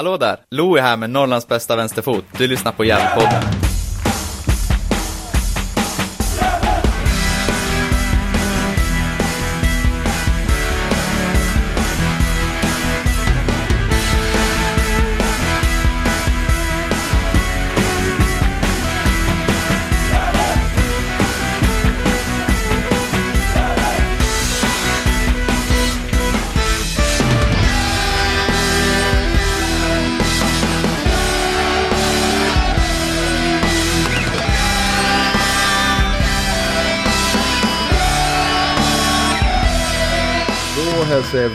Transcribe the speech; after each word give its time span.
Hallå 0.00 0.16
där! 0.16 0.36
Louie 0.50 0.82
här 0.82 0.96
med 0.96 1.10
Norrlands 1.10 1.48
bästa 1.48 1.76
vänsterfot. 1.76 2.24
Du 2.38 2.46
lyssnar 2.46 2.72
på 2.72 2.84
Järnpodden. 2.84 3.69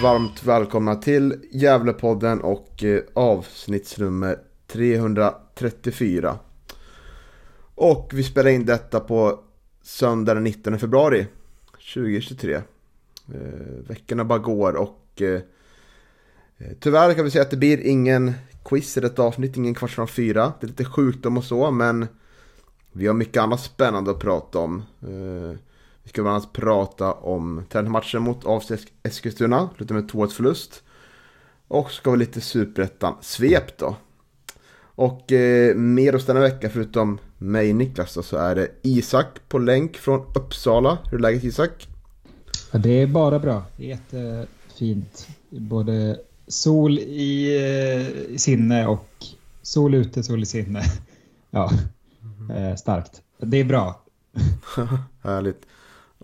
Varmt 0.06 0.44
välkomna 0.44 0.96
till 0.96 1.36
Gävlepodden 1.52 2.42
och 2.42 2.84
eh, 2.84 3.02
avsnittsnummer 3.14 4.40
334. 4.68 6.40
Och 7.76 8.12
vi 8.14 8.24
spelar 8.24 8.50
in 8.50 8.66
detta 8.66 9.00
på 9.00 9.40
söndag 9.82 10.34
den 10.34 10.44
19 10.44 10.80
februari 10.80 11.28
2023. 11.94 12.54
Eh, 12.54 12.62
veckorna 13.88 14.26
bara 14.26 14.40
går 14.40 14.74
och 14.74 15.22
eh, 15.22 15.42
eh, 16.58 16.72
tyvärr 16.80 17.14
kan 17.14 17.26
vi 17.26 17.32
säga 17.32 17.42
att 17.42 17.52
det 17.52 17.58
blir 17.58 17.78
ingen 17.78 18.34
quiz 18.66 18.98
i 18.98 19.02
detta 19.02 19.24
avsnitt, 19.24 19.58
ingen 19.58 19.76
kvart 19.76 19.92
från 19.92 20.08
fyra. 20.08 20.54
Det 20.60 20.66
är 20.66 20.70
lite 20.70 20.86
sjukdom 20.86 21.38
och 21.38 21.44
så 21.44 21.72
men 21.72 22.08
vi 22.92 23.08
har 23.08 23.14
mycket 23.14 23.44
annat 23.44 23.62
spännande 23.62 24.12
att 24.12 24.20
prata 24.20 24.60
om. 24.60 24.84
Eh, 25.02 25.58
vi 26.06 26.10
ska 26.10 26.22
bland 26.22 26.36
annat 26.36 26.54
prata 26.54 27.14
om 27.14 27.64
träningsmatchen 27.70 28.22
mot 28.22 28.46
AFC 28.46 28.72
Eskilstuna, 29.04 29.70
lite 29.78 29.94
med 29.94 30.12
2-1 30.12 30.28
förlust. 30.28 30.84
Och 31.68 31.92
så 31.92 31.96
ska 31.96 32.12
vi 32.12 32.18
lite 32.18 32.42
superettan-svep 32.42 33.78
då. 33.78 33.96
Och 34.82 35.32
eh, 35.32 35.76
med 35.76 36.16
oss 36.16 36.26
denna 36.26 36.40
vecka, 36.40 36.70
förutom 36.70 37.20
mig 37.38 37.74
Niklas 37.74 38.14
då, 38.14 38.24
så 38.24 38.38
är 38.38 38.56
det 38.56 38.68
Isak 38.82 39.28
på 39.48 39.58
länk 39.58 39.98
från 39.98 40.20
Uppsala. 40.36 40.98
Hur 41.12 41.18
är 41.18 41.22
läget 41.22 41.44
Isak? 41.44 41.88
Ja, 42.72 42.80
det 42.80 43.02
är 43.02 43.08
bara 43.08 43.40
bra. 43.40 43.64
Det 43.78 43.84
är 43.84 43.88
jättefint. 43.88 45.28
Både 45.50 46.20
sol 46.48 47.00
i, 47.00 47.56
eh, 47.56 48.34
i 48.34 48.38
sinne 48.38 48.88
och 48.88 49.08
sol 49.62 49.94
ute, 49.94 50.24
sol 50.24 50.44
i 50.44 50.46
sinne. 50.46 50.84
Ja, 51.50 51.72
eh, 52.56 52.76
starkt. 52.76 53.22
Det 53.38 53.58
är 53.58 53.64
bra. 53.64 54.02
Härligt. 55.24 55.62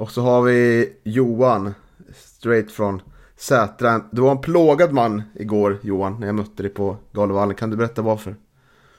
Och 0.01 0.11
så 0.11 0.21
har 0.21 0.41
vi 0.41 0.89
Johan, 1.03 1.73
straight 2.15 2.71
från 2.71 3.01
Sätra. 3.37 4.01
Du 4.11 4.21
var 4.21 4.31
en 4.31 4.41
plågad 4.41 4.93
man 4.93 5.23
igår 5.35 5.79
Johan, 5.83 6.19
när 6.19 6.27
jag 6.27 6.35
mötte 6.35 6.63
dig 6.63 6.71
på 6.71 6.97
Galovallen. 7.13 7.55
Kan 7.55 7.69
du 7.69 7.77
berätta 7.77 8.01
varför? 8.01 8.35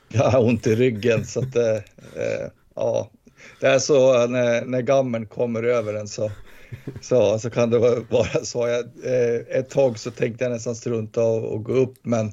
Jag 0.08 0.30
har 0.30 0.45
ont 0.45 0.67
i 0.67 0.75
ryggen 0.75 1.25
så 1.25 1.41
att 1.41 1.56
eh, 1.56 1.75
eh, 1.75 2.48
ja, 2.75 3.11
det 3.61 3.67
är 3.67 3.78
så 3.78 4.23
eh, 4.23 4.28
när, 4.28 4.64
när 4.64 4.80
gammen 4.80 5.27
kommer 5.27 5.62
över 5.62 5.95
en 5.95 6.08
så, 6.08 6.30
så, 7.00 7.39
så 7.39 7.50
kan 7.50 7.70
det 7.70 7.78
vara 8.08 8.45
så. 8.45 8.69
Jag, 8.69 8.84
eh, 9.05 9.58
ett 9.58 9.70
tag 9.70 9.98
så 9.98 10.11
tänkte 10.11 10.45
jag 10.45 10.53
nästan 10.53 10.75
strunta 10.75 11.23
och, 11.23 11.45
och 11.45 11.64
gå 11.64 11.73
upp 11.73 11.95
men, 12.03 12.33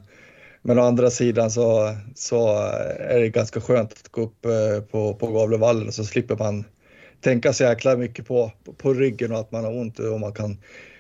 men 0.62 0.80
å 0.80 0.82
andra 0.82 1.10
sidan 1.10 1.52
så, 1.52 1.96
så 2.16 2.58
är 3.00 3.20
det 3.20 3.30
ganska 3.30 3.62
skönt 3.62 3.92
att 3.92 4.10
gå 4.12 4.22
upp 4.22 4.46
eh, 4.46 4.84
på, 4.92 5.14
på 5.14 5.28
Gavlevallen 5.28 5.88
och 5.88 5.94
så 5.94 6.04
slipper 6.04 6.38
man 6.38 6.66
tänka 7.22 7.54
så 7.54 7.64
jäkla 7.64 7.98
mycket 7.98 8.28
på, 8.28 8.52
på 8.78 8.94
ryggen 8.94 9.32
och 9.32 9.40
att 9.40 9.52
man 9.52 9.64
har 9.64 9.72
ont 9.80 10.00
och 10.00 10.20
man 10.20 10.34
kan 10.34 10.58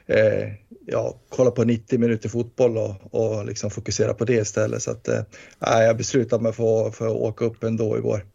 eh, 0.07 0.49
ja, 0.85 1.15
kolla 1.29 1.51
på 1.51 1.63
90 1.63 1.99
minuter 1.99 2.29
fotboll 2.29 2.77
och, 2.77 2.95
och 3.11 3.45
liksom 3.45 3.69
fokusera 3.69 4.13
på 4.13 4.25
det 4.25 4.33
istället. 4.33 4.81
Så 4.81 4.91
att, 4.91 5.07
eh, 5.07 5.21
jag 5.59 5.97
beslutade 5.97 6.43
mig 6.43 6.53
för, 6.53 6.91
för 6.91 7.07
att 7.07 7.13
åka 7.13 7.45
upp 7.45 7.63
ändå 7.63 7.97
igår. 7.97 8.25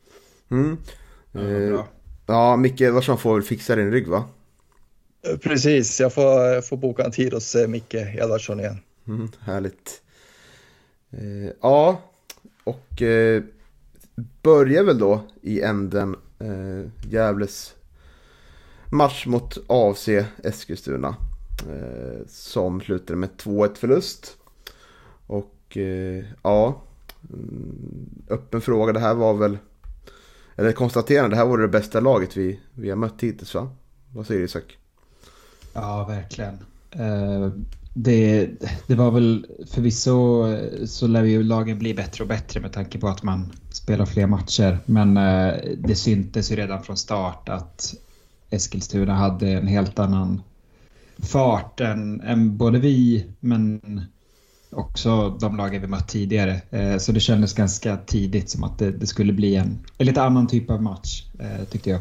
Mm. 0.51 0.77
Ja, 1.33 1.41
Eh, 1.41 1.85
ja, 2.27 2.57
Micke 2.57 2.81
Larsson 2.81 3.19
får 3.19 3.35
väl 3.35 3.43
fixa 3.43 3.77
din 3.77 3.91
rygg 3.91 4.09
va? 4.09 4.25
Eh, 5.29 5.37
Precis, 5.37 6.01
jag 6.01 6.13
får, 6.13 6.61
får 6.61 6.77
boka 6.77 7.05
en 7.05 7.11
tid 7.11 7.35
hos 7.35 7.55
eh, 7.55 7.69
Micke 7.69 7.95
Edvardsson 7.95 8.61
igen. 8.61 8.79
Mm, 9.09 9.29
härligt. 9.41 10.03
Eh, 11.11 11.51
ja, 11.61 12.01
och 12.65 13.03
eh, 13.03 13.43
börjar 14.43 14.85
väl 14.85 14.99
då 14.99 15.23
i 15.43 15.61
änden 15.61 16.17
eh, 16.39 17.11
Gävles 17.11 17.74
match 18.95 19.27
mot 19.27 19.59
AFC 19.67 20.09
Eskilstuna. 20.45 21.17
Eh, 21.69 22.27
som 22.29 22.81
slutade 22.81 23.17
med 23.17 23.31
2-1 23.39 23.75
förlust. 23.75 24.37
Och 25.27 25.77
eh, 25.77 26.25
ja, 26.43 26.83
mm, 27.31 28.11
öppen 28.29 28.61
fråga. 28.61 28.93
Det 28.93 29.01
här 29.01 29.15
var 29.15 29.35
väl, 29.35 29.59
eller 30.57 30.73
konstaterande, 30.73 31.31
det 31.31 31.37
här 31.37 31.47
var 31.47 31.59
det 31.59 31.69
bästa 31.69 32.01
laget 32.01 32.37
vi, 32.37 32.61
vi 32.75 32.91
har 32.91 32.97
mött 32.97 33.21
hittills 33.21 33.55
va? 33.55 33.71
Vad 34.13 34.27
säger 34.27 34.41
du 34.41 34.45
Isak? 34.45 34.79
Ja, 35.73 36.05
verkligen. 36.09 36.59
Eh, 36.91 37.53
det, 37.95 38.51
det 38.87 38.95
var 38.95 39.11
väl 39.11 39.47
förvisso 39.71 40.47
eh, 40.49 40.85
så 40.85 41.07
lär 41.07 41.25
ju 41.25 41.43
lagen 41.43 41.79
bli 41.79 41.95
bättre 41.95 42.25
och 42.25 42.29
bättre 42.29 42.61
med 42.61 42.73
tanke 42.73 42.99
på 42.99 43.09
att 43.09 43.23
man 43.23 43.53
spelar 43.71 44.07
fler 44.07 44.27
matcher. 44.27 44.79
Men 44.87 45.17
eh, 45.17 45.55
det 45.79 45.95
syntes 45.95 46.53
ju 46.53 46.57
redan 46.57 46.83
från 46.83 46.97
start 46.97 47.49
att 47.49 47.95
Eskilstuna 48.51 49.15
hade 49.15 49.49
en 49.49 49.67
helt 49.67 49.99
annan 49.99 50.43
fart 51.19 51.81
än, 51.81 52.21
än 52.21 52.57
både 52.57 52.79
vi 52.79 53.27
men 53.41 53.81
också 54.71 55.31
de 55.41 55.57
lagen 55.57 55.81
vi 55.81 55.87
mött 55.87 56.09
tidigare. 56.09 56.61
Eh, 56.71 56.97
Så 56.99 57.13
det 57.13 57.21
kändes 57.21 57.55
ganska 57.55 57.97
tidigt 57.97 58.51
som 58.51 58.65
att 58.65 58.79
det, 58.79 58.91
det 58.91 59.07
skulle 59.07 59.33
bli 59.33 59.55
en, 59.57 59.79
en 59.99 60.07
lite 60.07 60.23
annan 60.23 60.47
typ 60.47 60.71
av 60.71 60.83
match 60.83 61.25
eh, 61.41 61.65
tyckte 61.65 61.91
jag. 61.91 62.01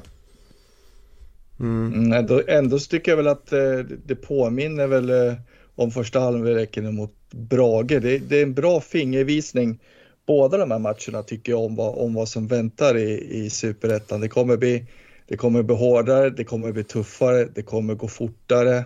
Mm. 1.59 1.93
Mm, 1.93 2.13
ändå, 2.13 2.41
ändå 2.47 2.79
så 2.79 2.89
tycker 2.89 3.11
jag 3.11 3.17
väl 3.17 3.27
att 3.27 3.53
eh, 3.53 3.79
det 4.05 4.15
påminner 4.15 4.87
väl 4.87 5.35
om 5.75 5.91
första 5.91 6.19
halvleken 6.19 6.95
mot 6.95 7.13
Brage. 7.31 8.01
Det, 8.01 8.17
det 8.17 8.39
är 8.39 8.43
en 8.43 8.53
bra 8.53 8.81
fingervisning 8.81 9.79
båda 10.25 10.57
de 10.57 10.71
här 10.71 10.79
matcherna 10.79 11.23
tycker 11.23 11.51
jag 11.51 11.61
om 11.61 11.75
vad, 11.75 11.97
om 11.97 12.13
vad 12.13 12.29
som 12.29 12.47
väntar 12.47 12.97
i, 12.97 13.27
i 13.45 13.49
superettan. 13.49 14.21
Det 14.21 14.27
kommer 14.27 14.57
bli 14.57 14.85
det 15.27 15.37
kommer 15.37 15.63
bli 15.63 15.75
hårdare, 15.75 16.29
det 16.29 16.43
kommer 16.43 16.71
bli 16.71 16.83
tuffare, 16.83 17.47
det 17.55 17.61
kommer 17.61 17.95
gå 17.95 18.07
fortare 18.07 18.77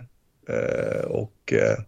eh, 0.48 1.04
och 1.04 1.52
eh, 1.52 1.78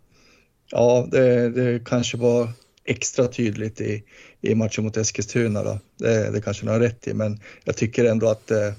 ja, 0.71 1.09
det, 1.11 1.51
det 1.51 1.85
kanske 1.85 2.17
var 2.17 2.49
extra 2.85 3.27
tydligt 3.27 3.81
i, 3.81 4.05
i 4.41 4.55
matchen 4.55 4.85
mot 4.85 4.97
Eskilstuna. 4.97 5.63
Då. 5.63 5.79
Det, 5.97 6.31
det 6.31 6.41
kanske 6.41 6.65
ni 6.65 6.73
har 6.73 6.81
rätt 6.81 7.09
i, 7.09 7.15
men 7.15 7.41
jag 7.65 7.77
tycker 7.77 8.05
ändå 8.05 8.29
att 8.29 8.51
eh, 8.51 8.73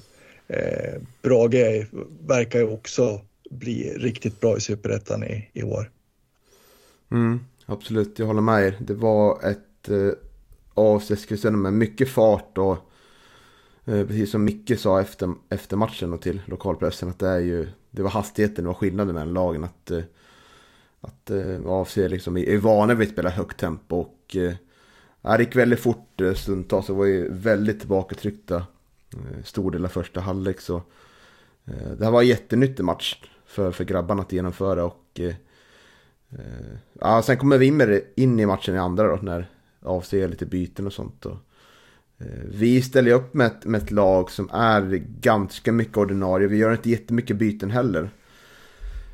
eh 0.48 1.02
Brage 1.22 1.88
verkar 2.28 2.60
ju 2.60 2.68
också 2.68 3.22
bli 3.50 3.94
riktigt 3.98 4.40
bra 4.40 4.58
i 4.58 4.62
superettan 4.62 5.24
i, 5.24 5.50
i 5.54 5.64
år. 5.64 5.92
Mm, 7.12 7.40
absolut, 7.66 8.20
jag 8.20 8.26
håller 8.26 8.42
med 8.42 8.68
er. 8.68 8.78
Det 8.80 8.94
var 8.94 9.50
ett 9.50 9.90
eh, 9.90 10.12
AFC 10.74 11.12
Eskilstuna 11.12 11.58
med 11.58 11.74
mycket 11.74 12.10
fart 12.10 12.58
och 12.58 12.78
Eh, 13.86 14.08
precis 14.08 14.32
som 14.32 14.44
Micke 14.44 14.80
sa 14.80 15.02
efter, 15.02 15.34
efter 15.50 15.78
matchen 15.78 16.14
och 16.14 16.22
till 16.22 16.42
lokalpressen 16.46 17.10
att 17.10 17.20
det 17.20 17.28
är 17.28 17.40
ju 17.40 17.68
det 17.92 18.02
var 18.02 18.10
hastigheten, 18.10 18.64
det 18.64 18.68
var 18.68 18.74
skillnaden 18.74 19.16
mellan 19.16 19.34
lagen. 19.34 19.64
Att, 19.64 19.92
eh, 19.92 20.04
att 21.02 21.32
eh, 21.32 21.60
AFC 21.66 21.98
liksom 21.98 22.38
är, 22.38 22.58
vana 22.58 22.94
vid 22.94 23.08
att 23.08 23.14
spela 23.14 23.30
högt 23.30 23.60
tempo 23.60 23.96
och 23.96 24.36
ja, 25.22 25.38
det 25.38 25.44
gick 25.44 25.56
väldigt 25.56 25.80
fort 25.80 26.22
stundtals. 26.36 26.88
Det 26.88 26.94
var 26.94 27.06
ju 27.06 27.34
väldigt 27.34 27.80
tillbakatryckta 27.80 28.66
stor 29.44 29.72
del 29.72 29.86
av 29.86 29.90
första 29.90 30.20
halvlek. 30.20 30.62
Så, 30.62 30.82
det 31.98 32.04
här 32.04 32.12
var 32.12 32.22
en 32.22 32.28
jättenyttig 32.28 32.84
match 32.84 33.24
för, 33.46 33.72
för 33.72 33.84
grabbarna 33.84 34.22
att 34.22 34.32
genomföra 34.32 34.86
och 34.86 35.20
eh, 35.20 35.36
Ja, 36.94 37.22
sen 37.22 37.38
kommer 37.38 37.58
vi 37.58 38.02
in 38.16 38.40
i 38.40 38.46
matchen 38.46 38.76
i 38.76 38.78
andra 38.78 39.08
då 39.08 39.20
när 39.22 39.50
AFC 39.82 40.14
gör 40.14 40.28
lite 40.28 40.46
byten 40.46 40.88
och 40.88 40.94
sånt. 40.94 41.26
Och, 41.26 41.32
eh, 41.32 41.38
Eh, 42.22 42.46
vi 42.50 42.82
ställer 42.82 43.12
upp 43.12 43.34
med 43.34 43.48
ett, 43.48 43.66
med 43.66 43.82
ett 43.82 43.92
lag 43.92 44.32
som 44.32 44.50
är 44.54 45.04
ganska 45.22 45.72
mycket 45.72 45.98
ordinarie. 45.98 46.48
Vi 46.48 46.58
gör 46.58 46.72
inte 46.72 46.90
jättemycket 46.90 47.38
byten 47.38 47.72
heller. 47.72 48.10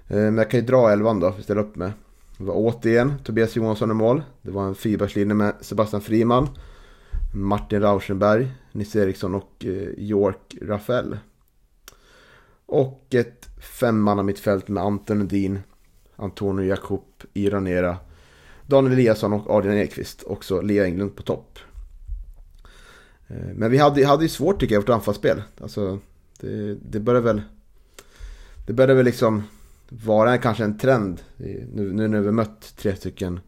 Eh, 0.08 0.18
men 0.18 0.38
jag 0.38 0.52
kan 0.52 0.60
ju 0.60 0.66
dra 0.66 0.92
elvan 0.92 1.20
då, 1.20 1.34
vi 1.38 1.44
ställer 1.44 1.62
upp 1.62 1.76
med. 1.76 1.92
Det 2.38 2.44
var 2.44 2.54
återigen 2.56 3.14
Tobias 3.24 3.56
Johansson 3.56 3.92
i 3.92 3.94
mål. 3.94 4.24
Det 4.42 4.52
var 4.52 4.68
en 4.68 4.76
fyrbackslinje 4.76 5.34
med 5.34 5.54
Sebastian 5.62 6.02
Friman, 6.02 6.50
Martin 7.34 7.82
Rauschenberg, 7.82 8.52
Nisse 8.72 9.04
Eriksson 9.04 9.36
och 9.36 9.66
eh, 9.66 9.90
York 9.98 10.58
Rafael. 10.62 11.18
Och 12.66 13.06
ett 13.10 13.48
femmanna 13.80 14.24
mittfält 14.24 14.68
med 14.68 14.84
Anton 14.84 15.22
Edin, 15.22 15.60
Antonio 16.16 16.66
Jakob, 16.66 17.04
Iranera, 17.34 17.98
Daniel 18.66 18.94
Eliasson 18.94 19.34
och 19.34 19.50
Adrian 19.50 19.78
Ekvist. 19.78 20.24
Också 20.24 20.62
Lea 20.62 20.86
Englund 20.86 21.16
på 21.16 21.24
topp. 21.24 21.60
Eh, 23.28 23.54
men 23.56 23.72
vi 23.72 23.78
hade, 23.78 24.06
hade 24.06 24.24
ju 24.24 24.30
svårt 24.30 24.60
tycker 24.60 24.76
jag, 24.76 24.82
vårt 24.82 24.90
anfallsspel. 24.90 25.42
Alltså, 25.62 26.00
det, 26.40 26.76
det 26.76 27.00
började 27.00 27.26
väl... 27.26 27.42
Det 28.68 28.74
började 28.74 28.94
väl 28.94 29.06
liksom 29.06 29.44
vara 29.90 30.38
kanske 30.38 30.64
en 30.64 30.78
trend 30.78 31.22
nu, 31.38 31.92
nu 31.94 32.08
när 32.08 32.22
vi 32.22 32.32
mött 32.32 32.74
tre 32.78 32.96
stycken 32.96 33.40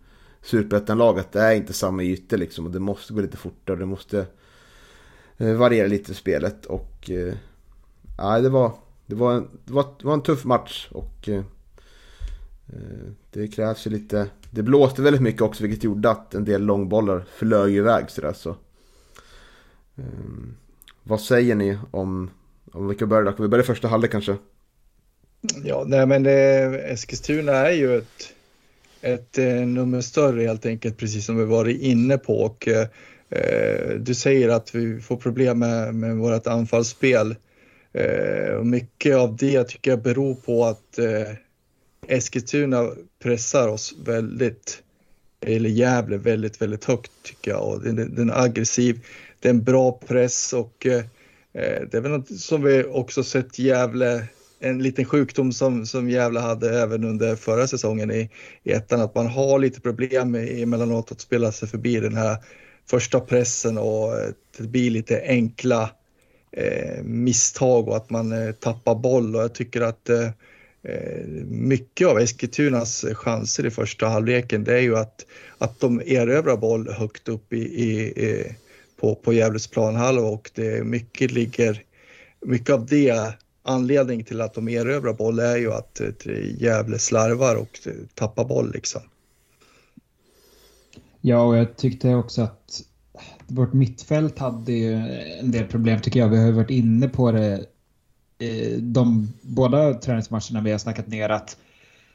superettan-lag 0.42 1.20
att 1.20 1.31
det 1.31 1.42
är 1.42 1.56
inte 1.56 1.74
samma 1.74 2.04
ytor 2.04 2.38
liksom 2.38 2.66
och 2.66 2.72
det 2.72 2.80
måste 2.80 3.14
gå 3.14 3.22
lite 3.22 3.38
fortare 3.38 3.76
det 3.76 3.86
måste 3.86 4.26
eh, 5.38 5.54
variera 5.54 5.88
lite 5.88 6.12
i 6.12 6.16
spelet 6.16 6.66
och 6.66 7.10
eh, 7.10 7.34
nej, 8.18 8.42
det 8.42 8.50
var, 8.50 8.74
det, 9.06 9.16
var 9.16 9.34
en, 9.34 9.48
det, 9.66 9.74
var, 9.74 9.86
det 10.00 10.06
var 10.06 10.14
en 10.14 10.22
tuff 10.22 10.46
match 10.46 10.88
och 10.92 11.30
eh, 11.30 11.44
eh 12.68 13.10
det 13.31 13.48
krävs 13.48 13.88
ju 13.88 13.92
lite 13.92 14.28
Det 14.52 14.64
blåste 14.64 15.02
väldigt 15.02 15.22
mycket 15.22 15.42
också 15.42 15.64
vilket 15.64 15.84
gjorde 15.84 16.10
att 16.10 16.36
en 16.36 16.46
del 16.46 16.62
långbollar 16.62 17.26
flög 17.31 17.76
iväg 17.76 18.10
sådär 18.10 18.34
så 18.34 18.56
Ehm, 20.00 20.56
vad 21.04 21.22
säger 21.22 21.56
ni 21.56 21.78
om, 21.92 22.30
om 22.72 22.88
vi 22.88 22.96
kan 22.96 23.10
börja, 23.10 23.31
kan 23.31 23.44
vi 23.44 23.50
börja 23.50 23.63
första 23.63 23.88
halvlek 23.88 24.12
kanske? 24.12 24.38
Ja, 25.63 25.84
nej 25.88 26.06
men 26.06 26.24
det, 26.24 26.34
Eskilstuna 26.92 27.51
är 27.51 27.72
ju 27.72 27.98
ett, 27.98 28.34
ett 29.01 29.38
eh, 29.38 29.54
nummer 29.54 30.01
större 30.01 30.42
helt 30.42 30.66
enkelt, 30.66 30.98
precis 30.98 31.25
som 31.25 31.38
vi 31.38 31.46
varit 31.46 31.81
inne 31.81 32.18
på. 32.18 32.40
Och, 32.40 32.68
eh, 32.68 32.88
du 34.00 34.16
säger 34.16 34.50
att 34.50 34.75
vi 34.75 35.01
får 35.01 35.18
problem 35.18 35.60
med, 35.60 35.96
med 35.96 36.18
vårt 36.18 36.48
anfallsspel. 36.48 37.36
Eh, 37.94 38.54
och 38.54 38.66
mycket 38.66 39.16
av 39.16 39.36
det 39.36 39.63
tycker 39.63 39.92
jag 39.92 40.02
beror 40.02 40.36
på 40.36 40.66
att 40.66 41.00
eh, 41.00 41.36
Eskilstuna 42.07 42.90
pressar 43.24 43.68
oss 43.68 43.95
väldigt, 44.06 44.84
eller 45.45 45.69
Gävle 45.69 46.18
väldigt, 46.18 46.62
väldigt 46.62 46.86
högt 46.86 47.12
tycker 47.24 47.52
jag. 47.52 47.68
Och 47.68 47.84
den, 47.84 48.16
den 48.16 48.30
är 48.30 48.44
aggressiv, 48.44 49.06
det 49.40 49.48
är 49.48 49.54
en 49.54 49.64
bra 49.64 49.92
press 49.92 50.54
och 50.54 50.86
eh, 50.86 51.04
eh, 51.54 51.82
det 51.92 51.94
är 51.94 52.02
väl 52.02 52.12
något 52.12 52.40
som 52.40 52.64
vi 52.64 52.84
också 52.84 53.24
sett 53.24 53.60
Gävle 53.60 54.28
en 54.60 54.84
liten 54.84 55.06
sjukdom 55.06 55.52
som, 55.52 55.86
som 55.86 56.10
Gävle 56.10 56.40
hade 56.40 56.82
även 56.82 57.04
under 57.04 57.36
förra 57.36 57.68
säsongen 57.68 58.12
i, 58.12 58.30
i 58.64 58.72
ettan, 58.72 59.02
att 59.02 59.16
man 59.16 59.28
har 59.28 59.60
lite 59.60 59.82
problem 59.82 60.36
emellanåt 60.36 61.12
att 61.12 61.22
spela 61.22 61.52
sig 61.52 61.68
förbi 61.68 62.00
den 62.00 62.16
här 62.16 62.38
första 62.90 63.20
pressen 63.20 63.78
och 63.78 64.20
eh, 64.20 64.30
det 64.58 64.68
blir 64.68 64.92
lite 64.92 65.22
enkla 65.28 65.90
eh, 66.52 67.04
misstag 67.04 67.88
och 67.88 67.98
att 67.98 68.10
man 68.10 68.32
eh, 68.32 68.52
tappar 68.52 68.96
boll. 68.96 69.36
Och 69.36 69.42
jag 69.42 69.54
tycker 69.54 69.82
att 69.82 70.10
eh, 70.10 70.28
eh 70.84 71.26
mycket 71.48 72.08
av 72.08 72.20
Eskilstunas 72.20 73.06
chanser 73.14 73.66
i 73.66 73.72
första 73.72 74.08
halvleken 74.08 74.64
det 74.64 74.74
är 74.74 74.82
ju 74.82 74.98
att, 74.98 75.26
att 75.58 75.80
de 75.80 76.02
erövrar 76.06 76.58
boll 76.58 76.90
högt 76.90 77.28
upp 77.28 77.54
i, 77.54 77.58
i, 77.58 78.00
i 78.26 78.56
på, 79.00 79.16
på 79.16 79.34
Gävles 79.34 79.68
planhalva 79.68 80.28
och 80.28 80.51
det 80.56 80.84
mycket 80.84 81.31
ligger 81.31 81.84
mycket 82.46 82.69
av 82.69 82.86
det 82.86 83.34
anledning 83.63 84.24
till 84.24 84.42
att 84.42 84.54
de 84.54 84.69
erövrar 84.69 85.13
boll 85.13 85.40
är 85.40 85.57
ju 85.57 85.74
att 85.74 86.01
Gävle 86.57 87.00
slarvar 87.00 87.56
och 87.56 87.80
tappar 88.13 88.46
boll 88.46 88.72
liksom. 88.72 89.01
Ja, 91.22 91.42
och 91.42 91.57
jag 91.57 91.78
tyckte 91.78 92.16
också 92.16 92.42
att 92.42 92.81
vårt 93.48 93.74
mittfält 93.74 94.40
hade 94.40 94.72
ju 94.72 94.94
en 95.40 95.52
del 95.52 95.68
problem 95.68 96.02
tycker 96.02 96.19
jag. 96.19 96.30
Vi 96.30 96.38
har 96.38 96.45
ju 96.45 96.52
varit 96.52 96.69
inne 96.69 97.10
på 97.10 97.31
det 97.31 97.66
eh, 98.40 98.78
de 98.78 99.34
båda 99.42 99.94
träningsmatcherna 99.94 100.62
vi 100.62 100.72
har 100.72 100.78
snackat 100.78 101.07
ner 101.07 101.30
att 101.30 101.57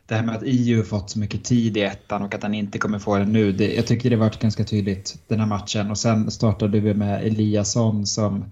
det 0.06 0.14
här 0.14 0.22
med 0.22 0.36
att 0.36 0.42
IU 0.42 0.82
fått 0.82 1.10
så 1.10 1.18
mycket 1.18 1.44
tid 1.44 1.76
i 1.76 1.80
ettan 1.80 2.22
och 2.22 2.34
att 2.34 2.42
han 2.42 2.54
inte 2.54 2.78
kommer 2.78 2.98
få 2.98 3.18
det 3.18 3.24
nu. 3.24 3.52
Det, 3.52 3.74
jag 3.74 3.86
tycker 3.86 4.10
det 4.10 4.16
varit 4.16 4.38
ganska 4.38 4.64
tydligt 4.64 5.18
den 5.28 5.40
här 5.40 5.46
matchen 5.46 5.90
och 5.90 5.98
sen 5.98 6.30
startade 6.30 6.80
vi 6.80 6.94
med 6.94 7.26
Eliasson 7.26 8.06
som 8.06 8.44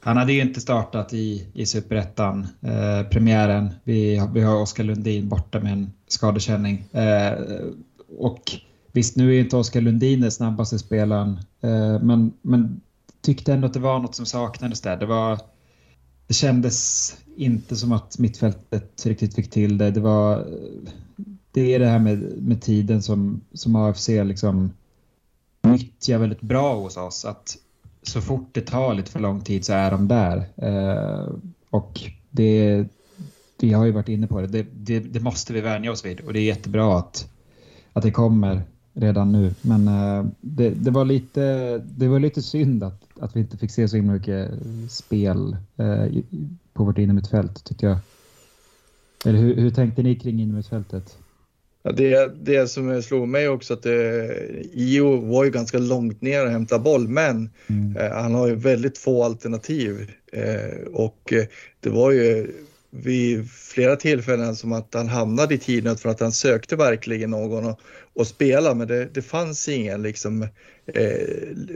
han 0.00 0.16
hade 0.16 0.32
ju 0.32 0.40
inte 0.40 0.60
startat 0.60 1.12
i, 1.12 1.46
i 1.52 1.66
superettan, 1.66 2.46
eh, 2.60 3.08
premiären. 3.10 3.70
Vi, 3.84 4.28
vi 4.34 4.40
har 4.40 4.62
Oskar 4.62 4.84
Lundin 4.84 5.28
borta 5.28 5.60
med 5.60 5.72
en 5.72 5.92
skadekänning. 6.08 6.84
Eh, 6.92 7.32
och 8.18 8.42
visst, 8.92 9.16
nu 9.16 9.34
är 9.34 9.40
inte 9.40 9.56
Oskar 9.56 9.80
Lundin 9.80 10.20
den 10.20 10.30
snabbaste 10.30 10.78
spelaren, 10.78 11.38
eh, 11.60 12.00
men, 12.02 12.32
men 12.42 12.80
tyckte 13.22 13.52
ändå 13.52 13.66
att 13.66 13.74
det 13.74 13.80
var 13.80 13.98
något 13.98 14.14
som 14.14 14.26
saknades 14.26 14.80
där. 14.80 14.96
Det, 14.96 15.06
var, 15.06 15.38
det 16.28 16.34
kändes 16.34 17.16
inte 17.36 17.76
som 17.76 17.92
att 17.92 18.18
mittfältet 18.18 19.06
riktigt 19.06 19.34
fick 19.34 19.50
till 19.50 19.78
det. 19.78 19.90
Det, 19.90 20.00
var, 20.00 20.46
det 21.52 21.74
är 21.74 21.78
det 21.78 21.86
här 21.86 21.98
med, 21.98 22.18
med 22.42 22.62
tiden 22.62 23.02
som, 23.02 23.40
som 23.52 23.76
AFC 23.76 24.08
liksom 24.08 24.70
nyttjar 25.62 26.18
väldigt 26.18 26.40
bra 26.40 26.74
hos 26.74 26.96
oss. 26.96 27.24
Att 27.24 27.56
så 28.02 28.20
fort 28.20 28.48
det 28.52 28.60
tar 28.60 28.94
lite 28.94 29.10
för 29.10 29.20
lång 29.20 29.40
tid 29.40 29.64
så 29.64 29.72
är 29.72 29.90
de 29.90 30.08
där. 30.08 30.44
Eh, 30.56 31.28
och 31.70 32.00
det, 32.30 32.84
vi 33.60 33.72
har 33.72 33.84
ju 33.84 33.92
varit 33.92 34.08
inne 34.08 34.26
på 34.26 34.40
det. 34.40 34.46
Det, 34.46 34.66
det, 34.72 35.00
det, 35.00 35.20
måste 35.20 35.52
vi 35.52 35.60
vänja 35.60 35.92
oss 35.92 36.04
vid 36.04 36.20
och 36.20 36.32
det 36.32 36.40
är 36.40 36.44
jättebra 36.44 36.98
att, 36.98 37.30
att 37.92 38.02
det 38.02 38.10
kommer 38.10 38.62
redan 38.92 39.32
nu. 39.32 39.54
Men 39.62 39.88
eh, 39.88 40.26
det, 40.40 40.70
det, 40.70 40.90
var 40.90 41.04
lite, 41.04 41.78
det 41.78 42.08
var 42.08 42.20
lite 42.20 42.42
synd 42.42 42.84
att, 42.84 43.07
att 43.20 43.36
vi 43.36 43.40
inte 43.40 43.56
fick 43.56 43.70
se 43.70 43.88
så 43.88 43.96
himla 43.96 44.12
mycket 44.12 44.50
spel 44.90 45.56
eh, 45.76 46.22
på 46.72 46.84
vårt 46.84 46.98
innermittfält 46.98 47.64
tyckte 47.64 47.86
jag. 47.86 47.98
Eller 49.24 49.38
hur, 49.38 49.56
hur 49.56 49.70
tänkte 49.70 50.02
ni 50.02 50.14
kring 50.14 50.40
innermittfältet? 50.40 51.18
Ja, 51.82 51.92
det, 51.92 52.34
det 52.44 52.68
som 52.68 53.02
slog 53.02 53.28
mig 53.28 53.48
också 53.48 53.74
att 53.74 53.82
det, 53.82 54.34
Io 54.72 55.16
var 55.16 55.44
ju 55.44 55.50
ganska 55.50 55.78
långt 55.78 56.20
ner 56.20 56.44
och 56.44 56.50
hämtade 56.50 56.82
boll 56.82 57.08
men 57.08 57.50
mm. 57.66 57.96
eh, 57.96 58.12
han 58.12 58.34
har 58.34 58.46
ju 58.46 58.54
väldigt 58.54 58.98
få 58.98 59.24
alternativ 59.24 60.10
eh, 60.32 60.86
och 60.92 61.32
eh, 61.32 61.44
det 61.80 61.90
var 61.90 62.10
ju 62.10 62.52
vid 62.90 63.50
flera 63.50 63.96
tillfällen 63.96 64.56
som 64.56 64.72
att 64.72 64.94
han 64.94 65.08
hamnade 65.08 65.54
i 65.54 65.58
tidnöd 65.58 66.00
för 66.00 66.08
att 66.08 66.20
han 66.20 66.32
sökte 66.32 66.76
verkligen 66.76 67.30
någon 67.30 67.66
att, 67.66 67.78
att 68.20 68.28
spela 68.28 68.74
men 68.74 68.88
det, 68.88 69.04
det 69.04 69.22
fanns 69.22 69.68
ingen 69.68 70.02
liksom 70.02 70.42
eh, 70.86 71.28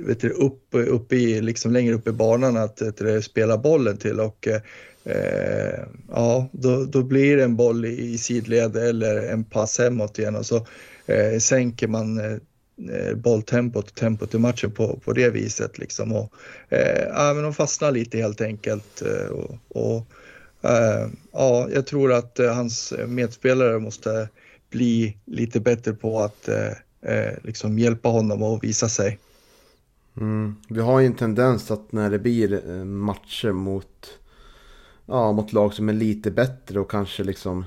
vet 0.07 0.21
du, 0.21 0.29
upp, 0.29 0.67
upp 0.71 1.13
i, 1.13 1.41
liksom 1.41 1.73
längre 1.73 1.95
upp 1.95 2.09
i 2.09 2.13
banan 2.13 2.57
att, 2.57 2.83
du, 2.97 3.23
spela 3.23 3.59
bollen 3.59 3.97
till 3.97 4.21
och 4.21 4.49
eh, 5.05 5.81
ja, 6.09 6.49
då, 6.53 6.85
då 6.85 7.03
blir 7.03 7.37
det 7.37 7.45
en 7.45 7.57
boll 7.57 7.85
i, 7.85 8.13
i 8.13 8.19
sidled 8.19 8.77
eller 8.77 9.29
en 9.33 9.45
pass 9.45 9.79
hemåt 9.79 10.19
igen 10.19 10.37
och 10.37 10.47
så 10.47 10.67
eh, 11.07 11.39
sänker 11.39 11.89
man 11.89 12.19
eh, 12.19 12.33
eh 12.91 13.15
bolltempot 13.15 13.91
och 13.91 13.95
tempot 13.95 14.35
i 14.35 14.39
matchen 14.39 14.71
på, 14.71 15.01
på 15.05 15.13
det 15.13 15.31
viset. 15.31 15.79
Liksom. 15.79 16.13
Och, 16.13 16.33
eh, 16.69 17.09
ja, 17.15 17.33
men 17.35 17.43
de 17.43 17.55
fastnar 17.55 17.91
lite 17.91 18.19
helt 18.19 18.41
enkelt. 18.41 19.03
Eh, 19.03 19.27
och, 19.27 19.59
och 19.69 20.07
Eh, 20.63 21.09
ja, 21.33 21.69
jag 21.71 21.87
tror 21.87 22.13
att 22.13 22.39
eh, 22.39 22.55
hans 22.55 22.93
medspelare 23.09 23.79
måste 23.79 24.29
bli 24.71 25.17
lite 25.25 25.61
bättre 25.61 25.93
på 25.93 26.21
att 26.21 26.49
eh, 26.49 26.73
eh, 27.13 27.33
liksom 27.43 27.79
hjälpa 27.79 28.09
honom 28.09 28.43
och 28.43 28.65
visa 28.65 28.89
sig. 28.89 29.19
Mm. 30.17 30.57
Vi 30.69 30.81
har 30.81 31.01
ju 31.01 31.07
en 31.07 31.15
tendens 31.15 31.71
att 31.71 31.93
när 31.93 32.11
det 32.11 32.19
blir 32.19 32.85
matcher 32.85 33.53
mot 33.53 34.19
ja, 35.07 35.33
mot 35.33 35.53
lag 35.53 35.75
som 35.75 35.89
är 35.89 35.93
lite 35.93 36.31
bättre 36.31 36.81
och 36.81 36.91
kanske 36.91 37.25
liksom 37.25 37.65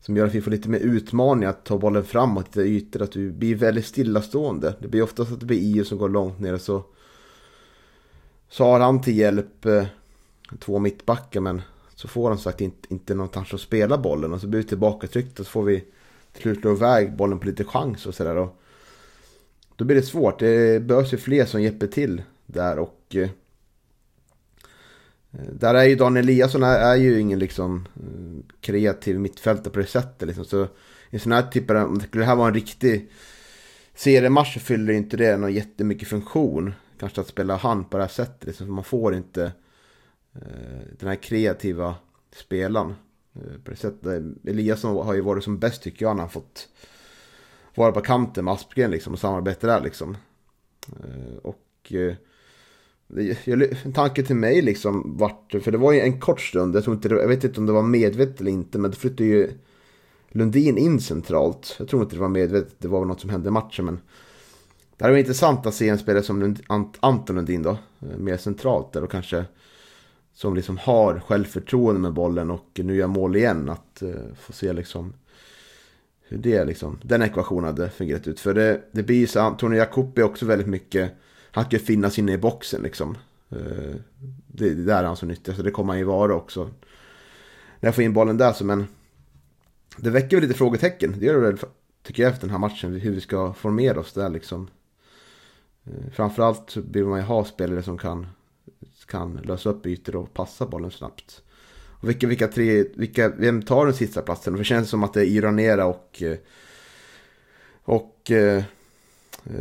som 0.00 0.16
gör 0.16 0.26
att 0.26 0.34
vi 0.34 0.40
får 0.40 0.50
lite 0.50 0.68
mer 0.68 0.78
utmaning 0.78 1.48
att 1.48 1.64
ta 1.64 1.78
bollen 1.78 2.04
framåt 2.04 2.56
i 2.56 2.60
ytor, 2.60 3.02
att 3.02 3.16
vi 3.16 3.30
blir 3.30 3.54
väldigt 3.54 3.86
stillastående. 3.86 4.74
Det 4.80 4.88
blir 4.88 5.02
oftast 5.02 5.32
att 5.32 5.40
det 5.40 5.46
blir 5.46 5.58
IO 5.58 5.84
som 5.84 5.98
går 5.98 6.08
långt 6.08 6.40
ner 6.40 6.56
så, 6.56 6.84
så 8.48 8.64
har 8.64 8.80
han 8.80 9.00
till 9.00 9.16
hjälp 9.16 9.66
två 10.58 10.78
mittbackar 10.78 11.40
men 11.40 11.62
så 11.94 12.08
får 12.08 12.28
han 12.28 12.38
sagt 12.38 12.60
inte, 12.60 12.94
inte 12.94 13.14
någonstans 13.14 13.54
att 13.54 13.60
spela 13.60 13.98
bollen 13.98 14.32
och 14.32 14.40
så 14.40 14.46
blir 14.46 14.60
vi 14.60 14.66
tillbakatryckta 14.66 15.42
och 15.42 15.46
så 15.46 15.50
får 15.50 15.62
vi 15.62 15.84
till 16.32 16.42
slut 16.42 16.60
slå 16.60 16.72
iväg 16.72 17.16
bollen 17.16 17.38
på 17.38 17.46
lite 17.46 17.64
chans 17.64 18.06
och 18.06 18.14
sådär. 18.14 18.48
Då 19.76 19.84
blir 19.84 19.96
det 19.96 20.02
svårt. 20.02 20.38
Det 20.38 20.82
behövs 20.82 21.12
ju 21.12 21.16
fler 21.16 21.44
som 21.44 21.62
hjälper 21.62 21.86
till 21.86 22.22
där 22.46 22.78
och 22.78 23.04
eh, 23.10 23.28
där 25.30 25.74
är 25.74 25.84
ju 25.84 25.94
Daniel 25.94 26.28
Eliasson 26.28 26.62
är, 26.62 26.78
är 26.78 26.96
ju 26.96 27.20
ingen 27.20 27.38
liksom 27.38 27.88
eh, 27.96 28.54
kreativ 28.60 29.20
mittfältare 29.20 29.72
på 29.72 29.78
det 29.78 29.86
sättet. 29.86 30.28
Liksom. 30.28 30.44
Så 30.44 30.64
i 30.64 30.68
en 31.10 31.20
sån 31.20 31.32
här 31.32 31.42
typ 31.42 31.70
av, 31.70 31.76
om 31.76 32.02
det 32.12 32.24
här 32.24 32.36
vara 32.36 32.48
en 32.48 32.54
riktig 32.54 33.10
seriematch 33.94 34.54
så 34.54 34.60
fyller 34.60 34.92
inte 34.92 35.16
det 35.16 35.36
någon 35.36 35.52
jättemycket 35.52 36.08
funktion. 36.08 36.74
Kanske 36.98 37.20
att 37.20 37.26
spela 37.26 37.56
hand 37.56 37.90
på 37.90 37.96
det 37.96 38.02
här 38.02 38.10
sättet. 38.10 38.44
Liksom, 38.44 38.66
för 38.66 38.72
man 38.72 38.84
får 38.84 39.14
inte 39.14 39.52
Eh, 40.34 40.82
den 40.98 41.08
här 41.08 41.16
kreativa 41.16 41.94
spelaren. 42.36 42.94
Eh, 43.34 43.62
på 43.64 43.70
det 43.70 43.76
sättet. 43.76 44.06
Eh, 44.06 44.50
Eliasson 44.50 45.06
har 45.06 45.14
ju 45.14 45.20
varit 45.20 45.44
som 45.44 45.58
bäst 45.58 45.82
tycker 45.82 46.06
jag 46.06 46.16
när 46.16 46.22
han 46.22 46.30
fått 46.30 46.68
vara 47.74 47.92
på 47.92 48.00
kanten 48.00 48.44
med 48.44 48.54
Aspgren 48.54 48.90
liksom 48.90 49.12
och 49.12 49.18
samarbeta 49.18 49.66
där 49.66 49.80
liksom. 49.80 50.16
Och 51.42 51.92
en 53.84 53.92
tanke 53.92 54.22
till 54.22 54.36
mig 54.36 54.62
liksom 54.62 55.16
vart, 55.16 55.54
för 55.62 55.70
det 55.70 55.78
var 55.78 55.92
ju 55.92 56.00
en 56.00 56.20
kort 56.20 56.40
stund, 56.40 56.76
jag, 56.76 56.84
tror 56.84 56.96
inte, 56.96 57.08
jag 57.08 57.28
vet 57.28 57.44
inte 57.44 57.60
om 57.60 57.66
det 57.66 57.72
var 57.72 57.82
medvetet 57.82 58.40
eller 58.40 58.50
inte, 58.50 58.78
men 58.78 58.90
då 58.90 58.96
flyttade 58.96 59.24
ju 59.24 59.50
Lundin 60.28 60.78
in 60.78 61.00
centralt. 61.00 61.76
Jag 61.78 61.88
tror 61.88 62.02
inte 62.02 62.16
det 62.16 62.20
var 62.20 62.28
medvetet, 62.28 62.74
det 62.78 62.88
var 62.88 63.04
något 63.04 63.20
som 63.20 63.30
hände 63.30 63.48
i 63.48 63.52
matchen 63.52 63.84
men 63.84 64.00
det 64.96 65.04
hade 65.04 65.12
varit 65.12 65.26
intressant 65.26 65.66
att 65.66 65.74
se 65.74 65.88
en 65.88 65.98
spelare 65.98 66.22
som 66.22 66.40
Lund, 66.40 66.60
Anton 67.00 67.36
Lundin 67.36 67.62
då, 67.62 67.78
mer 67.98 68.36
centralt 68.36 68.92
där 68.92 69.04
och 69.04 69.10
kanske 69.10 69.44
som 70.34 70.54
liksom 70.54 70.78
har 70.78 71.20
självförtroende 71.20 72.00
med 72.00 72.12
bollen 72.12 72.50
och 72.50 72.80
nu 72.82 72.96
gör 72.96 73.06
mål 73.06 73.36
igen. 73.36 73.68
Att 73.68 74.02
eh, 74.02 74.34
få 74.40 74.52
se 74.52 74.72
liksom 74.72 75.12
hur 76.22 76.38
det 76.38 76.64
liksom, 76.64 76.98
den 77.02 77.22
ekvationen 77.22 77.64
hade 77.64 77.90
fungerat 77.90 78.26
ut. 78.26 78.40
För 78.40 78.54
det, 78.54 78.82
det 78.92 79.02
blir 79.02 79.26
så, 79.26 79.40
Antonio 79.40 79.78
Jacobi 79.78 80.22
också 80.22 80.46
väldigt 80.46 80.68
mycket, 80.68 81.12
han 81.50 81.64
kan 81.64 81.80
finnas 81.80 82.18
inne 82.18 82.32
i 82.32 82.38
boxen 82.38 82.82
liksom. 82.82 83.16
Eh, 83.50 83.94
det, 84.46 84.74
det 84.74 84.84
där 84.84 85.02
är 85.02 85.06
han 85.06 85.16
så 85.16 85.26
nyttig, 85.26 85.54
så 85.54 85.62
det 85.62 85.70
kommer 85.70 85.92
han 85.92 85.98
ju 85.98 86.04
vara 86.04 86.34
också. 86.34 86.70
När 87.80 87.88
jag 87.88 87.94
får 87.94 88.04
in 88.04 88.12
bollen 88.12 88.36
där 88.36 88.52
så 88.52 88.64
men 88.64 88.86
det 89.96 90.10
väcker 90.10 90.36
väl 90.36 90.42
lite 90.42 90.58
frågetecken. 90.58 91.14
Det 91.18 91.26
gör 91.26 91.34
det 91.34 91.40
väl, 91.40 91.58
tycker 92.02 92.22
jag, 92.22 92.32
efter 92.32 92.46
den 92.46 92.50
här 92.50 92.58
matchen. 92.58 92.92
Hur 92.92 93.10
vi 93.10 93.20
ska 93.20 93.52
formera 93.52 94.00
oss 94.00 94.12
där 94.12 94.28
liksom. 94.28 94.68
Eh, 95.84 96.12
framförallt 96.12 96.76
vill 96.76 97.04
man 97.04 97.18
ju 97.18 97.24
ha 97.24 97.44
spelare 97.44 97.82
som 97.82 97.98
kan, 97.98 98.26
kan 99.10 99.36
lösa 99.36 99.68
upp 99.68 99.86
ytor 99.86 100.16
och 100.16 100.34
passa 100.34 100.66
bollen 100.66 100.90
snabbt. 100.90 101.42
Och 102.00 102.08
vilka, 102.08 102.26
vilka 102.26 102.48
tre, 102.48 102.84
vilka, 102.94 103.28
vem 103.28 103.62
tar 103.62 103.86
den 103.86 103.94
sista 103.94 104.22
platsen? 104.22 104.52
För 104.52 104.58
det 104.58 104.64
känns 104.64 104.90
som 104.90 105.04
att 105.04 105.14
det 105.14 105.20
är 105.20 105.24
Iranera 105.24 105.86
och, 105.86 106.22
eh, 106.22 106.38
och 107.82 108.30
eh, 108.30 108.64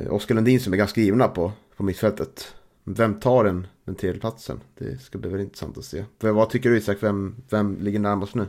Oskar 0.10 0.36
Lundin 0.36 0.60
som 0.60 0.74
är 0.74 0.78
ganska 0.78 1.02
givna 1.02 1.28
på, 1.28 1.52
på 1.78 1.84
mittfältet. 1.84 2.54
Vem 2.84 3.20
tar 3.20 3.44
den, 3.44 3.68
den 3.86 3.96
tredje 3.96 4.20
platsen? 4.20 4.60
Det 4.78 5.02
ska 5.02 5.18
bli 5.18 5.30
väldigt 5.30 5.48
intressant 5.48 5.78
att 5.78 5.86
se. 5.86 6.06
För 6.20 6.32
vad 6.32 6.50
tycker 6.50 6.70
du 6.70 6.78
Isak, 6.78 6.98
vem, 7.02 7.36
vem 7.50 7.78
ligger 7.82 8.00
närmast 8.00 8.36
nu? 8.36 8.46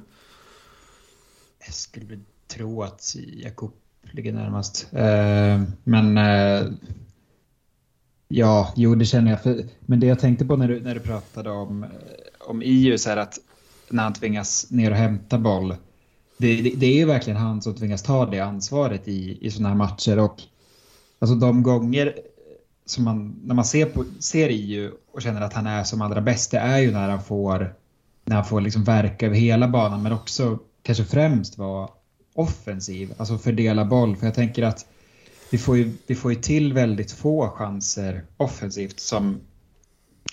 Jag 1.66 1.75
skulle 1.75 2.21
tro 2.47 2.83
att 2.83 3.14
Jakob 3.16 3.73
ligger 4.02 4.33
närmast. 4.33 4.88
Eh, 4.92 5.62
men 5.85 6.19
eh, 6.19 6.73
ja, 8.32 8.72
jo 8.76 8.94
det 8.94 9.04
känner 9.04 9.30
jag. 9.30 9.42
För, 9.42 9.64
men 9.80 10.00
det 10.00 10.06
jag 10.06 10.18
tänkte 10.18 10.44
på 10.44 10.56
när 10.56 10.68
du, 10.68 10.80
när 10.80 10.94
du 10.94 11.00
pratade 11.00 11.50
om, 11.50 11.82
eh, 11.84 11.90
om 12.40 12.62
EU, 12.64 12.99
så 12.99 13.10
är 13.10 13.16
att 13.16 13.38
när 13.90 14.02
han 14.02 14.12
tvingas 14.12 14.70
ner 14.70 14.90
och 14.90 14.96
hämta 14.96 15.38
boll. 15.38 15.76
Det, 16.38 16.62
det, 16.62 16.70
det 16.76 16.87
är 16.87 16.96
ju 16.96 17.04
verkligen 17.04 17.37
han 17.37 17.62
som 17.62 17.75
tvingas 17.75 18.02
ta 18.02 18.26
det 18.26 18.40
ansvaret 18.40 19.08
i, 19.08 19.38
i 19.40 19.50
sådana 19.50 19.68
här 19.68 19.76
matcher. 19.76 20.18
Och 20.18 20.42
alltså 21.18 21.34
de 21.34 21.62
gånger 21.62 22.14
som 22.87 23.04
man, 23.04 23.40
när 23.44 23.54
man 23.54 23.64
ser, 23.64 23.87
på, 23.87 24.04
ser 24.18 24.49
EU 24.49 24.92
och 25.12 25.22
känner 25.22 25.40
att 25.40 25.52
han 25.52 25.66
är 25.66 25.84
som 25.84 26.02
allra 26.02 26.20
bäst, 26.20 26.50
det 26.50 26.58
är 26.58 26.78
ju 26.78 26.92
när 26.92 27.08
han 27.08 27.22
får, 27.22 27.75
när 28.25 28.37
han 28.37 28.44
får 28.44 28.60
liksom 28.60 28.84
verka 28.84 29.26
över 29.26 29.37
hela 29.37 29.68
banan 29.68 30.02
men 30.02 30.12
också 30.12 30.58
kanske 30.82 31.04
främst 31.04 31.58
vara 31.58 31.88
offensiv, 32.34 33.14
alltså 33.16 33.38
fördela 33.38 33.84
boll. 33.84 34.16
För 34.16 34.26
jag 34.26 34.34
tänker 34.34 34.62
att 34.62 34.87
vi 35.50 35.59
får 35.59 35.76
ju, 35.76 35.92
vi 36.07 36.14
får 36.14 36.33
ju 36.33 36.40
till 36.40 36.73
väldigt 36.73 37.12
få 37.12 37.49
chanser 37.49 38.25
offensivt 38.37 39.00
som, 39.00 39.40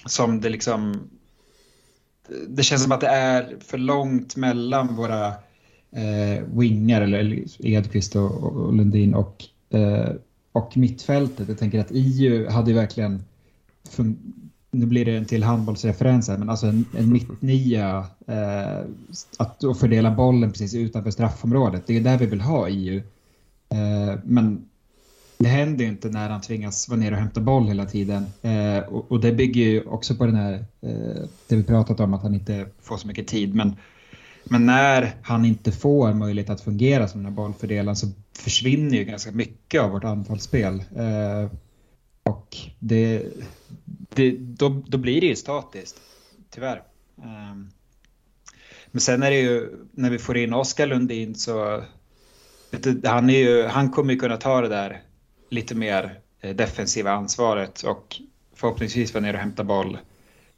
som 0.05 0.41
det 0.41 0.49
liksom... 0.49 1.09
Det 2.47 2.63
känns 2.63 2.83
som 2.83 2.91
att 2.91 3.01
det 3.01 3.07
är 3.07 3.55
för 3.59 3.77
långt 3.77 4.35
mellan 4.35 4.95
våra 4.95 5.27
eh, 5.91 6.43
wingar, 6.53 7.01
eller 7.01 7.43
Edqvist 7.59 8.15
och, 8.15 8.43
och 8.43 8.73
Lundin 8.73 9.13
och, 9.13 9.43
eh, 9.69 10.09
och 10.51 10.77
mittfältet. 10.77 11.49
Jag 11.49 11.59
tänker 11.59 11.79
att 11.79 11.91
EU 11.91 12.49
hade 12.49 12.71
ju 12.71 12.77
verkligen 12.77 13.23
nu 14.71 14.85
blir 14.85 15.05
det 15.05 15.17
en 15.17 15.25
till 15.25 15.43
handbollsreferens 15.43 16.27
här, 16.27 16.37
men 16.37 16.49
alltså 16.49 16.67
en, 16.67 16.85
en 16.97 17.11
mittnia 17.13 18.05
eh, 18.27 18.79
att 19.37 19.79
fördela 19.79 20.11
bollen 20.11 20.51
precis 20.51 20.73
utanför 20.73 21.11
straffområdet. 21.11 21.87
Det 21.87 21.97
är 21.97 22.01
där 22.01 22.17
vi 22.17 22.25
vill 22.25 22.41
ha 22.41 22.69
EU. 22.69 23.01
Eh, 23.69 24.19
men 24.23 24.69
det 25.37 25.47
händer 25.47 25.85
ju 25.85 25.89
inte 25.91 26.09
när 26.09 26.29
han 26.29 26.41
tvingas 26.41 26.89
vara 26.89 26.99
nere 26.99 27.15
och 27.15 27.21
hämta 27.21 27.41
boll 27.41 27.67
hela 27.67 27.85
tiden. 27.85 28.25
Eh, 28.41 28.77
och, 28.77 29.11
och, 29.11 29.19
det 29.19 29.31
bygger 29.31 29.61
ju 29.61 29.83
också 29.83 30.15
på 30.15 30.25
den 30.25 30.35
här, 30.35 30.53
eh, 30.81 31.23
det 31.47 31.55
vi 31.55 31.63
pratat 31.63 31.99
om, 31.99 32.13
att 32.13 32.21
han 32.21 32.33
inte 32.33 32.67
får 32.81 32.97
så 32.97 33.07
mycket 33.07 33.27
tid. 33.27 33.55
Men, 33.55 33.75
men 34.43 34.65
när 34.65 35.15
han 35.21 35.45
inte 35.45 35.71
får 35.71 36.13
möjlighet 36.13 36.49
att 36.49 36.61
fungera 36.61 37.07
som 37.07 37.23
den 37.23 37.31
här 37.31 37.35
bollfördelaren 37.35 37.95
så 37.95 38.07
försvinner 38.33 38.97
ju 38.97 39.03
ganska 39.03 39.31
mycket 39.31 39.81
av 39.81 39.91
vårt 39.91 40.03
anfallsspel. 40.03 40.83
Eh, 40.95 41.51
och 42.23 42.57
det, 42.79 43.23
det, 44.15 44.31
då, 44.31 44.81
då 44.87 44.97
blir 44.97 45.21
det 45.21 45.27
ju 45.27 45.35
statiskt, 45.35 46.01
tyvärr. 46.49 46.83
Ehm, 47.23 47.69
men 48.91 49.01
sen 49.01 49.23
är 49.23 49.29
det 49.29 49.39
ju, 49.39 49.69
när 49.91 50.09
vi 50.09 50.17
får 50.17 50.37
in 50.37 50.53
Oskar 50.53 50.87
Lundin 50.87 51.35
så, 51.35 51.83
han, 53.03 53.29
är 53.29 53.37
ju, 53.37 53.63
han 53.63 53.89
kommer 53.89 54.13
ju 54.13 54.19
kunna 54.19 54.37
ta 54.37 54.61
det 54.61 54.67
där 54.67 55.01
lite 55.49 55.75
mer 55.75 56.19
eh, 56.41 56.55
defensiva 56.55 57.11
ansvaret 57.11 57.83
och 57.83 58.15
förhoppningsvis 58.55 59.13
vara 59.13 59.21
ner 59.21 59.33
och 59.33 59.39
hämta 59.39 59.63
boll 59.63 59.97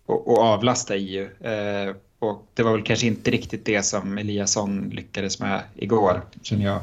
och, 0.05 0.27
och 0.27 0.38
avlasta 0.38 0.96
EU. 0.96 1.27
Eh, 1.39 1.96
och 2.19 2.48
det 2.53 2.63
var 2.63 2.72
väl 2.72 2.84
kanske 2.84 3.08
inte 3.08 3.31
riktigt 3.31 3.65
det 3.65 3.84
som 3.84 4.17
Eliasson 4.17 4.89
lyckades 4.89 5.39
med 5.39 5.62
igår, 5.75 6.22
känner 6.41 6.65
jag. 6.65 6.81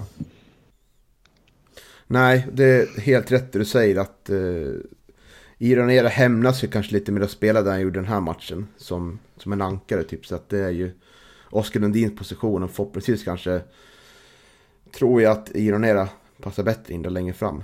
Nej, 2.06 2.46
det 2.52 2.64
är 2.64 3.00
helt 3.00 3.32
rätt 3.32 3.52
det 3.52 3.58
du 3.58 3.64
säger 3.64 3.96
att 3.96 4.30
eh, 4.30 4.36
Ironera 5.58 6.08
hämnas 6.08 6.64
ju 6.64 6.68
kanske 6.68 6.92
lite 6.92 7.12
med 7.12 7.22
att 7.22 7.30
spela 7.30 7.62
där 7.62 7.70
han 7.70 7.80
gjorde 7.80 7.98
den 7.98 8.08
här 8.08 8.20
matchen. 8.20 8.66
Som, 8.76 9.18
som 9.36 9.52
en 9.52 9.62
ankare 9.62 10.02
typ. 10.02 10.26
Så 10.26 10.34
att 10.34 10.48
det 10.48 10.58
är 10.58 10.70
ju 10.70 10.92
Oskar 11.50 11.80
Lundins 11.80 12.18
position 12.18 12.62
och 12.62 12.70
förhoppningsvis 12.70 13.24
kanske 13.24 13.60
tror 14.94 15.22
jag 15.22 15.32
att 15.32 15.50
Ironera 15.54 16.08
passar 16.42 16.62
bättre 16.62 16.94
in 16.94 17.02
där 17.02 17.10
längre 17.10 17.32
fram. 17.32 17.62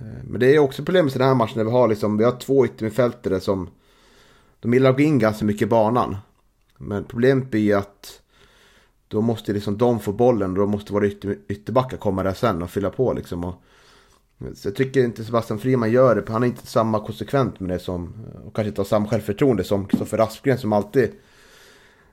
Eh, 0.00 0.24
men 0.24 0.40
det 0.40 0.54
är 0.54 0.58
också 0.58 0.84
problemet 0.84 1.16
i 1.16 1.18
den 1.18 1.28
här 1.28 1.34
matchen 1.34 1.56
när 1.56 1.64
vi 1.64 1.70
har 1.70 1.88
liksom, 1.88 2.16
vi 2.16 2.24
har 2.24 2.38
två 2.38 2.66
yttermittfältare 2.66 3.40
som 3.40 3.70
de 4.60 4.74
gillar 4.74 4.90
att 4.90 4.96
gå 4.96 5.02
in 5.02 5.18
ganska 5.18 5.44
mycket 5.44 5.62
i 5.62 5.66
banan. 5.66 6.16
Men 6.78 7.04
problemet 7.04 7.50
blir 7.50 7.76
att 7.76 8.20
då 9.08 9.20
måste 9.20 9.52
liksom 9.52 9.78
de 9.78 10.00
få 10.00 10.12
bollen 10.12 10.50
och 10.50 10.56
då 10.56 10.66
måste 10.66 10.92
våra 10.92 11.06
ytter, 11.06 11.38
ytterbackar 11.48 11.96
komma 11.96 12.22
där 12.22 12.34
sen 12.34 12.62
och 12.62 12.70
fylla 12.70 12.90
på 12.90 13.12
liksom. 13.12 13.44
Och 13.44 13.62
så 14.54 14.68
jag 14.68 14.76
tycker 14.76 15.04
inte 15.04 15.24
Sebastian 15.24 15.58
Friman 15.58 15.90
gör 15.90 16.16
det, 16.16 16.32
han 16.32 16.42
är 16.42 16.46
inte 16.46 16.66
samma 16.66 17.00
konsekvent 17.00 17.60
med 17.60 17.70
det 17.70 17.78
som, 17.78 18.14
och 18.44 18.54
kanske 18.54 18.68
inte 18.68 18.80
har 18.80 18.86
samma 18.86 19.08
självförtroende 19.08 19.64
som 19.64 19.86
Kristoffer 19.86 20.18
Aspgren 20.18 20.58
som 20.58 20.72
alltid 20.72 21.12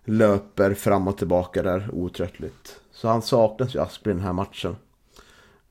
löper 0.05 0.73
fram 0.73 1.07
och 1.07 1.17
tillbaka 1.17 1.63
där 1.63 1.89
otröttligt. 1.93 2.79
Så 2.91 3.07
han 3.07 3.21
saknas 3.21 3.75
ju 3.75 3.79
Aspgren 3.79 4.15
den 4.17 4.25
här 4.25 4.33
matchen. 4.33 4.75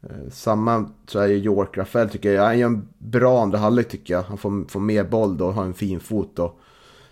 Eh, 0.02 0.30
samma 0.30 0.90
tror 1.06 1.24
jag 1.24 1.32
York 1.32 1.76
Rafael 1.78 2.10
tycker 2.10 2.32
jag. 2.32 2.44
Han 2.44 2.58
gör 2.58 2.66
en 2.66 2.88
bra 2.98 3.42
andra 3.42 3.58
halvlek 3.58 3.88
tycker 3.88 4.14
jag. 4.14 4.22
Han 4.22 4.38
får, 4.38 4.68
får 4.68 4.80
mer 4.80 5.04
boll 5.04 5.36
då 5.36 5.46
och 5.46 5.54
har 5.54 5.64
en 5.64 5.74
fin 5.74 6.00
fot 6.00 6.38
och 6.38 6.60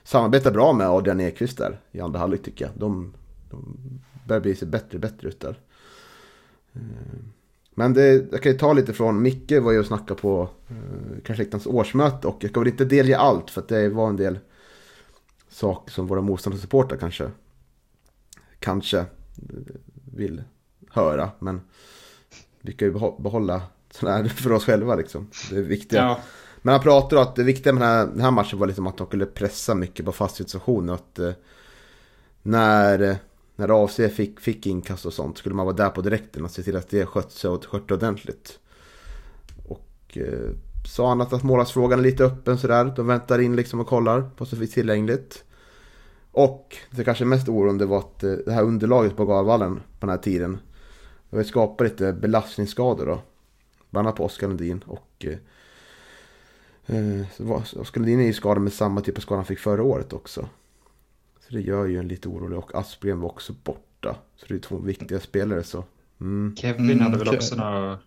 samarbetar 0.05 0.51
bra 0.51 0.73
med 0.73 0.89
Adrian 0.89 1.21
Ekvist 1.21 1.59
där 1.59 1.81
i 1.93 2.01
andra 2.01 2.19
halvlek 2.19 2.43
tycker 2.43 2.65
jag. 2.65 2.75
De, 2.77 3.15
de 3.51 3.79
börjar 4.27 4.41
bli 4.41 4.55
sig 4.55 4.69
bättre 4.69 4.97
och 4.97 5.01
bättre 5.01 5.29
ut 5.29 5.41
där. 5.41 5.59
Eh, 6.73 6.81
men 7.75 7.95
det, 7.95 8.33
jag 8.33 8.43
kan 8.43 8.53
ju 8.53 8.59
ta 8.59 8.73
lite 8.73 8.93
från, 8.93 9.23
Micke 9.23 9.53
var 9.53 9.73
ju 9.73 9.79
och 9.79 9.87
snackade 9.87 10.21
på 10.21 10.49
eh, 10.69 11.23
kanske 11.25 11.45
Kanske 11.45 11.67
årsmöte 11.67 12.29
och 12.29 12.37
jag 12.41 12.51
ska 12.51 12.61
väl 12.61 12.69
inte 12.69 12.85
delge 12.85 13.19
allt 13.19 13.51
för 13.51 13.61
att 13.61 13.69
det 13.69 13.89
var 13.89 14.09
en 14.09 14.17
del 14.17 14.39
saker 15.49 15.93
som 15.93 16.07
våra 16.07 16.21
motståndarsupportrar 16.21 16.99
kanske 16.99 17.31
kanske 18.59 19.05
vill 20.15 20.43
höra. 20.91 21.31
Men 21.39 21.61
vi 22.61 22.73
kan 22.73 22.89
ju 22.89 22.95
behålla 23.19 23.63
sådana 23.91 24.17
här 24.17 24.29
för 24.29 24.53
oss 24.53 24.65
själva 24.65 24.95
liksom. 24.95 25.31
Det 25.51 25.57
är 25.57 25.63
viktiga. 25.63 26.01
Ja. 26.01 26.21
Men 26.63 26.73
han 26.73 26.83
pratar 26.83 27.17
om 27.17 27.23
att 27.23 27.37
det 27.37 27.43
viktiga 27.43 27.73
med 27.73 27.83
den 27.83 27.89
här, 27.89 28.07
den 28.07 28.21
här 28.21 28.31
matchen 28.31 28.59
var 28.59 28.67
liksom 28.67 28.87
att 28.87 28.97
de 28.97 29.07
skulle 29.07 29.27
pressa 29.27 29.75
mycket 29.75 30.05
på 30.05 30.13
fast 30.13 30.37
situation. 30.37 30.89
Och 30.89 30.95
att 30.95 31.19
eh, 31.19 31.33
när 32.43 33.19
när 33.59 33.85
AFC 33.85 34.01
fick, 34.15 34.41
fick 34.41 34.67
inkast 34.67 35.07
och 35.07 35.13
sånt 35.13 35.39
skulle 35.39 35.55
man 35.55 35.67
vara 35.67 35.77
där 35.77 35.91
på 35.91 36.01
direkten 36.01 36.45
och 36.45 36.51
se 36.51 36.63
till 36.63 36.77
att 36.77 36.89
det 36.89 37.07
sköts 37.07 37.43
skött 37.43 37.91
ordentligt. 37.91 38.59
Och 39.69 40.19
eh, 40.19 40.51
sa 40.87 41.09
han 41.09 41.21
att 41.21 41.43
målvaktsfrågan 41.43 41.99
är 41.99 42.03
lite 42.03 42.25
öppen 42.25 42.59
sådär. 42.59 42.93
De 42.97 43.07
väntar 43.07 43.39
in 43.39 43.57
liksom 43.57 43.81
och 43.81 43.87
kollar 43.87 44.31
på 44.37 44.47
så 44.47 44.57
finns 44.57 44.71
tillgängligt. 44.71 45.45
Och 46.33 46.77
det 46.91 47.05
kanske 47.05 47.25
mest 47.25 47.49
oroande 47.49 47.87
var 47.87 47.99
att 47.99 48.25
eh, 48.25 48.33
det 48.33 48.53
här 48.53 48.63
underlaget 48.63 49.17
på 49.17 49.25
Galvallen 49.25 49.75
på 49.75 50.07
den 50.07 50.11
här 50.11 50.23
tiden. 50.23 50.59
Det 51.31 51.37
har 51.37 51.45
skapat 51.45 51.87
lite 51.87 52.13
belastningsskador 52.13 53.07
då. 53.07 53.23
Bland 53.91 54.07
annat 54.07 54.17
på 54.17 54.25
Oskar 54.25 54.49
Lundin 54.49 54.85
och 54.87 55.27
eh, 55.27 55.39
eh 56.97 57.51
Oskar 57.81 58.01
Lundin 58.01 58.21
är 58.21 58.25
ju 58.25 58.33
skadad 58.33 58.63
med 58.63 58.73
samma 58.73 59.01
typ 59.01 59.17
av 59.17 59.21
skada 59.21 59.39
han 59.39 59.45
fick 59.45 59.59
förra 59.59 59.83
året 59.83 60.13
också. 60.13 60.49
Så 61.49 61.55
det 61.55 61.61
gör 61.61 61.87
ju 61.87 61.99
en 61.99 62.09
lite 62.09 62.29
orolig 62.29 62.59
och 62.59 62.75
Aspgren 62.75 63.21
var 63.21 63.29
också 63.29 63.55
borta. 63.65 64.17
Så 64.37 64.47
det 64.49 64.55
är 64.55 64.59
två 64.59 64.79
viktiga 64.79 65.21
spelare 65.21 65.63
så. 65.63 65.85
Mm. 66.21 66.57
Kevin 66.57 67.01
hade 67.01 67.19
väl 67.19 67.29
mm, 67.29 67.39
också 67.39 67.57
några... 67.57 67.99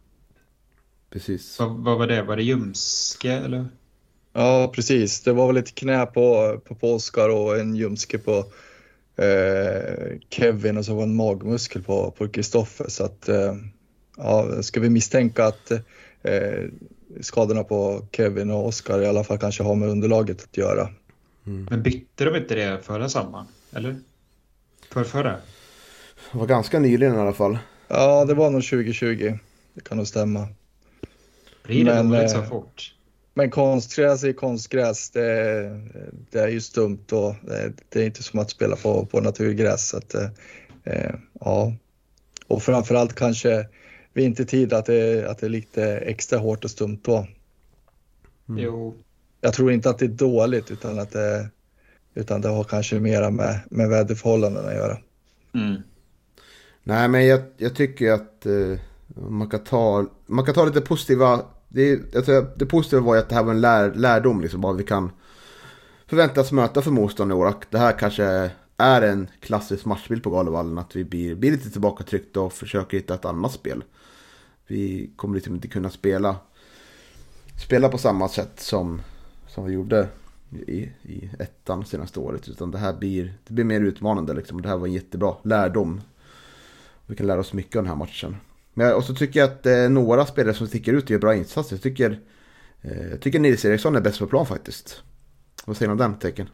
Precis. 1.10 1.60
Vad, 1.60 1.70
vad, 1.70 1.98
var 1.98 2.08
det? 2.08 2.24
Var 2.24 2.36
det 2.36 2.44
ljumske 2.44 3.32
eller? 3.32 3.68
Ja, 4.34 4.72
precis. 4.76 5.22
Det 5.24 5.34
var 5.34 5.48
väl 5.48 5.58
ett 5.58 5.76
knä 5.76 6.06
på, 6.06 6.60
på, 6.66 6.76
på 6.76 6.94
Oskar 6.94 7.30
och 7.30 7.60
en 7.60 7.76
ljumske 7.76 8.18
på 8.18 8.46
eh, 9.22 10.20
Kevin 10.30 10.78
och 10.78 10.86
så 10.86 10.96
var 10.96 11.04
en 11.04 11.16
magmuskel 11.16 11.84
på 11.84 12.28
Kristoffer. 12.34 12.86
Så 12.90 13.04
att 13.06 13.30
eh, 13.30 13.56
ja, 14.18 14.64
ska 14.64 14.80
vi 14.80 14.90
misstänka 14.90 15.46
att 15.46 15.72
eh, 16.22 16.70
skadorna 17.22 17.64
på 17.64 18.06
Kevin 18.12 18.52
och 18.52 18.68
Oskar 18.68 19.02
i 19.02 19.08
alla 19.08 19.24
fall 19.24 19.38
kanske 19.38 19.64
har 19.64 19.76
med 19.76 19.90
underlaget 19.90 20.44
att 20.44 20.58
göra. 20.58 20.90
Mm. 21.46 21.68
Men 21.70 21.84
bytte 21.84 22.26
de 22.26 22.36
inte 22.36 22.56
det 22.56 22.80
förra 22.84 23.10
sommaren? 23.10 23.46
Eller? 23.72 24.00
För 24.90 25.04
förra? 25.04 25.36
Det 26.32 26.38
var 26.38 26.48
ganska 26.48 26.80
nyligen 26.80 27.16
i 27.16 27.18
alla 27.18 27.34
fall. 27.34 27.58
Ja, 27.88 28.26
det 28.26 28.34
var 28.34 28.50
nog 28.50 28.64
2020. 28.64 29.38
Det 29.74 29.82
kan 29.82 29.98
nog 29.98 30.08
stämma. 30.08 30.48
Blir 31.64 31.86
det 31.86 31.94
men, 31.94 32.10
dåligt 32.10 32.32
så 32.32 32.38
eh, 32.38 32.50
fort? 32.50 32.94
Men 33.34 33.50
konstgräs 33.50 34.24
är 34.24 34.34
konstgräs. 34.34 35.10
Det, 35.10 35.22
det 36.32 36.40
är 36.40 36.48
ju 36.48 36.62
stumt 36.62 37.06
och 37.12 37.36
det, 37.42 37.74
det, 37.90 38.02
är 38.02 38.06
inte 38.06 38.24
som 38.24 38.40
att 38.40 38.50
spela 38.50 38.76
på, 38.76 39.06
på 39.06 39.22
naturgräs. 39.22 39.88
Så 39.88 39.98
att, 39.98 40.14
eh, 40.84 41.16
ja. 41.40 41.74
Och 42.48 42.64
framförallt 42.64 43.16
kanske 43.16 43.68
vintertid 44.14 44.74
att 44.74 44.86
det, 44.86 45.30
att 45.30 45.38
det 45.38 45.48
är 45.48 45.50
lite 45.50 45.98
extra 45.98 46.40
hårt 46.40 46.64
och 46.64 46.72
stumt 46.72 47.00
då. 47.04 47.28
Mm. 48.50 48.64
Jo. 48.64 48.96
Jag 49.42 49.54
tror 49.54 49.72
inte 49.72 49.90
att 49.90 50.00
det 50.00 50.06
är 50.06 50.10
dåligt 50.10 50.72
utan 50.72 51.00
att 51.00 51.12
det, 51.12 51.50
utan 52.14 52.42
det 52.42 52.50
har 52.50 52.64
kanske 52.64 53.00
mera 53.00 53.30
med, 53.30 53.60
med 53.70 53.90
väderförhållandena 53.90 54.68
att 54.68 54.76
göra. 54.76 54.98
Mm. 55.54 55.82
Nej 56.84 57.08
men 57.08 57.26
jag, 57.26 57.42
jag 57.58 57.76
tycker 57.76 58.12
att 58.12 58.46
eh, 58.46 58.80
man, 59.16 59.50
kan 59.50 59.64
ta, 59.64 60.06
man 60.26 60.46
kan 60.46 60.54
ta 60.54 60.66
lite 60.66 60.82
positiva. 60.82 61.46
Det, 61.74 62.16
alltså, 62.16 62.48
det 62.56 62.66
positiva 62.66 63.02
var 63.02 63.16
ju 63.16 63.22
att 63.22 63.30
det 63.30 63.36
här 63.36 63.44
var 63.44 63.52
en 63.52 63.62
lär, 63.62 63.94
lärdom 63.94 64.42
liksom. 64.42 64.62
Vad 64.62 64.78
vi 64.78 64.84
kan 64.84 65.12
förväntas 66.08 66.52
möta 66.52 66.82
för 66.82 66.92
motstånd 66.92 67.32
i 67.32 67.34
år. 67.34 67.54
Det 67.70 67.78
här 67.78 68.00
kanske 68.00 68.52
är 68.78 69.02
en 69.02 69.28
klassisk 69.40 69.86
matchbild 69.86 70.24
på 70.24 70.30
galovallen. 70.30 70.78
Att 70.78 70.96
vi 70.96 71.04
blir, 71.04 71.36
blir 71.36 71.52
lite 71.52 71.70
tillbakatryckta 71.70 72.42
och 72.42 72.54
försöker 72.54 72.98
hitta 72.98 73.14
ett 73.14 73.26
annat 73.26 73.52
spel. 73.52 73.84
Vi 74.68 75.12
kommer 75.16 75.36
liksom 75.36 75.56
inte 75.56 75.68
kunna 75.68 75.90
spela, 75.90 76.36
spela 77.66 77.90
på 77.90 77.98
samma 77.98 78.30
sätt 78.30 78.60
som, 78.60 79.02
som 79.48 79.66
vi 79.66 79.74
gjorde 79.74 80.08
i, 80.68 80.90
i 81.02 81.30
ettan 81.40 81.86
senaste 81.86 82.20
året. 82.20 82.50
Utan 82.50 82.72
det 82.72 82.78
här 82.78 82.94
blir, 82.94 83.34
det 83.48 83.54
blir 83.54 83.66
mer 83.66 83.82
utmanande 83.82 84.34
liksom. 84.34 84.62
Det 84.62 84.70
här 84.70 84.78
var 84.78 84.88
en 84.88 84.94
jättebra 84.94 85.36
lärdom. 85.44 86.02
Vi 87.06 87.16
kan 87.16 87.28
lära 87.28 87.40
oss 87.40 87.54
mycket 87.54 87.76
av 87.76 87.84
den 87.84 87.90
här 87.90 87.98
matchen. 87.98 88.36
Men, 88.74 88.94
och 88.94 89.04
så 89.04 89.16
tycker 89.16 89.40
jag 89.40 89.50
att 89.50 89.66
eh, 89.66 89.90
några 89.90 90.26
spelare 90.26 90.54
som 90.54 90.68
sticker 90.68 90.94
ut 90.94 91.04
och 91.04 91.12
gör 91.12 91.20
bra 91.20 91.36
insatser. 91.36 91.76
Jag 91.76 91.84
tycker, 91.84 92.20
eh, 92.82 93.08
jag 93.10 93.22
tycker 93.22 93.40
Nils 93.40 93.66
Eriksson 93.66 93.96
är 93.96 94.02
bäst 94.02 94.20
på 94.20 94.28
plan 94.28 94.46
faktiskt. 94.46 95.04
Vad 95.66 95.78
säger 95.78 95.88
du 95.88 95.92
om 95.92 95.98
den 95.98 96.20
tecken? 96.20 96.50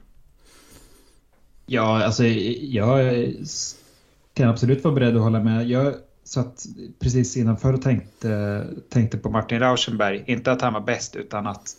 Ja, 1.65 2.03
alltså 2.03 2.25
jag 2.25 3.33
kan 4.33 4.49
absolut 4.49 4.83
vara 4.83 4.95
beredd 4.95 5.15
att 5.15 5.21
hålla 5.21 5.43
med. 5.43 5.67
Jag 5.67 5.93
satt 6.23 6.65
precis 6.99 7.37
innanför 7.37 7.73
och 7.73 7.81
tänkte, 7.81 8.63
tänkte 8.89 9.17
på 9.17 9.29
Martin 9.29 9.59
Rauschenberg. 9.59 10.23
Inte 10.27 10.51
att 10.51 10.61
han 10.61 10.73
var 10.73 10.81
bäst 10.81 11.15
utan 11.15 11.47
att 11.47 11.75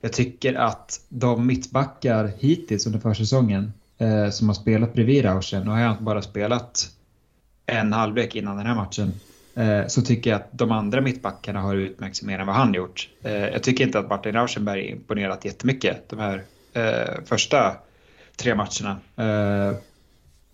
jag 0.00 0.12
tycker 0.12 0.54
att 0.54 1.00
de 1.08 1.46
mittbackar 1.46 2.32
hittills 2.38 2.86
under 2.86 2.98
försäsongen 2.98 3.72
eh, 3.98 4.30
som 4.30 4.48
har 4.48 4.54
spelat 4.54 4.94
bredvid 4.94 5.24
Rauschen, 5.24 5.64
nu 5.64 5.70
har 5.70 5.80
jag 5.80 5.96
bara 6.02 6.22
spelat 6.22 6.90
en 7.66 7.92
halvlek 7.92 8.34
innan 8.34 8.56
den 8.56 8.66
här 8.66 8.74
matchen, 8.74 9.12
Eh, 9.58 9.86
så 9.86 10.02
tycker 10.02 10.30
jag 10.30 10.36
att 10.36 10.48
de 10.52 10.72
andra 10.72 11.00
mittbackarna 11.00 11.60
har 11.60 11.74
utmärkt 11.74 12.16
sig 12.16 12.26
mer 12.26 12.38
än 12.38 12.46
vad 12.46 12.56
han 12.56 12.74
gjort. 12.74 13.08
Eh, 13.22 13.32
jag 13.32 13.62
tycker 13.62 13.84
inte 13.84 13.98
att 13.98 14.08
Martin 14.08 14.32
Rauschenberg 14.32 14.88
imponerat 14.88 15.44
jättemycket 15.44 16.08
de 16.08 16.18
här 16.18 16.42
eh, 16.72 17.24
första 17.24 17.76
tre 18.36 18.54
matcherna. 18.54 18.98
Eh, 19.16 19.76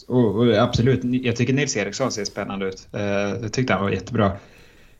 och, 0.08 0.36
och, 0.36 0.54
absolut, 0.54 1.00
jag 1.04 1.36
tycker 1.36 1.52
Nils 1.52 1.76
Eriksson 1.76 2.12
ser 2.12 2.24
spännande 2.24 2.66
ut. 2.66 2.88
Eh, 2.92 3.02
jag 3.42 3.52
tyckte 3.52 3.72
han 3.72 3.82
var 3.82 3.90
jättebra. 3.90 4.32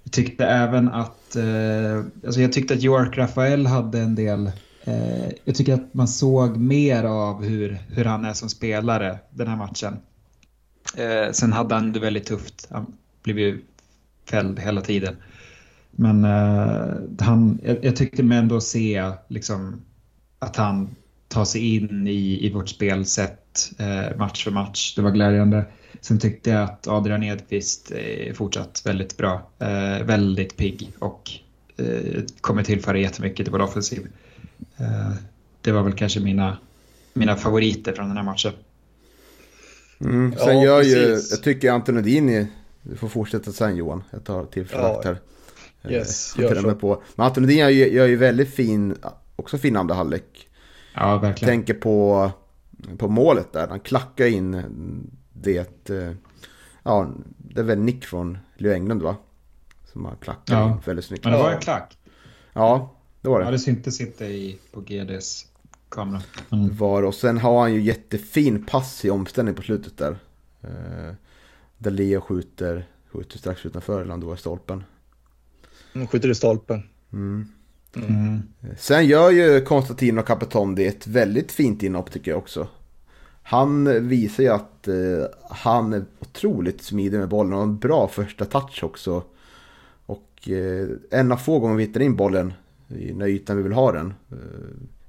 Jag 0.03 0.13
tyckte 0.13 0.47
även 0.47 0.89
att, 0.89 1.37
eh, 1.37 2.05
alltså 2.27 2.41
jag 2.41 2.53
tyckte 2.53 2.75
att 2.75 2.85
York 2.85 3.19
Rafael 3.19 3.67
hade 3.67 4.01
en 4.01 4.15
del, 4.15 4.51
eh, 4.85 5.29
jag 5.45 5.55
tycker 5.55 5.75
att 5.75 5.95
man 5.95 6.09
såg 6.09 6.57
mer 6.57 7.05
av 7.05 7.45
hur, 7.45 7.79
hur 7.89 8.05
han 8.05 8.25
är 8.25 8.33
som 8.33 8.49
spelare 8.49 9.19
den 9.31 9.49
här 9.49 9.57
matchen. 9.57 9.97
Eh, 10.97 11.33
sen 11.33 11.53
hade 11.53 11.75
han 11.75 11.93
det 11.93 12.01
väldigt 12.01 12.27
tufft, 12.27 12.69
han 12.71 12.97
blev 13.23 13.39
ju 13.39 13.63
fälld 14.25 14.59
hela 14.59 14.81
tiden. 14.81 15.17
Men 15.91 16.25
eh, 16.25 16.95
han, 17.19 17.59
jag, 17.65 17.85
jag 17.85 17.97
tyckte 17.97 18.23
mig 18.23 18.39
ändå 18.39 18.61
se 18.61 19.11
liksom, 19.29 19.83
att 20.39 20.57
han 20.57 20.97
tar 21.29 21.45
sig 21.45 21.75
in 21.77 22.07
i, 22.07 22.47
i 22.47 22.53
vårt 22.53 22.69
spelsätt 22.69 23.73
eh, 23.79 24.17
match 24.17 24.45
för 24.45 24.51
match. 24.51 24.95
Det 24.97 25.03
var 25.03 25.11
glädjande. 25.11 25.65
Sen 26.01 26.19
tyckte 26.19 26.51
jag 26.51 26.63
att 26.63 26.89
Adrian 26.89 27.23
Edqvist 27.23 27.91
är 27.91 28.35
fortsatt 28.35 28.83
väldigt 28.85 29.17
bra. 29.17 29.51
Eh, 29.59 30.05
väldigt 30.05 30.57
pigg 30.57 30.91
och 30.99 31.31
eh, 31.77 32.23
kommer 32.41 32.63
tillföra 32.63 32.99
jättemycket 32.99 33.47
till 33.47 33.53
vår 33.53 33.61
offensiv. 33.61 34.07
Eh, 34.77 35.13
det 35.61 35.73
var 35.73 35.83
väl 35.83 35.93
kanske 35.93 36.21
mina, 36.21 36.59
mina 37.13 37.37
favoriter 37.37 37.93
från 37.93 38.09
den 38.09 38.17
här 38.17 38.25
matchen. 38.25 38.53
Mm, 40.01 40.35
sen 40.39 40.57
ja, 40.57 40.65
gör 40.65 40.83
ju, 40.83 41.21
jag 41.31 41.43
tycker 41.43 41.71
Antonodini, 41.71 42.47
du 42.85 42.97
får 42.97 43.09
fortsätta 43.09 43.53
sen 43.53 43.77
Johan, 43.77 44.03
jag 44.11 44.25
tar 44.25 44.45
tillfället 44.45 45.01
ja. 45.05 45.15
här. 45.83 45.93
Yes, 45.93 46.39
gör 46.39 46.55
så. 46.55 46.75
På. 46.75 47.03
Men 47.15 47.27
Antonodini 47.27 47.61
gör, 47.61 47.69
gör 47.69 48.07
ju 48.07 48.17
väldigt 48.17 48.55
fin, 48.55 48.97
också 49.37 49.59
fin 49.59 49.77
andra 49.77 49.95
halvlek. 49.95 50.49
Ja, 50.95 51.19
verkligen. 51.19 51.53
Tänker 51.53 51.75
på, 51.75 52.31
på 52.99 53.09
målet 53.09 53.53
där, 53.53 53.69
han 53.69 53.81
klackar 53.81 54.27
in 54.27 54.63
det, 55.33 55.91
eh, 55.91 56.13
ja, 56.83 57.11
det 57.37 57.61
är 57.61 57.65
väl 57.65 57.79
Nick 57.79 58.05
från 58.05 58.39
Leo 58.57 58.73
England 58.73 59.03
va? 59.03 59.17
Som 59.93 60.05
har 60.05 60.17
klackat 60.21 60.49
ja. 60.49 60.73
in 60.73 60.77
väldigt 60.85 61.05
snyggt. 61.05 61.25
Men 61.25 61.33
det 61.33 61.39
var 61.39 61.51
en 61.51 61.61
klack. 61.61 61.99
Ja, 62.53 62.95
det 63.21 63.29
var 63.29 63.39
det. 63.39 63.45
Ja, 63.45 63.51
det 63.51 63.59
syntes 63.59 64.01
inte 64.01 64.25
i, 64.25 64.59
på 64.73 64.81
GDs 64.81 65.47
kamera. 65.89 66.23
Mm. 66.53 66.77
Var 66.77 67.03
Och 67.03 67.15
sen 67.15 67.39
har 67.39 67.61
han 67.61 67.75
ju 67.75 67.81
jättefin 67.81 68.65
pass 68.65 69.05
i 69.05 69.11
omställning 69.11 69.55
på 69.55 69.63
slutet 69.63 69.99
där. 69.99 70.17
Där 71.85 71.91
Leo 71.91 72.21
skjuter, 72.21 72.87
skjuter 73.13 73.39
strax 73.39 73.67
utanför, 73.67 74.05
var 74.05 74.35
i 74.35 74.39
stolpen. 74.39 74.85
Han 75.93 76.07
skjuter 76.07 76.31
i 76.31 76.35
stolpen. 76.35 76.83
Mm. 77.13 77.47
Mm. 77.97 78.43
Sen 78.79 79.07
gör 79.07 79.31
ju 79.31 79.61
Konstantin 79.61 80.19
och 80.19 80.27
Capetondi 80.27 80.87
ett 80.87 81.07
väldigt 81.07 81.53
fint 81.53 81.83
inhopp 81.83 82.11
tycker 82.11 82.31
jag 82.31 82.39
också. 82.39 82.69
Han 83.43 84.09
visar 84.09 84.43
ju 84.43 84.49
att 84.49 84.89
eh, 84.89 84.95
han 85.51 85.93
är 85.93 86.05
otroligt 86.21 86.83
smidig 86.83 87.19
med 87.19 87.29
bollen 87.29 87.53
och 87.53 87.63
en 87.63 87.79
bra 87.79 88.09
första 88.09 88.45
touch 88.45 88.85
också. 88.85 89.23
Och 90.07 90.49
eh, 90.49 90.89
en 91.11 91.33
av 91.33 91.37
få 91.37 91.59
gånger 91.59 91.77
vi 91.77 91.85
hittar 91.85 92.01
in 92.01 92.17
bollen 92.17 92.53
i 92.89 93.13
den 93.13 93.23
ytan 93.23 93.57
vi 93.57 93.63
vill 93.63 93.73
ha 93.73 93.93
den. 93.93 94.15
Eh, 94.33 94.39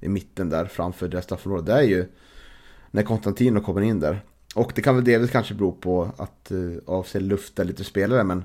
I 0.00 0.08
mitten 0.08 0.50
där 0.50 0.64
framför 0.64 1.08
det 1.08 1.22
straffområdet. 1.22 1.66
Det 1.66 1.72
är 1.72 1.82
ju 1.82 2.06
när 2.90 3.02
Konstantino 3.02 3.60
kommer 3.60 3.80
in 3.80 4.00
där. 4.00 4.20
Och 4.56 4.72
det 4.74 4.82
kan 4.82 4.94
väl 4.94 5.04
delvis 5.04 5.30
kanske 5.30 5.54
bero 5.54 5.72
på 5.72 6.10
att 6.16 6.50
eh, 6.50 6.58
avse 6.86 7.20
lufta 7.20 7.64
lite 7.64 7.84
spelare 7.84 8.24
men 8.24 8.44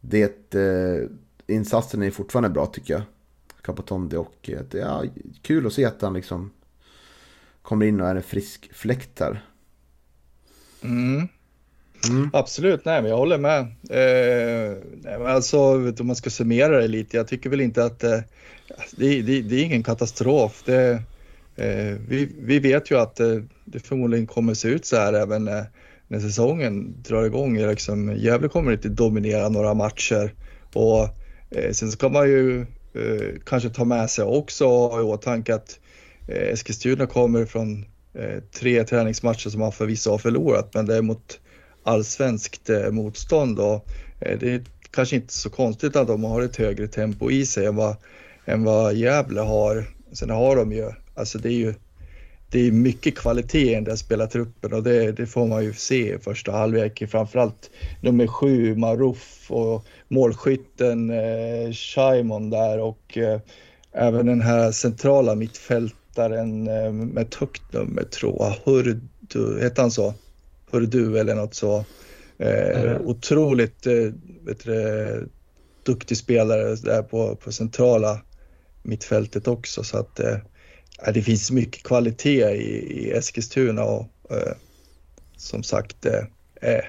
det, 0.00 0.54
eh, 0.54 1.08
insatsen 1.46 2.02
är 2.02 2.10
fortfarande 2.10 2.48
bra 2.48 2.66
tycker 2.66 2.94
jag. 2.94 3.02
Capotondi 3.62 4.16
och 4.16 4.50
eh, 4.50 4.60
det 4.70 4.80
är 4.80 5.10
kul 5.42 5.66
att 5.66 5.72
se 5.72 5.84
att 5.84 6.02
han 6.02 6.14
liksom 6.14 6.50
kommer 7.62 7.86
in 7.86 8.00
och 8.00 8.08
är 8.08 8.16
en 8.16 8.22
frisk 8.22 8.70
fläkt 8.72 9.20
här. 9.20 9.44
Mm. 10.82 11.28
Mm. 12.08 12.30
Absolut, 12.32 12.84
nej 12.84 13.02
men 13.02 13.10
jag 13.10 13.18
håller 13.18 13.38
med. 13.38 13.60
Eh, 13.90 14.76
nej, 15.02 15.18
men 15.18 15.26
alltså, 15.26 15.58
om 16.00 16.06
man 16.06 16.16
ska 16.16 16.30
summera 16.30 16.80
det 16.80 16.88
lite, 16.88 17.16
jag 17.16 17.28
tycker 17.28 17.50
väl 17.50 17.60
inte 17.60 17.84
att 17.84 18.04
eh, 18.04 18.20
det, 18.96 19.22
det, 19.22 19.42
det, 19.42 19.56
är 19.56 19.64
ingen 19.64 19.82
katastrof. 19.82 20.62
Det, 20.64 21.02
Eh, 21.58 21.96
vi, 22.08 22.28
vi 22.38 22.58
vet 22.58 22.90
ju 22.90 22.98
att 22.98 23.20
eh, 23.20 23.36
det 23.64 23.78
förmodligen 23.78 24.26
kommer 24.26 24.54
se 24.54 24.68
ut 24.68 24.86
så 24.86 24.96
här 24.96 25.12
även 25.12 25.44
när, 25.44 25.64
när 26.08 26.20
säsongen 26.20 27.02
drar 27.02 27.24
igång. 27.24 27.58
Liksom, 27.58 28.16
Gävle 28.16 28.48
kommer 28.48 28.72
inte 28.72 28.88
dominera 28.88 29.48
några 29.48 29.74
matcher 29.74 30.34
och 30.72 31.02
eh, 31.50 31.72
sen 31.72 31.90
ska 31.90 32.08
man 32.08 32.28
ju 32.28 32.60
eh, 32.94 33.40
kanske 33.46 33.68
ta 33.70 33.84
med 33.84 34.10
sig 34.10 34.24
också 34.24 34.64
i 35.00 35.02
åtanke 35.02 35.54
att 35.54 35.78
Eh, 36.28 36.52
Eskilstuna 36.52 37.06
kommer 37.06 37.44
från 37.44 37.84
eh, 38.14 38.42
tre 38.60 38.84
träningsmatcher 38.84 39.50
som 39.50 39.60
man 39.60 39.72
förvisso 39.72 40.10
har 40.10 40.18
förlorat, 40.18 40.74
men 40.74 40.86
det 40.86 40.96
är 40.96 41.02
mot 41.02 41.40
allsvenskt 41.82 42.70
eh, 42.70 42.90
motstånd 42.90 43.58
och 43.58 43.88
eh, 44.20 44.38
det 44.38 44.50
är 44.50 44.64
kanske 44.90 45.16
inte 45.16 45.32
så 45.32 45.50
konstigt 45.50 45.96
att 45.96 46.06
de 46.06 46.24
har 46.24 46.42
ett 46.42 46.56
högre 46.56 46.88
tempo 46.88 47.30
i 47.30 47.46
sig 47.46 47.66
än 47.66 47.76
vad, 47.76 47.96
än 48.44 48.64
vad 48.64 48.94
Gävle 48.94 49.40
har. 49.40 49.84
Sen 50.12 50.30
har 50.30 50.56
de 50.56 50.72
ju, 50.72 50.92
alltså 51.18 51.38
det 51.38 51.48
är 51.48 51.58
ju 51.58 51.74
det 52.50 52.66
är 52.66 52.72
mycket 52.72 53.18
kvalitet 53.18 53.70
i 53.70 53.74
den 53.74 53.84
där 53.84 53.96
spelartruppen 53.96 54.72
och 54.72 54.82
det, 54.82 55.12
det, 55.12 55.26
får 55.26 55.46
man 55.46 55.64
ju 55.64 55.72
se 55.74 56.14
i 56.14 56.18
första 56.18 56.52
halvlek. 56.52 57.02
Framförallt 57.10 57.70
nummer 58.00 58.26
sju, 58.26 58.76
Marouf 58.76 59.50
och 59.50 59.84
målskytten 60.08 61.10
eh, 61.10 61.72
Shaimon 61.72 62.50
där 62.50 62.80
och 62.80 63.18
eh, 63.18 63.40
även 63.92 64.26
den 64.26 64.40
här 64.40 64.72
centrala 64.72 65.34
mittfält 65.34 65.94
mittfältaren 66.18 66.68
eh, 66.68 66.92
med 66.92 67.26
ett 67.26 67.34
högt 67.34 67.72
nummer 67.72 68.02
tror 68.02 68.54
jag, 68.64 69.00
du, 69.20 69.60
hette 69.60 69.80
han 69.80 69.90
så? 69.90 70.14
Hör 70.70 70.80
du 70.80 71.18
eller 71.18 71.34
något 71.34 71.54
så. 71.54 71.84
Eh, 72.38 72.80
mm. 72.80 73.06
Otroligt 73.06 73.86
eh, 73.86 74.12
du, 74.64 75.28
duktig 75.82 76.16
spelare 76.16 76.74
där 76.74 77.02
på, 77.02 77.36
på 77.36 77.52
centrala 77.52 78.20
mittfältet 78.82 79.48
också 79.48 79.84
så 79.84 79.98
att 79.98 80.20
eh, 80.20 80.36
det 81.14 81.22
finns 81.22 81.50
mycket 81.50 81.82
kvalitet 81.82 82.50
i, 82.50 83.02
i 83.02 83.10
Eskilstuna 83.10 83.84
och 83.84 84.06
eh, 84.30 84.52
som 85.36 85.62
sagt 85.62 86.06
eh, 86.06 86.24
eh, 86.60 86.84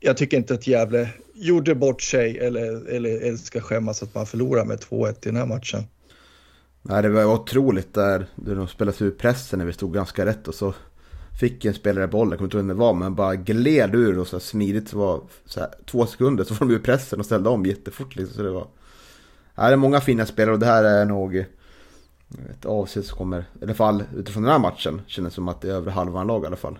jag 0.00 0.16
tycker 0.16 0.36
inte 0.36 0.54
att 0.54 0.66
Gävle 0.66 1.08
gjorde 1.34 1.74
bort 1.74 2.02
sig 2.02 2.38
eller, 2.38 2.88
eller, 2.88 3.20
eller 3.20 3.36
ska 3.36 3.60
skämmas 3.60 4.02
att 4.02 4.14
man 4.14 4.26
förlorar 4.26 4.64
med 4.64 4.78
2-1 4.78 5.10
i 5.10 5.14
den 5.20 5.36
här 5.36 5.46
matchen. 5.46 5.82
Nej, 6.82 7.02
det 7.02 7.08
var 7.08 7.24
otroligt 7.24 7.94
där 7.94 8.26
de 8.34 8.68
spelade 8.68 9.04
ur 9.04 9.10
pressen 9.10 9.58
när 9.58 9.66
vi 9.66 9.72
stod 9.72 9.94
ganska 9.94 10.26
rätt 10.26 10.48
och 10.48 10.54
så 10.54 10.74
fick 11.40 11.64
en 11.64 11.74
spelare 11.74 12.08
bollen, 12.08 12.30
jag 12.30 12.38
kommer 12.38 12.46
inte 12.46 12.56
ihåg 12.56 12.66
vem 12.66 12.76
det 12.76 12.80
var, 12.80 12.94
men 12.94 13.14
bara 13.14 13.34
gled 13.34 13.94
ur 13.94 14.18
och 14.18 14.26
så 14.26 14.40
smidigt 14.40 14.88
så 14.88 14.98
var 14.98 15.20
så 15.44 15.60
här, 15.60 15.70
två 15.86 16.06
sekunder 16.06 16.44
så 16.44 16.54
var 16.54 16.68
de 16.68 16.74
ur 16.74 16.78
pressen 16.78 17.18
och 17.18 17.26
ställde 17.26 17.48
om 17.48 17.66
jättefort 17.66 18.16
liksom. 18.16 18.36
Så 18.36 18.42
det 18.42 18.50
var... 18.50 18.66
Nej, 19.54 19.66
det 19.66 19.72
är 19.72 19.76
många 19.76 20.00
fina 20.00 20.26
spelare 20.26 20.52
och 20.52 20.60
det 20.60 20.66
här 20.66 20.84
är 20.84 21.04
nog 21.04 21.44
ett 22.50 22.64
avsnitt 22.64 23.06
som 23.06 23.18
kommer, 23.18 23.40
i 23.40 23.64
alla 23.64 23.74
fall 23.74 24.04
utifrån 24.16 24.42
den 24.42 24.52
här 24.52 24.58
matchen, 24.58 25.02
kändes 25.06 25.34
som 25.34 25.48
att 25.48 25.60
det 25.60 25.68
är 25.68 25.72
över 25.72 25.90
halvan 25.90 26.26
lag 26.26 26.44
i 26.44 26.46
alla 26.46 26.56
fall. 26.56 26.78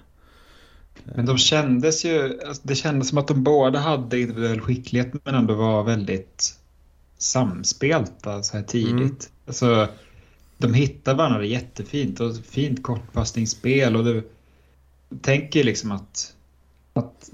Men 1.04 1.26
de 1.26 1.38
kändes 1.38 2.04
ju, 2.04 2.40
alltså, 2.46 2.62
det 2.64 2.74
kändes 2.74 3.08
som 3.08 3.18
att 3.18 3.28
de 3.28 3.42
båda 3.42 3.78
hade 3.78 4.20
individuell 4.20 4.60
skicklighet 4.60 5.12
men 5.24 5.34
ändå 5.34 5.54
var 5.54 5.82
väldigt 5.82 6.58
samspelta 7.18 8.42
så 8.42 8.56
här 8.56 8.64
tidigt. 8.64 8.98
Mm. 8.98 9.12
Alltså, 9.46 9.88
de 10.58 10.74
hittar 10.74 11.14
varandra 11.14 11.44
jättefint 11.44 12.20
och 12.20 12.36
fint 12.36 12.82
kortpassningsspel 12.82 13.96
och 13.96 14.04
du 14.04 14.28
tänker 15.20 15.64
liksom 15.64 15.92
att, 15.92 16.34
att 16.92 17.30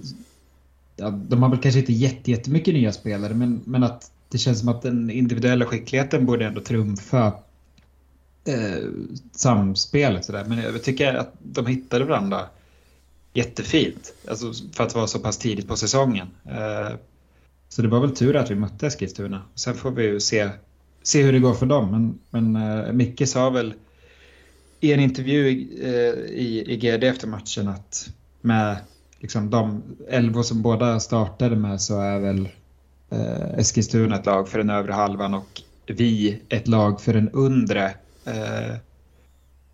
ja, 0.97 1.11
de 1.11 1.43
har 1.43 1.51
väl 1.51 1.59
kanske 1.59 1.81
inte 1.81 1.93
jättemycket 1.93 2.75
nya 2.75 2.93
spelare 2.93 3.35
men, 3.35 3.61
men 3.65 3.83
att 3.83 4.11
det 4.29 4.39
känns 4.39 4.61
som 4.61 4.69
att 4.69 4.83
den 4.83 5.11
individuella 5.11 5.65
skickligheten 5.65 6.27
borde 6.27 6.47
ändå 6.47 6.61
trumfa 6.61 7.33
eh, 8.45 8.89
samspelet. 9.33 10.25
Sådär. 10.25 10.45
Men 10.45 10.59
jag 10.59 10.83
tycker 10.83 11.15
att 11.15 11.35
de 11.39 11.67
hittade 11.67 12.05
varandra 12.05 12.41
jättefint. 13.33 14.15
Alltså 14.29 14.53
för 14.73 14.85
att 14.85 14.95
vara 14.95 15.07
så 15.07 15.19
pass 15.19 15.39
tidigt 15.39 15.69
på 15.69 15.77
säsongen. 15.77 16.29
Eh, 16.45 16.97
så 17.69 17.83
det 17.83 17.89
var 17.89 18.01
väl 18.01 18.17
tur 18.17 18.37
att 18.37 18.51
vi 18.51 18.55
mötte 18.55 18.87
Eskilstuna. 18.87 19.43
Sen 19.55 19.75
får 19.75 19.91
vi 19.91 20.05
ju 20.05 20.21
se, 20.21 20.49
se 21.03 21.23
hur 21.23 21.33
det 21.33 21.39
går 21.39 21.55
för 21.55 21.67
dem. 21.67 21.91
Men, 21.91 22.19
men 22.31 22.57
eh, 22.57 22.93
Micke 22.93 23.29
sa 23.29 23.51
väl 23.51 23.75
i 24.81 24.93
en 24.93 25.01
intervju 25.01 25.49
i, 25.49 25.79
eh, 25.83 26.21
i, 26.37 26.65
i 26.67 26.77
GD 26.77 27.05
efter 27.05 27.29
matchen 27.29 27.69
att 27.69 28.11
med 28.41 28.77
liksom, 29.19 29.51
de 29.51 29.83
elva 30.09 30.43
som 30.43 30.63
båda 30.63 31.01
startade 31.01 31.57
med 31.57 31.81
så 31.81 32.01
är 32.01 32.19
väl 32.19 32.49
eh, 33.11 33.59
Eskilstuna 33.59 34.17
ett 34.17 34.27
lag 34.27 34.49
för 34.49 34.59
den 34.59 34.71
övre 34.71 34.93
halvan 34.93 35.35
och 35.35 35.63
vi 35.87 36.41
ett 36.49 36.69
lag 36.69 37.01
för 37.01 37.15
den 37.15 37.31
undre. 37.31 37.95
Eh, 38.25 38.77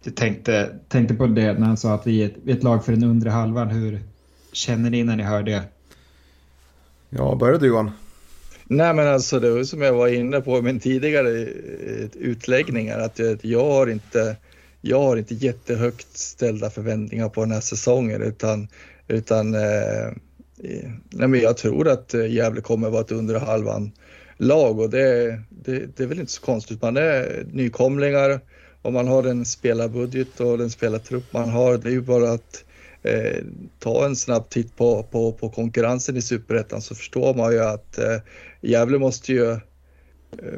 jag 0.03 0.17
tänkte, 0.17 0.79
tänkte 0.89 1.15
på 1.15 1.27
det 1.27 1.53
när 1.53 1.67
han 1.67 1.77
sa 1.77 1.95
att 1.95 2.07
vi 2.07 2.23
är, 2.23 2.27
ett, 2.27 2.35
vi 2.43 2.53
är 2.53 2.57
ett 2.57 2.63
lag 2.63 2.85
för 2.85 2.93
den 2.93 3.05
undre 3.05 3.31
halvan. 3.31 3.69
Hur 3.69 4.01
känner 4.53 4.91
ni 4.91 5.05
när 5.05 5.17
ni 5.17 5.23
hör 5.23 5.43
det? 5.43 5.63
Ja, 7.11 7.35
börja 7.35 7.59
du 7.59 7.67
Johan. 7.67 7.91
Nej 8.65 8.95
men 8.95 9.09
alltså 9.09 9.41
det 9.41 9.51
var 9.51 9.65
som 9.65 9.83
jag 9.83 9.93
var 9.93 10.09
inne 10.09 10.41
på 10.41 10.59
i 10.59 10.63
min 10.63 10.81
tidigare 10.81 11.43
eh, 11.43 12.09
utläggningar 12.15 12.99
att 12.99 13.21
jag 13.43 13.65
har 13.65 13.87
inte, 13.87 14.37
jag 14.81 15.01
har 15.01 15.17
inte 15.17 15.35
jättehögt 15.35 16.17
ställda 16.17 16.71
förväntningar 16.71 17.29
på 17.29 17.41
den 17.41 17.53
här 17.53 17.61
säsongen 17.61 18.23
utan, 18.23 18.69
utan 19.09 19.55
eh, 19.55 20.13
nej 21.11 21.29
men 21.29 21.41
jag 21.41 21.57
tror 21.57 21.89
att 21.89 22.15
eh, 22.15 22.27
Gävle 22.27 22.61
kommer 22.61 22.91
vara 22.91 23.01
ett 23.01 23.13
under 23.13 23.41
halvan 23.41 23.93
lag 24.39 24.81
och 24.81 24.91
det, 24.91 25.41
det, 25.51 25.97
det 25.97 26.03
är 26.03 26.07
väl 26.07 26.21
inte 26.21 26.33
så 26.33 26.43
konstigt. 26.43 26.83
Man 26.83 26.97
är 26.97 27.47
nykomlingar 27.53 28.41
och 28.83 28.93
man 28.93 29.09
har 29.09 29.23
den 29.23 29.45
spelarbudget 29.45 30.41
och 30.41 30.59
den 30.59 30.71
spelartrupp 30.71 31.33
man 31.33 31.49
har. 31.49 31.79
Det 31.79 31.89
är 31.89 31.93
ju 31.93 32.01
bara 32.01 32.31
att 32.31 32.65
eh, 33.03 33.45
ta 33.79 34.07
en 34.07 34.17
snabb 34.17 34.49
titt 34.49 34.77
på, 34.77 35.03
på, 35.03 35.33
på 35.33 35.51
konkurrensen 35.51 36.17
i 36.17 36.23
Superettan 36.23 36.83
så 36.83 36.95
förstår 36.95 37.35
man 37.35 37.53
ju 37.53 37.61
att 37.61 37.99
eh, 37.99 38.17
Gävle 38.61 38.99
måste 38.99 39.33
ju 39.33 39.51
eh, 39.51 39.59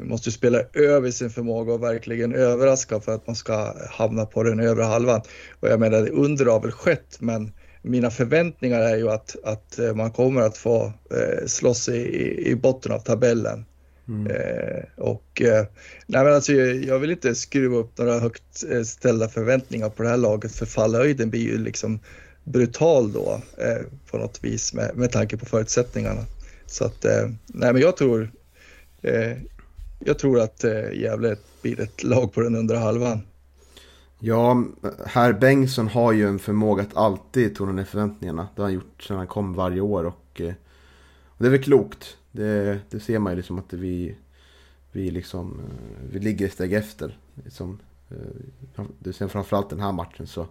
måste 0.01 0.31
spela 0.31 0.61
över 0.73 1.11
sin 1.11 1.29
förmåga 1.29 1.73
och 1.73 1.83
verkligen 1.83 2.35
överraska 2.35 2.99
för 2.99 3.15
att 3.15 3.27
man 3.27 3.35
ska 3.35 3.75
hamna 3.89 4.25
på 4.25 4.43
den 4.43 4.59
övre 4.59 4.83
halvan. 4.83 5.21
Och 5.59 5.69
jag 5.69 5.79
menar, 5.79 6.09
under 6.09 6.45
har 6.45 6.59
väl 6.59 6.71
skett, 6.71 7.17
men 7.19 7.51
mina 7.81 8.11
förväntningar 8.11 8.79
är 8.79 8.95
ju 8.95 9.09
att, 9.09 9.35
att 9.43 9.79
eh, 9.79 9.95
man 9.95 10.11
kommer 10.11 10.41
att 10.41 10.57
få 10.57 10.85
eh, 10.85 11.45
slåss 11.47 11.89
i, 11.89 12.43
i 12.45 12.55
botten 12.55 12.91
av 12.91 12.99
tabellen. 12.99 13.65
Mm. 14.11 14.27
Eh, 14.27 14.83
och 14.97 15.41
eh, 15.41 15.65
nej 16.07 16.23
men 16.23 16.33
alltså, 16.33 16.53
jag 16.53 16.99
vill 16.99 17.11
inte 17.11 17.35
skruva 17.35 17.77
upp 17.77 17.97
några 17.97 18.19
högt 18.19 18.63
eh, 18.69 18.81
ställda 18.81 19.29
förväntningar 19.29 19.89
på 19.89 20.03
det 20.03 20.09
här 20.09 20.17
laget 20.17 20.51
för 20.51 20.65
fallhöjden 20.65 21.29
blir 21.29 21.41
ju 21.41 21.57
liksom 21.57 21.99
brutal 22.43 23.11
då 23.11 23.41
eh, 23.57 23.85
på 24.11 24.17
något 24.17 24.43
vis 24.43 24.73
med, 24.73 24.91
med 24.95 25.11
tanke 25.11 25.37
på 25.37 25.45
förutsättningarna. 25.45 26.21
Så 26.65 26.85
att 26.85 27.05
eh, 27.05 27.29
nej 27.47 27.73
men 27.73 27.81
jag 27.81 27.97
tror 27.97 28.31
eh, 29.01 29.37
jag 29.99 30.19
tror 30.19 30.39
att 30.39 30.63
eh, 30.63 30.91
Gävle 30.93 31.35
blir 31.61 31.79
ett 31.79 32.03
lag 32.03 32.33
på 32.33 32.41
den 32.41 32.55
undre 32.55 32.77
halvan. 32.77 33.21
Ja, 34.19 34.63
herr 35.05 35.33
Bengtsson 35.33 35.87
har 35.87 36.11
ju 36.11 36.27
en 36.27 36.39
förmåga 36.39 36.83
att 36.83 36.97
alltid 36.97 37.55
tona 37.55 37.71
ner 37.71 37.83
förväntningarna. 37.83 38.47
Det 38.55 38.61
har 38.61 38.67
han 38.67 38.73
gjort 38.73 39.03
sedan 39.03 39.17
han 39.17 39.27
kom 39.27 39.53
varje 39.53 39.81
år 39.81 40.03
och, 40.03 40.41
och 41.25 41.37
det 41.37 41.45
är 41.45 41.49
väl 41.49 41.63
klokt. 41.63 42.17
Det, 42.31 42.79
det 42.89 42.99
ser 42.99 43.19
man 43.19 43.33
ju 43.33 43.37
liksom 43.37 43.59
att 43.59 43.73
vi, 43.73 44.15
vi, 44.91 45.11
liksom, 45.11 45.59
eh, 45.59 46.09
vi 46.11 46.19
ligger 46.19 46.45
ett 46.45 46.53
steg 46.53 46.73
efter. 46.73 47.17
Liksom, 47.43 47.79
eh, 48.09 48.85
det 48.99 49.13
ser 49.13 49.27
framförallt 49.27 49.69
den 49.69 49.79
här 49.79 49.91
matchen 49.91 50.27
så. 50.27 50.47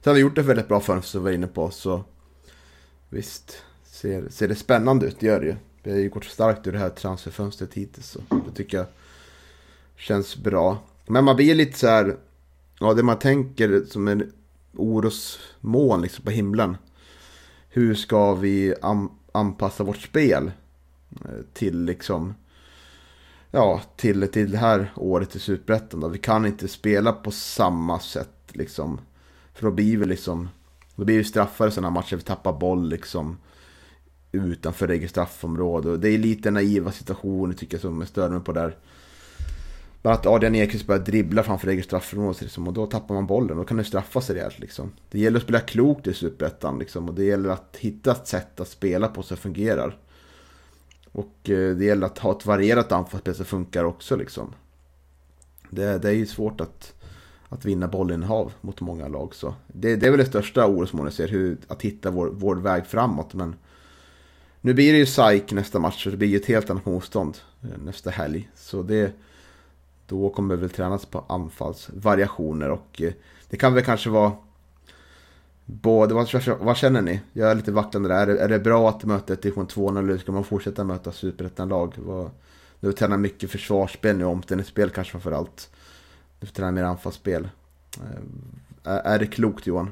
Sen 0.00 0.10
har 0.10 0.14
vi 0.14 0.20
gjort 0.20 0.34
det 0.34 0.42
väldigt 0.42 0.68
bra 0.68 0.80
för 0.80 1.00
som 1.00 1.20
vi 1.20 1.24
var 1.24 1.32
inne 1.34 1.46
på 1.46 1.70
så 1.70 2.04
visst 3.08 3.62
ser, 3.84 4.28
ser 4.28 4.48
det 4.48 4.54
spännande 4.54 5.06
ut, 5.06 5.20
det 5.20 5.26
gör 5.26 5.40
det 5.40 5.46
ju. 5.46 5.56
Vi 5.82 5.90
har 5.90 5.98
ju 5.98 6.08
gått 6.08 6.24
starkt 6.24 6.66
ur 6.66 6.72
det 6.72 6.78
här 6.78 6.90
transferfönstret 6.90 7.74
hittills 7.74 8.10
så 8.10 8.20
det 8.28 8.52
tycker 8.54 8.78
jag 8.78 8.86
känns 9.96 10.36
bra. 10.36 10.78
Men 11.06 11.24
man 11.24 11.36
blir 11.36 11.54
lite 11.54 11.78
så 11.78 11.86
här, 11.86 12.16
ja 12.80 12.94
det 12.94 13.02
man 13.02 13.18
tänker 13.18 13.84
som 13.88 14.08
en 14.08 14.32
orosmoln 14.74 16.02
liksom 16.02 16.24
på 16.24 16.30
himlen. 16.30 16.76
Hur 17.68 17.94
ska 17.94 18.34
vi 18.34 18.74
anpassa 19.32 19.84
vårt 19.84 20.02
spel 20.02 20.50
Eh, 21.24 21.44
till 21.52 21.84
liksom 21.84 22.34
ja, 23.50 23.82
till, 23.96 24.28
till 24.28 24.50
det 24.50 24.58
här 24.58 24.92
året 24.96 25.36
i 25.36 25.38
Superettan. 25.38 26.12
Vi 26.12 26.18
kan 26.18 26.46
inte 26.46 26.68
spela 26.68 27.12
på 27.12 27.30
samma 27.30 28.00
sätt 28.00 28.28
liksom. 28.48 29.00
För 29.54 29.66
då 29.66 29.72
blir 29.72 29.96
vi 29.96 30.06
liksom, 30.06 30.48
då 30.94 31.04
blir 31.04 31.18
vi 31.18 31.24
straffade 31.24 31.70
sådana 31.70 31.90
matcher, 31.90 32.16
vi 32.16 32.22
tappar 32.22 32.52
boll 32.52 32.88
liksom 32.88 33.38
utanför 34.32 34.88
eget 34.88 35.10
straffområde. 35.10 35.96
det 35.96 36.08
är 36.08 36.18
lite 36.18 36.50
naiva 36.50 36.92
situationer 36.92 37.54
tycker 37.54 37.74
jag 37.74 37.82
som 37.82 38.00
jag 38.00 38.08
stör 38.08 38.28
mig 38.30 38.40
på 38.40 38.52
där. 38.52 38.76
Bland 40.02 40.16
annat 40.16 40.26
Adrian 40.26 40.54
Ekqvist 40.54 40.86
börjar 40.86 41.04
dribbla 41.04 41.42
framför 41.42 41.68
eget 41.68 41.84
straffområde 41.84 42.38
liksom, 42.40 42.68
och 42.68 42.74
då 42.74 42.86
tappar 42.86 43.14
man 43.14 43.26
bollen. 43.26 43.56
Då 43.56 43.64
kan 43.64 43.76
det 43.76 43.84
straffa 43.84 44.20
sig 44.20 44.36
rejält 44.36 44.58
liksom. 44.58 44.92
Det 45.10 45.18
gäller 45.18 45.36
att 45.36 45.42
spela 45.42 45.60
klokt 45.60 46.06
i 46.06 46.14
Superettan 46.14 46.78
liksom, 46.78 47.08
och 47.08 47.14
det 47.14 47.24
gäller 47.24 47.48
att 47.48 47.76
hitta 47.78 48.10
ett 48.10 48.26
sätt 48.26 48.60
att 48.60 48.68
spela 48.68 49.08
på 49.08 49.22
som 49.22 49.36
fungerar. 49.36 49.96
Och 51.16 51.50
eh, 51.50 51.76
det 51.76 51.84
gäller 51.84 52.06
att 52.06 52.18
ha 52.18 52.32
ett 52.32 52.46
varierat 52.46 52.92
anfallsspel 52.92 53.34
som 53.34 53.44
funkar 53.44 53.84
också 53.84 54.16
liksom. 54.16 54.54
Det, 55.70 55.98
det 55.98 56.08
är 56.08 56.12
ju 56.12 56.26
svårt 56.26 56.60
att, 56.60 56.94
att 57.48 57.64
vinna 57.64 57.88
bollinnehav 57.88 58.52
mot 58.60 58.80
många 58.80 59.08
lag. 59.08 59.34
Så 59.34 59.54
det, 59.66 59.96
det 59.96 60.06
är 60.06 60.10
väl 60.10 60.20
det 60.20 60.26
största 60.26 60.66
orosmolnet 60.66 61.18
jag 61.18 61.28
ser, 61.28 61.36
hur, 61.36 61.56
att 61.68 61.82
hitta 61.82 62.10
vår, 62.10 62.26
vår 62.32 62.56
väg 62.56 62.86
framåt. 62.86 63.34
Men 63.34 63.54
nu 64.60 64.74
blir 64.74 64.92
det 64.92 64.98
ju 64.98 65.06
SAIK 65.06 65.52
nästa 65.52 65.78
match, 65.78 66.04
så 66.04 66.10
det 66.10 66.16
blir 66.16 66.28
ju 66.28 66.36
ett 66.36 66.46
helt 66.46 66.70
annat 66.70 66.86
motstånd 66.86 67.38
eh, 67.62 67.78
nästa 67.84 68.10
helg. 68.10 68.50
Så 68.54 68.82
det, 68.82 69.12
då 70.06 70.30
kommer 70.30 70.54
det 70.54 70.60
väl 70.60 70.70
tränas 70.70 71.06
på 71.06 71.24
anfallsvariationer 71.28 72.70
och 72.70 73.02
eh, 73.02 73.12
det 73.48 73.56
kan 73.56 73.74
väl 73.74 73.84
kanske 73.84 74.10
vara 74.10 74.32
Både, 75.66 76.14
vad, 76.14 76.28
vad, 76.60 76.76
känner 76.76 77.02
ni? 77.02 77.20
Jag 77.32 77.50
är 77.50 77.54
lite 77.54 77.72
vacklande 77.72 78.08
där. 78.08 78.26
Är 78.26 78.26
det, 78.26 78.38
är 78.38 78.48
det 78.48 78.58
bra 78.58 78.88
att 78.88 79.04
möta 79.04 79.32
ett 79.32 79.42
division 79.42 79.66
2 79.66 79.98
eller 79.98 80.18
ska 80.18 80.32
man 80.32 80.44
fortsätta 80.44 80.84
möta 80.84 81.12
superettan-lag? 81.12 81.94
Du 82.80 82.92
tränar 82.92 83.16
mycket 83.16 83.50
försvarsspel 83.50 84.16
nu, 84.16 84.24
omställningsspel 84.24 84.90
kanske 84.90 85.10
framförallt. 85.10 85.70
Du 86.40 86.46
tränar 86.46 86.72
mer 86.72 86.82
anfallsspel. 86.82 87.48
Eh, 87.96 88.92
är, 88.92 88.98
är 88.98 89.18
det 89.18 89.26
klokt 89.26 89.66
Johan? 89.66 89.90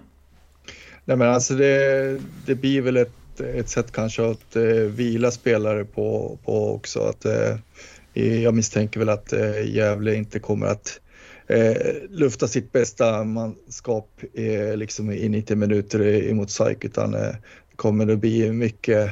Nej 1.04 1.16
men 1.16 1.28
alltså 1.28 1.54
det, 1.54 2.20
det 2.46 2.54
blir 2.54 2.82
väl 2.82 2.96
ett, 2.96 3.40
ett 3.40 3.68
sätt 3.68 3.92
kanske 3.92 4.30
att 4.30 4.56
eh, 4.56 4.62
vila 4.72 5.30
spelare 5.30 5.84
på, 5.84 6.38
på 6.44 6.74
också. 6.74 7.00
Att, 7.00 7.24
eh, 7.24 8.42
jag 8.42 8.54
misstänker 8.54 9.00
väl 9.00 9.08
att 9.08 9.32
eh, 9.32 9.74
Gävle 9.74 10.14
inte 10.14 10.38
kommer 10.38 10.66
att 10.66 11.00
eh, 11.46 11.94
lufta 12.10 12.48
sitt 12.48 12.72
bästa 12.72 13.24
manskap 13.24 14.20
eh, 14.34 14.76
liksom 14.76 15.10
i 15.10 15.28
90 15.28 15.56
minuter 15.56 16.30
emot 16.30 16.50
SAIK 16.50 16.84
utan 16.84 17.14
eh, 17.14 17.34
kommer 17.76 18.06
det 18.06 18.16
bli 18.16 18.52
mycket 18.52 19.10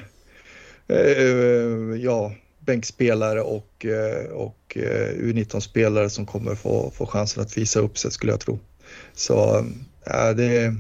eh, 0.88 1.96
ja, 2.00 2.32
bänkspelare 2.60 3.40
och, 3.40 3.86
eh, 3.86 4.30
och 4.30 4.76
eh, 4.76 5.14
U19-spelare 5.16 6.10
som 6.10 6.26
kommer 6.26 6.54
få, 6.54 6.90
få 6.90 7.06
chansen 7.06 7.42
att 7.42 7.58
visa 7.58 7.80
upp 7.80 7.98
sig 7.98 8.10
skulle 8.10 8.32
jag 8.32 8.40
tro. 8.40 8.58
Så 9.14 9.66
ja, 10.04 10.32
det, 10.32 10.74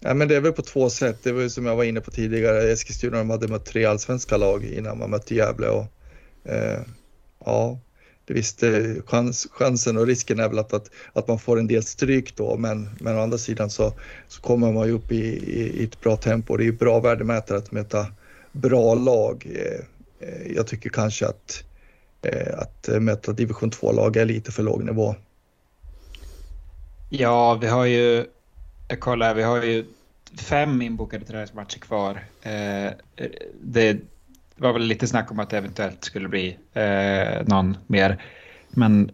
ja, 0.00 0.14
men 0.14 0.28
det 0.28 0.36
är 0.36 0.40
väl 0.40 0.52
på 0.52 0.62
två 0.62 0.90
sätt. 0.90 1.18
Det 1.22 1.32
var 1.32 1.48
som 1.48 1.66
jag 1.66 1.76
var 1.76 1.84
inne 1.84 2.00
på 2.00 2.10
tidigare. 2.10 2.72
Eskilstuna 2.72 3.18
de 3.18 3.30
hade 3.30 3.48
mött 3.48 3.64
tre 3.64 3.84
allsvenska 3.84 4.36
lag 4.36 4.64
innan 4.64 4.98
man 4.98 5.10
mötte 5.10 5.34
Gävle. 5.34 5.68
Och, 5.68 5.86
eh, 6.44 6.80
ja, 7.44 7.78
visst, 8.32 8.62
eh, 8.62 8.94
chans, 9.06 9.48
chansen 9.50 9.96
och 9.96 10.06
risken 10.06 10.40
är 10.40 10.48
väl 10.48 10.58
att, 10.58 10.72
att, 10.72 10.90
att 11.12 11.28
man 11.28 11.38
får 11.38 11.58
en 11.58 11.66
del 11.66 11.82
stryk 11.82 12.36
då, 12.36 12.56
men, 12.56 12.90
men 13.00 13.16
å 13.18 13.20
andra 13.20 13.38
sidan 13.38 13.70
så, 13.70 13.92
så 14.28 14.40
kommer 14.40 14.72
man 14.72 14.86
ju 14.86 14.92
upp 14.92 15.12
i, 15.12 15.16
i, 15.16 15.80
i 15.80 15.84
ett 15.84 16.00
bra 16.00 16.16
tempo. 16.16 16.56
Det 16.56 16.62
är 16.62 16.66
ju 16.66 16.72
bra 16.72 17.00
värdemätare 17.00 17.58
att 17.58 17.72
möta 17.72 18.06
bra 18.52 18.94
lag. 18.94 19.46
Eh, 19.54 20.28
eh, 20.28 20.52
jag 20.54 20.66
tycker 20.66 20.90
kanske 20.90 21.26
att, 21.26 21.64
att 22.54 22.88
möta 23.02 23.32
division 23.32 23.70
2-lag 23.70 24.16
är 24.16 24.24
lite 24.24 24.52
för 24.52 24.62
låg 24.62 24.84
nivå. 24.84 25.14
Ja, 27.08 27.54
vi 27.54 27.66
har 27.66 27.84
ju, 27.84 28.26
jag 28.88 29.00
kollar, 29.00 29.34
vi 29.34 29.42
har 29.42 29.62
ju 29.62 29.84
fem 30.36 30.82
inbokade 30.82 31.24
träningsmatcher 31.24 31.78
kvar. 31.78 32.24
det 33.60 34.00
det 34.60 34.66
var 34.66 34.72
väl 34.72 34.82
lite 34.82 35.06
snack 35.06 35.30
om 35.30 35.38
att 35.38 35.50
det 35.50 35.58
eventuellt 35.58 36.04
skulle 36.04 36.28
bli 36.28 36.58
eh, 36.72 37.46
någon 37.46 37.76
mer. 37.86 38.22
Men 38.70 39.10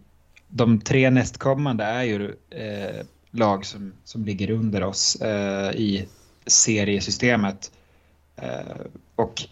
de 0.48 0.80
tre 0.80 1.10
nästkommande 1.10 1.84
är 1.84 2.02
ju 2.02 2.34
eh, 2.50 3.06
lag 3.30 3.66
som, 3.66 3.92
som 4.04 4.24
ligger 4.24 4.50
under 4.50 4.82
oss 4.82 5.16
eh, 5.16 5.70
i 5.70 6.08
seriesystemet. 6.46 7.70
och 9.16 9.46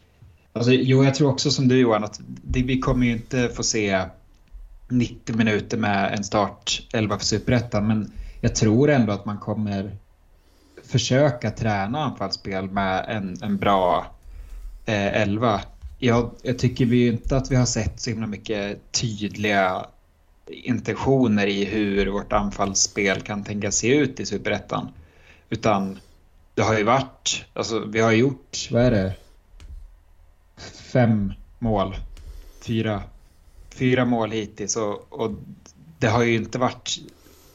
Alltså, 0.56 0.72
jo, 0.72 1.04
jag 1.04 1.14
tror 1.14 1.30
också 1.30 1.50
som 1.50 1.68
du 1.68 1.80
Johan 1.80 2.04
att 2.04 2.20
det, 2.24 2.62
vi 2.62 2.78
kommer 2.78 3.06
ju 3.06 3.12
inte 3.12 3.48
få 3.48 3.62
se 3.62 4.02
90 4.88 5.36
minuter 5.36 5.76
med 5.76 6.14
en 6.14 6.24
start 6.24 6.88
11 6.92 7.18
för 7.18 7.24
Superettan. 7.24 7.86
Men 7.86 8.12
jag 8.40 8.54
tror 8.54 8.90
ändå 8.90 9.12
att 9.12 9.24
man 9.24 9.38
kommer 9.38 9.96
försöka 10.84 11.50
träna 11.50 12.04
anfallsspel 12.04 12.70
med 12.70 13.04
en, 13.08 13.36
en 13.42 13.56
bra 13.56 14.06
eh, 14.86 15.22
11. 15.22 15.60
Jag, 16.04 16.30
jag 16.42 16.58
tycker 16.58 16.86
vi 16.86 17.08
inte 17.08 17.36
att 17.36 17.50
vi 17.50 17.56
har 17.56 17.66
sett 17.66 18.00
så 18.00 18.10
himla 18.10 18.26
mycket 18.26 18.92
tydliga 18.92 19.86
intentioner 20.46 21.46
i 21.46 21.64
hur 21.64 22.06
vårt 22.06 22.32
anfallsspel 22.32 23.20
kan 23.20 23.44
tänkas 23.44 23.76
se 23.76 23.94
ut 23.96 24.20
i 24.20 24.26
Superettan. 24.26 24.88
Utan 25.50 25.98
det 26.54 26.62
har 26.62 26.78
ju 26.78 26.84
varit, 26.84 27.44
alltså 27.52 27.78
vi 27.78 28.00
har 28.00 28.12
gjort, 28.12 28.68
vad 28.70 28.82
är 28.82 28.90
det, 28.90 29.14
fem 30.92 31.32
mål. 31.58 31.96
Fyra, 32.60 33.02
fyra 33.74 34.04
mål 34.04 34.30
hittills 34.30 34.76
och, 34.76 35.12
och 35.12 35.30
det 35.98 36.06
har 36.06 36.22
ju 36.22 36.34
inte 36.34 36.58
varit... 36.58 36.98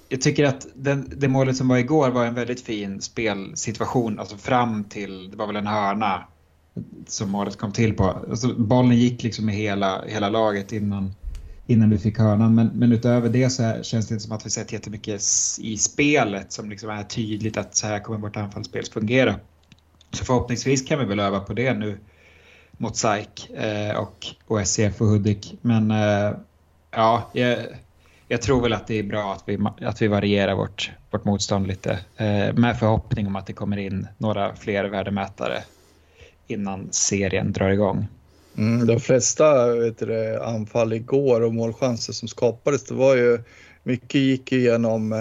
Jag 0.08 0.22
tycker 0.22 0.46
att 0.46 0.68
den, 0.76 1.14
det 1.18 1.28
målet 1.28 1.58
som 1.58 1.68
var 1.68 1.78
igår 1.78 2.10
var 2.10 2.26
en 2.26 2.36
väldigt 2.36 2.62
fin 2.62 3.02
spelsituation, 3.02 4.20
alltså 4.20 4.38
fram 4.38 4.84
till, 4.84 5.32
det 5.32 5.38
var 5.38 5.48
väl 5.48 5.56
en 5.56 5.68
hörna 5.68 6.24
som 7.08 7.30
målet 7.30 7.58
kom 7.58 7.72
till 7.72 7.94
på. 7.94 8.04
Alltså, 8.04 8.54
bollen 8.54 8.98
gick 8.98 9.24
liksom 9.24 9.50
i 9.50 9.54
hela, 9.54 10.04
hela 10.08 10.30
laget 10.30 10.72
innan, 10.72 11.14
innan 11.68 11.90
vi 11.90 11.98
fick 11.98 12.18
hörnan. 12.18 12.56
Men, 12.56 12.68
men 12.68 12.92
utöver 12.92 13.30
det 13.30 13.50
så 13.50 13.64
här, 13.64 13.84
känns 13.84 14.08
det 14.08 14.14
inte 14.14 14.24
som 14.24 14.36
att 14.36 14.46
vi 14.46 14.50
sett 14.50 14.72
jättemycket 14.72 15.22
i 15.60 15.78
spelet 15.78 16.52
som 16.52 16.70
liksom 16.70 16.90
är 16.90 17.04
tydligt 17.04 17.58
att 17.58 17.76
så 17.76 17.88
här 17.88 18.00
kommer 18.00 18.20
vårt 18.20 18.38
anfallsspel 18.38 18.86
fungera. 18.86 19.36
Så 20.12 20.26
förhoppningsvis 20.26 20.88
kan 20.88 21.00
vi 21.00 21.06
väl 21.06 21.20
öva 21.20 21.40
på 21.40 21.54
det 21.54 21.74
nu 21.74 22.00
mot 22.72 22.96
SAIK 22.96 23.50
eh, 23.50 23.98
och, 23.98 24.28
och 24.48 24.62
SCF 24.62 25.02
och 25.02 25.08
Hudik. 25.08 25.58
Men 25.62 25.92
eh, 25.92 26.32
ja, 26.92 27.30
jag, 27.34 27.58
jag, 28.28 28.42
tror 28.42 28.62
väl 28.62 28.74
att 28.74 28.88
det 28.88 29.00
är 29.00 29.04
bra 29.04 29.34
att 29.34 29.44
vi, 29.46 29.60
att 29.82 30.02
vi 30.02 30.08
varierar 30.08 30.56
vårt, 30.56 30.92
vårt 31.12 31.26
motstånd 31.26 31.68
lite 31.68 32.00
eh, 32.18 32.54
med 32.54 32.80
förhoppning 32.80 33.28
om 33.28 33.36
att 33.36 33.46
det 33.46 33.54
kommer 33.54 33.78
in 33.78 34.08
några 34.18 34.56
fler 34.56 34.86
värdemätare 34.86 35.64
innan 36.52 36.88
serien 36.92 37.52
drar 37.52 37.70
igång. 37.70 38.08
Mm, 38.58 38.88
de 38.88 39.00
flesta 39.00 39.76
vet 39.76 40.00
du, 40.00 40.40
anfall 40.40 40.94
igår 40.94 41.42
och 41.42 41.54
målchanser 41.54 42.14
som 42.14 42.28
skapades, 42.28 42.84
det 42.84 42.94
var 42.94 43.16
ju 43.16 43.40
mycket 43.84 44.22
gick 44.22 44.52
igenom 44.52 45.14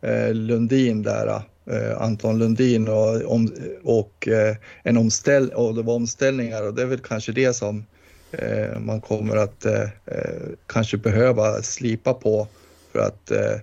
eh, 0.00 0.32
Lundin 0.34 1.02
där 1.02 1.42
eh, 1.66 2.02
Anton 2.02 2.38
Lundin 2.38 2.88
och, 2.88 3.32
om, 3.32 3.52
och 3.84 4.28
eh, 4.28 4.56
en 4.82 4.96
omställ 4.96 5.50
och 5.50 5.74
det 5.74 5.82
var 5.82 5.94
omställningar 5.94 6.66
och 6.66 6.74
det 6.74 6.82
är 6.82 6.86
väl 6.86 6.98
kanske 6.98 7.32
det 7.32 7.54
som 7.54 7.86
eh, 8.32 8.78
man 8.78 9.00
kommer 9.00 9.36
att 9.36 9.64
eh, 9.64 9.82
eh 9.82 10.40
kanske 10.66 10.96
behöva 10.96 11.62
slipa 11.62 12.14
på 12.14 12.46
för 12.92 12.98
att, 12.98 13.30
eh, 13.30 13.60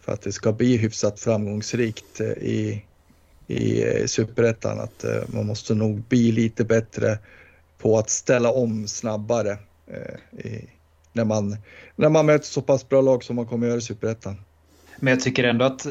för 0.00 0.12
att 0.12 0.22
det 0.22 0.32
ska 0.32 0.52
bli 0.52 0.76
hyfsat 0.76 1.20
framgångsrikt 1.20 2.20
eh, 2.20 2.26
i, 2.26 2.84
i 3.48 3.82
eh, 3.82 4.06
superettan. 4.06 4.80
Att 4.80 5.04
eh, 5.04 5.22
man 5.26 5.46
måste 5.46 5.74
nog 5.74 6.00
bli 6.00 6.32
lite 6.32 6.64
bättre 6.64 7.18
på 7.78 7.98
att 7.98 8.10
ställa 8.10 8.52
om 8.52 8.88
snabbare 8.88 9.58
eh, 9.86 10.46
i, 10.46 10.68
när, 11.12 11.24
man, 11.24 11.56
när 11.96 12.08
man 12.08 12.26
möter 12.26 12.46
så 12.46 12.62
pass 12.62 12.88
bra 12.88 13.00
lag 13.00 13.24
som 13.24 13.36
man 13.36 13.46
kommer 13.46 13.66
göra 13.66 13.78
i 13.78 13.80
superettan. 13.80 14.36
Men 14.96 15.10
jag 15.10 15.20
tycker 15.20 15.44
ändå 15.44 15.64
att 15.64 15.86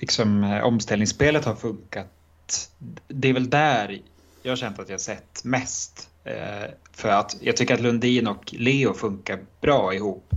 liksom, 0.00 0.60
omställningsspelet 0.64 1.44
har 1.44 1.54
funkat. 1.54 2.70
Det 3.08 3.28
är 3.28 3.32
väl 3.32 3.50
där 3.50 4.02
jag 4.42 4.52
har 4.52 4.56
känt 4.56 4.78
att 4.78 4.88
jag 4.88 5.00
sett 5.00 5.44
mest. 5.44 6.08
För 6.92 7.08
att 7.08 7.36
jag 7.40 7.56
tycker 7.56 7.74
att 7.74 7.80
Lundin 7.80 8.26
och 8.26 8.54
Leo 8.58 8.94
funkar 8.94 9.38
bra 9.60 9.94
ihop. 9.94 10.30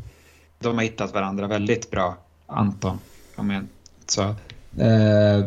De 0.60 0.76
har 0.76 0.84
hittat 0.84 1.14
varandra 1.14 1.48
väldigt 1.48 1.92
bra, 1.92 2.18
Anton. 2.46 3.00
Om 3.36 3.50
jag, 3.50 3.64
så. 4.06 4.22
Eh, 4.82 5.46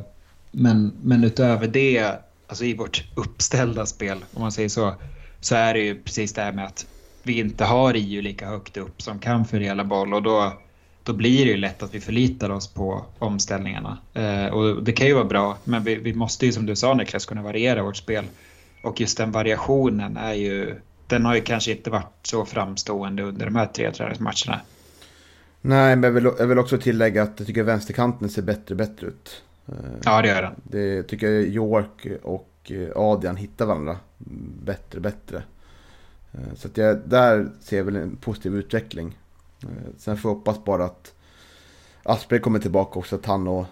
men, 0.51 0.93
men 1.03 1.25
utöver 1.25 1.67
det, 1.67 2.15
alltså 2.47 2.65
i 2.65 2.75
vårt 2.75 3.05
uppställda 3.15 3.87
spel, 3.87 4.25
om 4.35 4.43
man 4.43 4.53
säger 4.53 4.69
så, 4.69 4.95
så 5.41 5.55
är 5.55 5.75
det 5.75 5.81
ju 5.81 6.03
precis 6.03 6.33
det 6.33 6.43
här 6.43 6.53
med 6.53 6.67
att 6.67 6.87
vi 7.23 7.39
inte 7.39 7.65
har 7.65 7.95
EU 7.95 8.23
lika 8.23 8.49
högt 8.49 8.77
upp 8.77 9.03
som 9.03 9.19
kan 9.19 9.45
fördela 9.45 9.85
boll 9.85 10.15
och 10.15 10.23
då 10.23 10.53
då 11.03 11.13
blir 11.13 11.45
det 11.45 11.51
ju 11.51 11.57
lätt 11.57 11.83
att 11.83 11.95
vi 11.95 12.01
förlitar 12.01 12.51
oss 12.51 12.69
på 12.69 13.05
omställningarna. 13.19 13.99
Eh, 14.15 14.47
och 14.47 14.83
det 14.83 14.93
kan 14.93 15.07
ju 15.07 15.15
vara 15.15 15.25
bra, 15.25 15.59
men 15.65 15.85
vi, 15.85 15.95
vi, 15.95 16.15
måste 16.15 16.47
ju 16.47 16.53
som 16.53 16.67
du 16.67 16.77
sa 16.77 16.95
Niklas 16.95 17.27
kunna 17.27 17.43
variera 17.43 17.83
vårt 17.83 17.97
spel. 17.97 18.25
Och 18.83 19.01
just 19.01 19.19
den 19.19 19.33
variationen 19.33 20.17
är 20.17 20.35
ju, 20.35 20.81
den 21.07 21.25
har 21.25 21.35
ju 21.35 21.41
kanske 21.41 21.71
inte 21.71 21.91
varit 21.91 22.19
så 22.23 22.45
framstående 22.45 23.23
under 23.23 23.45
de 23.45 23.57
här 23.57 23.67
tre 23.67 23.91
träningsmatcherna. 23.93 24.61
Nej, 25.61 25.97
men 25.97 26.03
jag 26.03 26.11
vill, 26.11 26.31
jag 26.39 26.47
vill 26.47 26.59
också 26.59 26.79
tillägga 26.79 27.23
att 27.23 27.35
jag 27.37 27.47
tycker 27.47 27.63
vänsterkanten 27.63 28.29
ser 28.29 28.43
bättre 28.43 28.75
och 28.75 28.77
bättre 28.77 29.07
ut. 29.07 29.43
Eh, 29.71 29.77
ja, 30.05 30.23
det 30.23 30.29
gör 30.29 30.43
den. 30.43 30.55
Det 30.63 31.03
tycker 31.03 31.27
jag 31.27 31.45
York 31.45 32.07
och 32.23 32.73
eh, 32.73 32.89
Adrian 32.97 33.37
hittar 33.37 33.67
varandra 33.67 33.97
bättre 34.65 34.99
och 34.99 35.03
bättre. 35.03 35.43
Eh, 36.33 36.55
så 36.57 36.69
att 36.69 36.77
jag, 36.77 36.99
där 37.05 37.51
ser 37.61 37.77
jag 37.77 37.85
väl 37.85 37.97
en 37.97 38.17
positiv 38.17 38.55
utveckling. 38.55 39.19
Sen 39.99 40.17
får 40.17 40.31
jag 40.31 40.37
hoppas 40.37 40.65
bara 40.65 40.85
att 40.85 41.15
Asperger 42.03 42.43
kommer 42.43 42.59
tillbaka 42.59 42.99
också, 42.99 43.17
att 43.17 43.27
han 43.27 43.49
och 43.49 43.67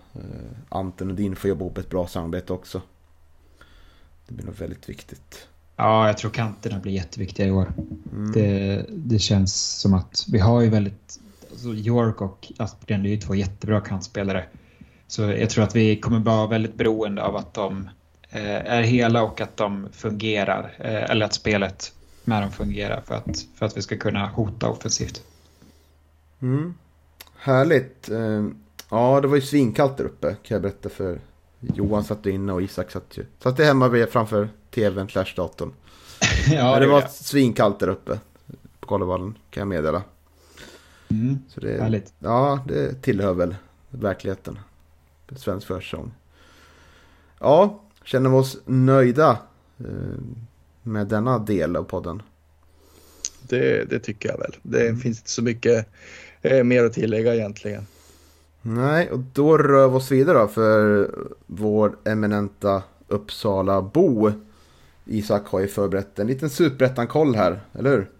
Anton 0.68 1.10
och 1.10 1.16
Din 1.16 1.36
får 1.36 1.48
jobba 1.48 1.60
ihop 1.64 1.78
ett 1.78 1.90
bra 1.90 2.06
samarbete 2.06 2.52
också. 2.52 2.82
Det 4.26 4.34
blir 4.34 4.46
nog 4.46 4.54
väldigt 4.54 4.88
viktigt. 4.88 5.48
Ja, 5.76 6.06
jag 6.06 6.18
tror 6.18 6.30
kanterna 6.30 6.78
blir 6.78 6.92
jätteviktiga 6.92 7.46
i 7.46 7.50
år. 7.50 7.72
Mm. 8.12 8.32
Det, 8.32 8.84
det 8.88 9.18
känns 9.18 9.80
som 9.80 9.94
att 9.94 10.24
vi 10.28 10.38
har 10.38 10.60
ju 10.60 10.68
väldigt... 10.68 11.20
Alltså 11.50 11.68
York 11.68 12.20
och 12.20 12.52
Aspgren 12.56 13.06
är 13.06 13.10
ju 13.10 13.16
två 13.16 13.34
jättebra 13.34 13.80
kantspelare. 13.80 14.44
Så 15.08 15.22
jag 15.22 15.50
tror 15.50 15.64
att 15.64 15.76
vi 15.76 15.96
kommer 15.96 16.20
vara 16.20 16.46
väldigt 16.46 16.74
beroende 16.74 17.22
av 17.22 17.36
att 17.36 17.54
de 17.54 17.88
eh, 18.30 18.72
är 18.72 18.82
hela 18.82 19.22
och 19.22 19.40
att 19.40 19.56
de 19.56 19.88
fungerar. 19.92 20.74
Eh, 20.78 21.10
eller 21.10 21.26
att 21.26 21.34
spelet 21.34 21.92
med 22.24 22.42
dem 22.42 22.50
fungerar 22.52 23.00
för 23.06 23.14
att, 23.14 23.46
för 23.58 23.66
att 23.66 23.76
vi 23.76 23.82
ska 23.82 23.96
kunna 23.96 24.26
hota 24.26 24.68
offensivt. 24.68 25.22
Mm. 26.42 26.74
Härligt. 27.36 28.08
Eh, 28.10 28.46
ja, 28.90 29.20
det 29.20 29.28
var 29.28 29.36
ju 29.36 29.42
svinkallt 29.42 29.96
där 29.96 30.04
uppe 30.04 30.36
kan 30.42 30.54
jag 30.54 30.62
berätta 30.62 30.88
för 30.88 31.20
Johan 31.60 32.04
satt 32.04 32.26
inne 32.26 32.52
och 32.52 32.62
Isak 32.62 32.90
satt 32.90 33.18
ju. 33.18 33.24
Satt 33.42 33.58
hemma 33.58 34.06
framför 34.10 34.48
tvn 34.70 35.08
slash 35.08 35.32
datorn. 35.36 35.72
ja, 36.52 36.72
Men 36.72 36.80
det 36.80 36.86
var 36.88 37.04
svinkallt 37.10 37.80
där 37.80 37.88
uppe 37.88 38.18
på 38.80 38.86
Karlevallen 38.86 39.34
kan 39.50 39.60
jag 39.60 39.68
meddela. 39.68 40.02
Mm, 41.10 41.38
Så 41.48 41.60
det, 41.60 41.82
härligt. 41.82 42.12
Ja, 42.18 42.64
det 42.68 43.02
tillhör 43.02 43.34
väl 43.34 43.56
verkligheten. 43.90 44.58
Svensk 45.36 45.66
försäsong. 45.66 46.10
Ja, 47.38 47.80
känner 48.04 48.30
vi 48.30 48.36
oss 48.36 48.58
nöjda 48.64 49.38
eh, 49.78 50.20
med 50.82 51.06
denna 51.06 51.38
del 51.38 51.76
av 51.76 51.82
podden? 51.82 52.22
Det, 53.42 53.90
det 53.90 53.98
tycker 53.98 54.28
jag 54.28 54.38
väl. 54.38 54.56
Det 54.62 54.88
mm. 54.88 55.00
finns 55.00 55.18
inte 55.18 55.30
så 55.30 55.42
mycket 55.42 55.86
eh, 56.42 56.64
mer 56.64 56.84
att 56.84 56.92
tillägga 56.92 57.34
egentligen. 57.34 57.86
Nej, 58.62 59.10
och 59.10 59.18
då 59.18 59.58
rör 59.58 59.88
vi 59.88 59.94
oss 59.94 60.10
vidare 60.10 60.38
då 60.38 60.48
för 60.48 61.10
vår 61.46 61.96
eminenta 62.04 62.82
Uppsala-bo. 63.08 64.32
Isak 65.04 65.46
har 65.46 65.60
ju 65.60 65.68
förberett 65.68 66.18
en 66.18 66.26
liten 66.26 66.50
superettan-koll 66.50 67.34
här, 67.34 67.60
eller 67.72 67.90
hur? 67.90 68.10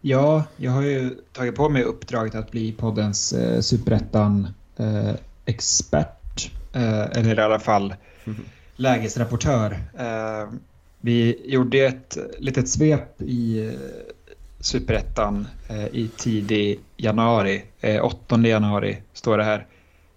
Ja, 0.00 0.44
jag 0.56 0.70
har 0.70 0.82
ju 0.82 1.10
tagit 1.32 1.56
på 1.56 1.68
mig 1.68 1.82
uppdraget 1.82 2.34
att 2.34 2.50
bli 2.50 2.72
poddens 2.72 3.32
eh, 3.32 3.60
superettan-expert. 3.60 5.14
Eh, 5.16 5.27
expert, 5.48 6.50
eh, 6.72 7.02
eller 7.02 7.38
i 7.38 7.42
alla 7.42 7.58
fall 7.58 7.94
mm. 8.24 8.38
lägesrapportör. 8.76 9.78
Eh, 9.98 10.48
vi 11.00 11.40
gjorde 11.44 11.78
ett 11.78 12.18
litet 12.38 12.68
svep 12.68 13.22
i 13.22 13.66
eh, 13.66 13.72
superettan 14.60 15.46
eh, 15.68 15.86
i 15.86 16.10
tidig 16.16 16.78
januari. 16.96 17.64
Eh, 17.80 18.04
8 18.04 18.38
januari 18.38 18.96
står 19.12 19.38
det 19.38 19.44
här. 19.44 19.66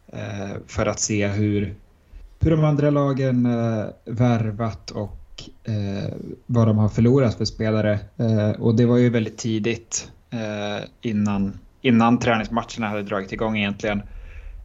Eh, 0.08 0.58
för 0.67 0.86
att 0.86 1.00
se 1.00 1.28
hur, 1.28 1.76
hur 2.39 2.52
de 2.52 2.63
andra 2.63 2.89
lagen 2.89 3.48
värvat 4.06 4.91
och 4.91 5.17
vad 6.46 6.67
de 6.67 6.78
har 6.78 6.89
förlorat 6.89 7.38
för 7.38 7.46
spelare. 7.46 8.00
Och 8.60 8.76
det 8.76 8.86
var 8.86 8.98
ju 8.98 9.10
väldigt 9.10 9.38
tidigt 9.38 10.12
innan, 11.02 11.60
innan 11.82 12.20
träningsmatcherna 12.20 12.88
hade 12.88 13.04
dragit 13.04 13.32
igång 13.32 13.58
egentligen. 13.58 14.02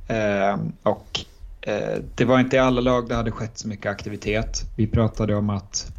Eh, 0.06 0.58
och 0.82 1.20
eh, 1.60 1.98
det 2.14 2.24
var 2.24 2.40
inte 2.40 2.56
i 2.56 2.58
alla 2.58 2.80
lag 2.80 3.08
det 3.08 3.14
hade 3.14 3.30
skett 3.30 3.58
så 3.58 3.68
mycket 3.68 3.90
aktivitet. 3.90 4.64
Vi 4.76 4.86
pratade 4.86 5.34
om 5.34 5.50
att 5.50 5.92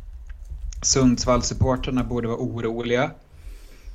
Sundsvallssupportrarna 0.82 2.04
borde 2.04 2.28
vara 2.28 2.38
oroliga, 2.38 3.12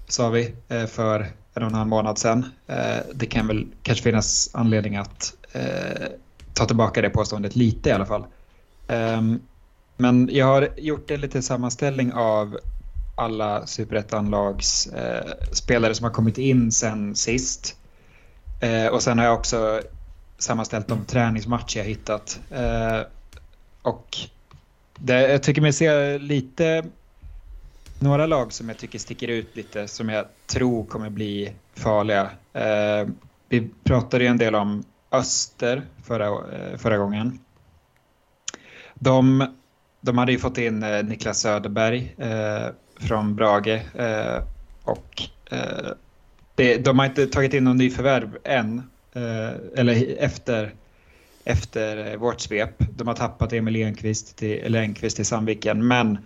sa 0.09 0.29
vi 0.29 0.55
eh, 0.69 0.87
för 0.87 1.21
en 1.55 1.63
och 1.63 1.69
en 1.69 1.75
halv 1.75 1.89
månad 1.89 2.19
sedan. 2.19 2.47
Eh, 2.67 2.99
det 3.15 3.27
kan 3.27 3.47
väl 3.47 3.67
kanske 3.83 4.05
finnas 4.05 4.51
anledning 4.53 4.97
att 4.97 5.35
eh, 5.53 6.07
ta 6.55 6.65
tillbaka 6.65 7.03
det 7.03 7.11
påståendet 7.11 7.57
lite 7.57 7.89
i 7.89 7.93
alla 7.93 8.07
fall. 8.07 8.25
Ehm, 8.89 9.41
men 9.97 10.29
jag 10.33 10.47
har 10.47 10.69
gjort 10.77 11.11
en 11.11 11.21
liten 11.21 11.43
sammanställning 11.43 12.13
av 12.13 12.59
alla 13.15 13.67
superettanlags 13.67 14.87
eh, 14.87 15.33
spelare 15.53 15.95
som 15.95 16.05
har 16.05 16.11
kommit 16.11 16.39
in 16.39 16.73
sen 16.73 17.15
sist. 17.15 17.77
Och 18.93 19.03
sen 19.03 19.19
har 19.19 19.25
jag 19.25 19.35
också 19.35 19.81
sammanställt 20.43 20.89
de 20.89 21.05
träningsmatcher 21.05 21.79
jag 21.79 21.85
hittat. 21.85 22.41
Eh, 22.51 23.01
och 23.83 24.17
det, 24.99 25.31
jag 25.31 25.43
tycker 25.43 25.63
mig 25.63 25.73
se 25.73 26.19
lite 26.19 26.85
några 27.99 28.27
lag 28.27 28.53
som 28.53 28.69
jag 28.69 28.79
tycker 28.79 28.99
sticker 28.99 29.29
ut 29.29 29.57
lite 29.57 29.89
som 29.89 30.09
jag 30.09 30.27
tror 30.47 30.85
kommer 30.85 31.11
bli 31.11 31.53
farliga. 31.75 32.31
Eh, 32.53 33.09
vi 33.49 33.71
pratade 33.85 34.25
ju 34.25 34.31
en 34.31 34.39
del 34.39 34.55
om 34.55 34.85
Öster 35.13 35.83
förra, 36.05 36.27
eh, 36.27 36.79
förra 36.79 36.99
gången. 36.99 37.39
De, 38.95 39.47
de 40.01 40.19
hade 40.19 40.33
ju 40.33 40.39
fått 40.39 40.59
in 40.59 40.83
eh, 40.83 41.05
Niklas 41.05 41.41
Söderberg 41.41 42.15
eh, 42.19 42.67
från 43.01 43.35
Brage 43.35 43.83
eh, 43.95 44.43
och 44.85 45.23
eh, 45.51 45.91
det, 46.55 46.77
de 46.77 46.99
har 46.99 47.07
inte 47.07 47.27
tagit 47.27 47.55
in 47.55 47.65
någon 47.65 47.77
ny 47.77 47.91
förvärv 47.91 48.39
än, 48.45 48.91
Eh, 49.15 49.51
eller 49.77 50.17
efter 50.19 50.75
efter 51.45 52.13
eh, 52.13 52.17
vårt 52.17 52.41
svep. 52.41 52.75
De 52.79 53.09
har 53.09 53.15
tappat 53.15 53.53
Emil 53.53 53.77
Enqvist 53.77 54.37
till, 54.37 54.59
eller 54.59 54.83
Enqvist 54.83 55.17
till 55.17 55.27
Sandviken, 55.27 55.87
men 55.87 56.19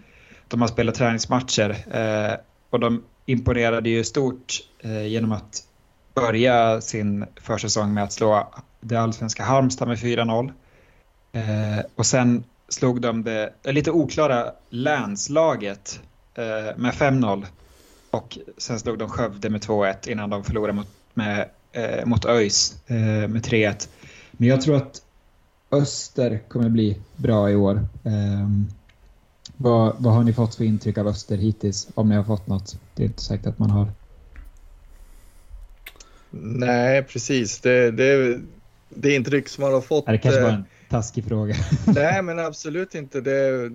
de 0.48 0.60
har 0.60 0.68
spelat 0.68 0.94
träningsmatcher 0.94 1.76
eh, 1.90 2.36
och 2.70 2.80
de 2.80 3.02
imponerade 3.26 3.88
ju 3.90 4.04
stort 4.04 4.60
eh, 4.78 5.06
genom 5.06 5.32
att 5.32 5.62
börja 6.14 6.80
sin 6.80 7.26
försäsong 7.40 7.94
med 7.94 8.04
att 8.04 8.12
slå 8.12 8.54
det 8.80 8.96
allsvenska 8.96 9.42
Halmstad 9.42 9.88
med 9.88 9.98
4-0. 9.98 10.52
Eh, 11.32 11.84
och 11.94 12.06
sen 12.06 12.44
slog 12.68 13.00
de 13.00 13.24
det 13.24 13.52
lite 13.64 13.90
oklara 13.90 14.52
länslaget 14.70 16.00
eh, 16.34 16.76
med 16.76 16.94
5-0. 16.94 17.46
Och 18.10 18.38
sen 18.58 18.78
slog 18.78 18.98
de 18.98 19.08
Skövde 19.08 19.50
med 19.50 19.60
2-1 19.60 20.08
innan 20.08 20.30
de 20.30 20.44
förlorade 20.44 20.72
mot, 20.72 20.88
med, 21.14 21.48
eh, 21.76 22.06
mot 22.06 22.24
ÖIS 22.24 22.76
eh, 22.86 22.96
med 23.28 23.42
3-1. 23.42 23.88
Men 24.32 24.48
jag 24.48 24.60
tror 24.60 24.76
att 24.76 25.02
Öster 25.70 26.40
kommer 26.48 26.68
bli 26.68 26.98
bra 27.16 27.50
i 27.50 27.56
år. 27.56 27.88
Um, 28.02 28.68
vad, 29.56 29.96
vad 29.98 30.14
har 30.14 30.24
ni 30.24 30.32
fått 30.32 30.54
för 30.54 30.64
intryck 30.64 30.98
av 30.98 31.08
Öster 31.08 31.36
hittills? 31.36 31.88
Om 31.94 32.08
ni 32.08 32.14
har 32.16 32.24
fått 32.24 32.46
något. 32.46 32.78
Det 32.94 33.02
är 33.02 33.06
inte 33.06 33.22
säkert 33.22 33.46
att 33.46 33.58
man 33.58 33.70
har. 33.70 33.88
Nej, 36.40 37.02
precis. 37.02 37.60
Det, 37.60 37.90
det, 37.90 38.40
det 38.88 39.14
intryck 39.14 39.48
som 39.48 39.62
man 39.62 39.72
har 39.72 39.80
fått. 39.80 40.06
Det 40.06 40.18
kanske 40.18 40.42
var 40.42 40.50
en 40.50 40.64
taskig 40.88 41.24
fråga. 41.24 41.54
nej, 41.86 42.22
men 42.22 42.38
absolut 42.38 42.94
inte. 42.94 43.20
Det, 43.20 43.68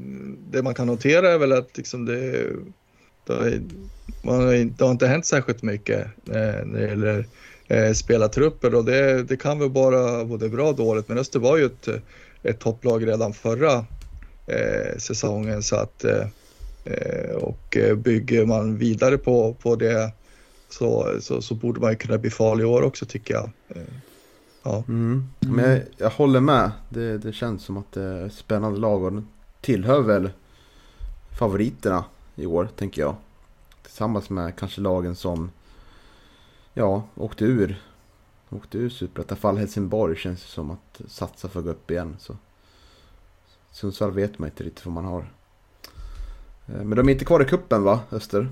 det 0.52 0.64
man 0.64 0.74
kan 0.74 0.88
notera 0.88 1.32
är 1.32 1.38
väl 1.38 1.52
att 1.52 1.78
liksom 1.78 2.06
det, 2.06 2.50
det, 3.28 3.62
man, 4.24 4.48
det 4.78 4.84
har 4.84 4.92
inte 4.92 5.08
hänt 5.08 5.26
särskilt 5.26 5.64
mycket 5.64 6.00
eh, 6.28 6.66
när 6.66 6.80
det 6.80 6.88
gäller 6.88 7.26
eh, 7.72 7.94
spelartrupper 7.94 8.76
och 8.76 8.86
det, 8.86 9.24
det 9.24 9.38
kan 9.38 9.60
väl 9.60 9.70
bara 9.70 10.26
både 10.26 10.50
bra 10.50 10.70
och 10.70 10.76
dåligt. 10.76 11.08
Men 11.08 11.18
Öster 11.18 11.40
var 11.40 11.58
ju 11.58 11.66
ett, 11.66 11.88
ett 12.44 12.60
topplag 12.60 13.08
redan 13.08 13.34
förra 13.34 13.86
eh, 14.48 14.98
säsongen 14.98 15.64
så 15.64 15.76
att 15.76 16.04
eh, 16.04 17.36
och 17.36 17.78
eh, 17.78 17.96
bygger 17.96 18.46
man 18.46 18.78
vidare 18.78 19.18
på, 19.18 19.54
på 19.54 19.76
det 19.76 20.12
så, 20.70 21.16
så, 21.20 21.42
så, 21.42 21.56
borde 21.56 21.80
man 21.80 21.90
ju 21.90 21.96
kunna 21.96 22.18
bli 22.18 22.30
farlig 22.30 22.64
i 22.64 22.68
år 22.68 22.82
också 22.82 23.06
tycker 23.06 23.34
jag. 23.34 23.50
Eh, 23.70 23.82
ja. 24.64 24.84
Mm. 24.88 25.30
Men 25.40 25.70
jag, 25.70 25.82
jag, 25.98 26.10
håller 26.10 26.40
med. 26.40 26.72
Det, 26.90 27.18
det 27.18 27.34
känns 27.34 27.64
som 27.64 27.78
att 27.78 27.92
det 27.92 28.04
är 28.04 28.26
ett 28.26 28.34
spännande 28.34 28.80
lag 28.80 29.04
och 29.04 29.24
tillhör 29.62 30.02
väl 30.02 30.30
favoriterna 31.40 32.04
i 32.36 32.46
år 32.46 32.70
tänker 32.76 33.02
jag. 33.02 33.16
Tillsammans 33.84 34.30
med 34.30 34.56
kanske 34.56 34.82
lagen 34.82 35.16
som 35.16 35.52
ja, 36.74 37.04
åkte 37.16 37.46
ur. 37.46 37.82
Åkte 38.50 38.78
ur 38.78 38.90
Superettan. 38.90 39.38
fall 39.38 39.58
Helsingborg 39.58 40.16
känns 40.16 40.42
det 40.42 40.50
som 40.50 40.72
att 40.72 41.02
satsa 41.08 41.50
för 41.50 41.60
att 41.60 41.66
gå 41.66 41.72
upp 41.72 41.92
igen. 41.92 42.16
Så. 42.20 42.36
Sundsvall 43.72 44.12
vet 44.12 44.40
man 44.40 44.50
inte 44.50 44.64
riktigt 44.64 44.86
vad 44.86 44.94
man 44.94 45.06
har. 45.06 45.32
Eh, 46.68 46.84
men 46.84 46.90
de 46.90 47.08
är 47.08 47.12
inte 47.12 47.26
kvar 47.26 47.42
i 47.42 47.46
kuppen 47.46 47.84
va, 47.84 48.00
Öster? 48.12 48.50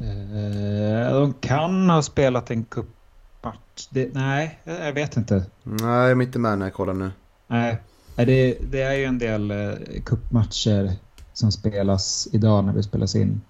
Eh, 0.00 1.12
de 1.12 1.34
kan 1.40 1.90
ha 1.90 2.02
spelat 2.02 2.50
en 2.50 2.64
cupmatch. 2.64 3.88
nej, 4.12 4.58
jag 4.64 4.92
vet 4.92 5.16
inte. 5.16 5.44
Nej, 5.62 6.08
jag 6.08 6.10
är 6.10 6.22
inte 6.22 6.38
med 6.38 6.58
när 6.58 6.66
jag 6.66 6.74
kollar 6.74 6.94
nu. 6.94 7.10
Nej, 7.46 7.78
det, 8.16 8.58
det 8.70 8.82
är 8.82 8.94
ju 8.94 9.04
en 9.04 9.18
del 9.18 9.50
eh, 9.50 9.72
cupmatcher 10.04 10.92
som 11.32 11.52
spelas 11.52 12.28
idag 12.32 12.64
när 12.64 12.72
vi 12.72 12.82
spelas 12.82 13.14
in, 13.14 13.40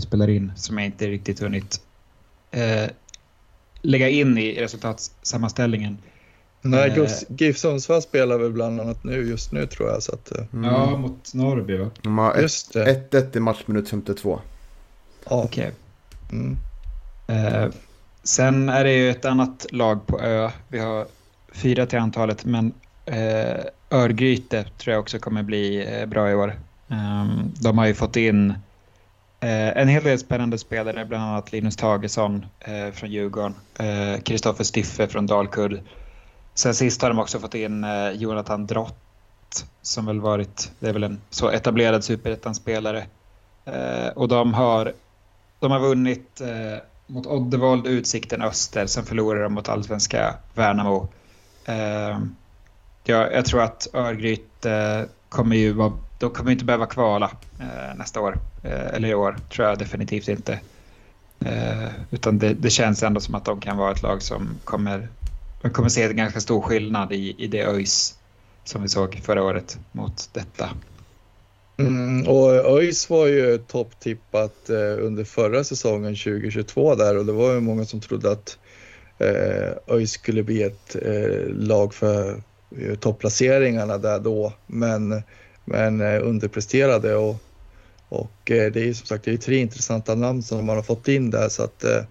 spelar 0.00 0.28
in 0.28 0.52
som 0.56 0.78
jag 0.78 0.86
inte 0.86 1.06
riktigt 1.06 1.40
hunnit 1.40 1.80
eh, 2.50 2.90
lägga 3.82 4.08
in 4.08 4.38
i 4.38 4.60
resultatsammanställningen. 4.60 5.98
Nej, 6.62 6.90
eh, 6.90 7.10
GIF 7.28 7.58
Sundsvall 7.58 8.02
spelar 8.02 8.38
väl 8.38 8.52
bland 8.52 8.80
annat 8.80 9.04
nu 9.04 9.28
just 9.28 9.52
nu 9.52 9.66
tror 9.66 9.88
jag. 9.88 10.02
Så 10.02 10.14
att, 10.14 10.32
eh. 10.32 10.44
mm. 10.52 10.64
Ja, 10.64 10.96
mot 10.96 11.34
Norrby 11.34 11.76
va? 11.76 11.90
De 12.02 12.18
har 12.18 12.34
1-1 12.34 13.36
i 13.36 13.40
matchminut 13.40 13.88
52. 13.88 14.40
Ja. 15.24 15.42
Okej. 15.44 15.72
Okay. 16.28 16.38
Mm. 16.38 16.56
Eh, 17.26 17.70
sen 18.22 18.68
är 18.68 18.84
det 18.84 18.92
ju 18.92 19.10
ett 19.10 19.24
annat 19.24 19.66
lag 19.70 20.06
på 20.06 20.20
ö. 20.20 20.50
Vi 20.68 20.78
har 20.78 21.06
fyra 21.52 21.86
till 21.86 21.98
antalet, 21.98 22.44
men 22.44 22.72
eh, 23.04 23.64
Örgryte 23.90 24.64
tror 24.78 24.92
jag 24.92 25.00
också 25.00 25.18
kommer 25.18 25.42
bli 25.42 25.86
eh, 25.86 26.06
bra 26.06 26.30
i 26.30 26.34
år. 26.34 26.58
Um, 26.88 27.52
de 27.60 27.78
har 27.78 27.86
ju 27.86 27.94
fått 27.94 28.16
in 28.16 28.54
Eh, 29.40 29.76
en 29.76 29.88
hel 29.88 30.02
del 30.02 30.18
spännande 30.18 30.58
spelare, 30.58 31.04
bland 31.04 31.24
annat 31.24 31.52
Linus 31.52 31.76
Tagesson 31.76 32.46
eh, 32.60 32.90
från 32.92 33.10
Djurgården, 33.10 33.54
Kristoffer 34.24 34.64
eh, 34.64 34.66
Stiffe 34.74 35.08
från 35.08 35.26
Dalkurd. 35.26 35.80
Sen 36.54 36.74
sist 36.74 37.02
har 37.02 37.08
de 37.08 37.18
också 37.18 37.38
fått 37.38 37.54
in 37.54 37.84
eh, 37.84 38.10
Jonathan 38.10 38.66
Drott 38.66 39.66
som 39.82 40.06
väl 40.06 40.20
varit, 40.20 40.70
det 40.78 40.88
är 40.88 40.92
väl 40.92 41.04
en 41.04 41.20
så 41.30 41.50
etablerad 41.50 42.04
superettan-spelare. 42.04 43.06
Eh, 43.64 44.08
och 44.08 44.28
de 44.28 44.54
har, 44.54 44.92
de 45.60 45.70
har 45.70 45.80
vunnit 45.80 46.40
eh, 46.40 46.78
mot 47.06 47.26
Oddevold, 47.26 47.86
Utsikten, 47.86 48.42
Öster, 48.42 48.86
sen 48.86 49.04
förlorade 49.04 49.42
de 49.42 49.52
mot 49.52 49.68
allsvenska 49.68 50.34
Värnamo. 50.54 51.08
Eh, 51.64 52.18
jag, 53.04 53.32
jag 53.32 53.44
tror 53.44 53.62
att 53.62 53.88
Örgryte 53.92 54.72
eh, 54.72 55.02
kommer 55.28 55.56
ju 55.56 55.72
vara 55.72 55.92
de 56.18 56.30
kommer 56.30 56.52
inte 56.52 56.64
behöva 56.64 56.86
kvala 56.86 57.30
eh, 57.60 57.96
nästa 57.96 58.20
år. 58.20 58.38
Eh, 58.62 58.94
eller 58.94 59.08
i 59.08 59.14
år, 59.14 59.36
tror 59.52 59.68
jag 59.68 59.78
definitivt 59.78 60.28
inte. 60.28 60.60
Eh, 61.40 61.88
utan 62.10 62.38
det, 62.38 62.54
det, 62.54 62.70
känns 62.70 63.02
ändå 63.02 63.20
som 63.20 63.34
att 63.34 63.44
de 63.44 63.60
kan 63.60 63.76
vara 63.76 63.92
ett 63.92 64.02
lag 64.02 64.22
som 64.22 64.48
kommer, 64.64 65.08
man 65.62 65.72
kommer 65.72 65.88
se 65.88 66.02
en 66.02 66.16
ganska 66.16 66.40
stor 66.40 66.60
skillnad 66.60 67.12
i, 67.12 67.34
i 67.38 67.46
det 67.46 67.66
ÖIS 67.66 68.14
som 68.64 68.82
vi 68.82 68.88
såg 68.88 69.20
förra 69.24 69.42
året 69.42 69.78
mot 69.92 70.30
detta. 70.32 70.70
Mm, 71.76 72.28
och 72.28 72.50
ÖIS 72.50 73.10
var 73.10 73.26
ju 73.26 73.58
topptippat 73.58 74.70
eh, 74.70 75.04
under 75.06 75.24
förra 75.24 75.64
säsongen 75.64 76.16
2022 76.16 76.94
där 76.94 77.18
och 77.18 77.26
det 77.26 77.32
var 77.32 77.52
ju 77.52 77.60
många 77.60 77.84
som 77.84 78.00
trodde 78.00 78.30
att 78.30 78.58
eh, 79.18 79.94
ÖIS 79.94 80.12
skulle 80.12 80.42
bli 80.42 80.62
ett 80.62 80.96
eh, 81.02 81.48
lag 81.48 81.94
för 81.94 82.42
eh, 82.80 82.94
topplaceringarna 82.94 83.98
där 83.98 84.18
då. 84.20 84.52
Men, 84.66 85.22
men 85.70 86.00
eh, 86.00 86.20
underpresterade 86.22 87.14
och, 87.14 87.36
och 88.08 88.50
eh, 88.50 88.72
det 88.72 88.88
är 88.88 88.92
som 88.94 89.06
sagt 89.06 89.24
det 89.24 89.32
är 89.32 89.36
tre 89.36 89.56
intressanta 89.56 90.14
namn 90.14 90.42
som 90.42 90.66
man 90.66 90.76
har 90.76 90.82
fått 90.82 91.08
in 91.08 91.30
där 91.30 91.48
så 91.48 91.62
att 91.62 91.84
eh, 91.84 92.02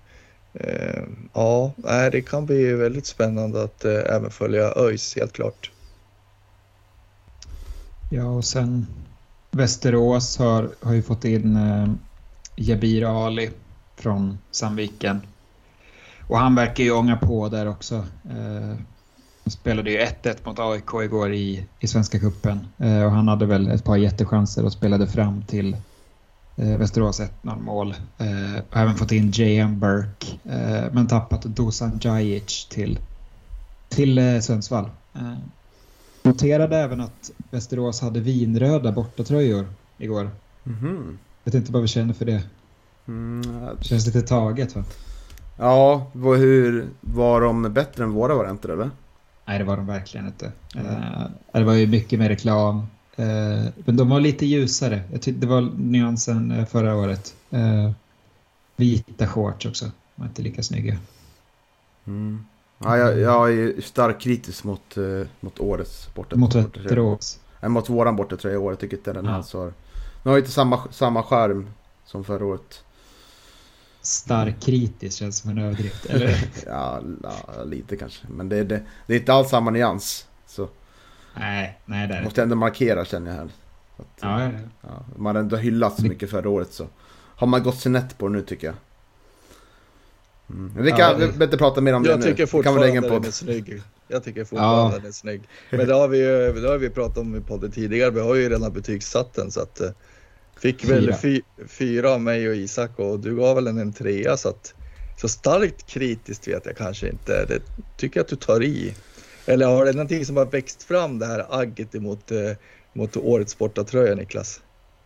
eh 0.53 1.03
ja, 1.33 1.71
det 2.11 2.21
kan 2.21 2.45
bli 2.45 2.73
väldigt 2.73 3.05
spännande 3.05 3.63
att 3.63 3.85
även 3.85 4.31
följa 4.31 4.73
ÖIS 4.75 5.15
helt 5.15 5.33
klart. 5.33 5.71
Ja, 8.11 8.25
och 8.25 8.45
sen 8.45 8.87
Västerås 9.51 10.37
har, 10.37 10.69
har 10.81 10.93
ju 10.93 11.01
fått 11.01 11.25
in 11.25 11.55
eh, 11.55 11.89
Jabir 12.55 13.25
Ali 13.25 13.49
från 13.95 14.37
Sandviken. 14.51 15.21
Och 16.27 16.37
han 16.37 16.55
verkar 16.55 16.83
ju 16.83 16.91
ånga 16.91 17.17
på 17.17 17.49
där 17.49 17.69
också. 17.69 17.95
Eh, 18.29 18.75
spelade 19.49 19.91
ju 19.91 19.97
1-1 19.97 20.37
mot 20.43 20.59
AIK 20.59 21.03
igår 21.03 21.33
i, 21.33 21.65
i 21.79 21.87
Svenska 21.87 22.19
Cupen. 22.19 22.67
Eh, 22.77 23.03
och 23.03 23.11
han 23.11 23.27
hade 23.27 23.45
väl 23.45 23.67
ett 23.67 23.83
par 23.83 23.97
jättechanser 23.97 24.65
och 24.65 24.71
spelade 24.71 25.07
fram 25.07 25.41
till 25.41 25.77
eh, 26.55 26.77
Västerås 26.77 27.21
1-0 27.21 27.61
mål. 27.61 27.95
Eh, 28.17 28.61
och 28.69 28.77
även 28.77 28.95
fått 28.95 29.11
in 29.11 29.31
JM 29.31 29.79
Burke. 29.79 30.27
Eh, 30.43 30.93
men 30.93 31.07
tappat 31.07 31.41
Dusan 31.43 31.99
Djajic 32.01 32.67
till, 32.69 32.99
till 33.89 34.17
eh, 34.17 34.39
Sundsvall. 34.39 34.89
Eh, 35.15 35.33
Noterade 36.23 36.77
även 36.77 37.01
att 37.01 37.31
Västerås 37.51 38.01
hade 38.01 38.19
vinröda 38.19 38.91
bortatröjor 38.91 39.67
igår. 39.97 40.31
Mm. 40.65 41.17
Vet 41.43 41.53
inte 41.53 41.71
vad 41.71 41.81
vi 41.81 41.87
känner 41.87 42.13
för 42.13 42.25
det. 42.25 42.43
Mm. 43.07 43.43
Känns 43.81 44.05
lite 44.05 44.21
taget 44.21 44.75
va? 44.75 44.83
Ja, 45.57 46.07
hur, 46.13 46.89
var 47.01 47.41
de 47.41 47.73
bättre 47.73 48.03
än 48.03 48.11
våra 48.11 48.35
varianter 48.35 48.69
eller? 48.69 48.89
Nej, 49.47 49.59
det 49.59 49.63
var 49.63 49.77
de 49.77 49.85
verkligen 49.85 50.27
inte. 50.27 50.51
Mm. 50.75 50.87
Uh, 50.87 51.27
det 51.51 51.63
var 51.63 51.73
ju 51.73 51.87
mycket 51.87 52.19
mer 52.19 52.29
reklam. 52.29 52.77
Uh, 53.19 53.67
men 53.85 53.97
de 53.97 54.09
var 54.09 54.19
lite 54.19 54.45
ljusare. 54.45 55.01
Jag 55.11 55.21
tyckte 55.21 55.41
det 55.41 55.47
var 55.47 55.61
nyansen 55.77 56.51
uh, 56.51 56.65
förra 56.65 56.95
året. 56.95 57.35
Uh, 57.53 57.91
vita 58.75 59.27
shorts 59.27 59.65
också. 59.65 59.85
De 59.85 59.91
var 60.15 60.25
inte 60.27 60.41
lika 60.41 60.63
snygga. 60.63 60.97
Mm. 62.07 62.45
Ja, 62.77 62.97
jag, 62.97 63.19
jag 63.19 63.53
är 63.53 63.81
starkt 63.81 64.21
kritisk 64.21 64.63
mot, 64.63 64.95
mot 65.39 65.59
årets 65.59 66.13
borta, 66.15 66.35
Mot 66.35 66.55
Västerås? 66.55 67.39
Nej, 67.61 67.69
mot 67.69 67.89
våran 67.89 68.15
bortatröja 68.15 68.55
i 68.55 68.57
år. 68.57 68.71
Jag 68.71 68.79
tycker 68.79 68.97
inte 68.97 69.13
den 69.13 69.25
ja. 69.25 69.31
alls 69.31 69.53
har... 69.53 69.73
Nu 70.23 70.31
har 70.31 70.37
inte 70.37 70.51
samma, 70.51 70.79
samma 70.91 71.23
skärm 71.23 71.67
som 72.05 72.23
förra 72.23 72.45
året. 72.45 72.83
Stark 74.07 74.59
kritisk 74.59 75.17
känns 75.17 75.37
som 75.37 75.49
en 75.49 75.57
överdrift, 75.57 76.05
eller? 76.09 76.49
ja, 76.65 77.01
ja, 77.23 77.63
lite 77.63 77.97
kanske. 77.97 78.27
Men 78.29 78.49
det, 78.49 78.63
det, 78.63 78.81
det 79.07 79.13
är 79.13 79.19
inte 79.19 79.33
alls 79.33 79.49
samma 79.49 79.71
nyans. 79.71 80.27
Så. 80.47 80.69
Nej, 81.35 81.79
nej 81.85 82.07
det 82.07 82.13
är 82.13 82.23
Måste 82.23 82.43
ändå 82.43 82.55
markera 82.55 83.05
känner 83.05 83.31
jag 83.31 83.37
här. 83.37 83.49
Att, 83.97 84.07
ja, 84.21 84.43
ja, 84.43 84.49
ja. 84.81 85.05
Man 85.15 85.35
har 85.35 85.43
ändå 85.43 85.55
hyllat 85.55 85.99
så 85.99 86.05
mycket 86.05 86.29
förra 86.29 86.49
året 86.49 86.73
så. 86.73 86.87
Har 87.35 87.47
man 87.47 87.63
gått 87.63 87.79
sig 87.79 87.91
nätt 87.91 88.17
på 88.17 88.27
det 88.27 88.33
nu 88.33 88.41
tycker 88.41 88.67
jag. 88.67 88.75
Mm. 90.49 90.83
Vi 90.83 90.89
kan 90.91 90.99
ja, 90.99 91.13
det... 91.13 91.43
inte 91.43 91.57
prata 91.57 91.81
mer 91.81 91.93
om 91.93 92.05
jag 92.05 92.19
det 92.19 92.25
nu. 92.25 92.31
Tycker 92.31 92.45
fortfarande 92.45 92.91
kan 92.91 93.03
den 93.03 93.25
är 93.25 93.31
snygg. 93.31 93.81
Jag 94.07 94.23
tycker 94.23 94.45
fortfarande 94.45 94.95
ja. 94.95 94.99
den 94.99 95.07
är 95.07 95.11
snygg. 95.11 95.41
Men 95.69 95.87
det 95.87 95.93
har 95.93 96.07
vi 96.07 96.17
ju 96.17 96.61
det 96.61 96.69
har 96.69 96.77
vi 96.77 96.89
pratat 96.89 97.17
om 97.17 97.35
i 97.35 97.41
podden 97.41 97.71
tidigare. 97.71 98.11
Vi 98.11 98.19
har 98.19 98.35
ju 98.35 98.49
redan 98.49 98.73
betygsatt 98.73 99.33
den 99.33 99.51
så 99.51 99.61
att 99.61 99.81
eh, 99.81 99.89
Fick 100.59 100.81
fyra. 100.81 100.95
väl 100.95 101.13
fy, 101.13 101.41
fyra 101.67 102.11
av 102.11 102.21
mig 102.21 102.49
och 102.49 102.55
Isak 102.55 102.99
och 102.99 103.19
du 103.19 103.35
gav 103.35 103.55
väl 103.55 103.67
en, 103.67 103.77
en 103.77 103.93
trea 103.93 104.37
så 104.37 104.49
att 104.49 104.73
så 105.17 105.27
starkt 105.27 105.87
kritiskt 105.87 106.47
vet 106.47 106.65
jag 106.65 106.77
kanske 106.77 107.09
inte. 107.09 107.45
Det 107.45 107.61
tycker 107.97 108.19
jag 108.19 108.23
att 108.23 108.29
du 108.29 108.35
tar 108.35 108.63
i. 108.63 108.95
Eller 109.45 109.65
har 109.65 109.85
det 109.85 109.91
någonting 109.91 110.25
som 110.25 110.37
har 110.37 110.45
växt 110.45 110.83
fram 110.83 111.19
det 111.19 111.25
här 111.25 111.45
agget 111.49 111.95
emot 111.95 112.31
eh, 112.31 112.51
mot 112.93 113.17
årets 113.17 113.57
bortatröja 113.57 114.15
Niklas? 114.15 114.61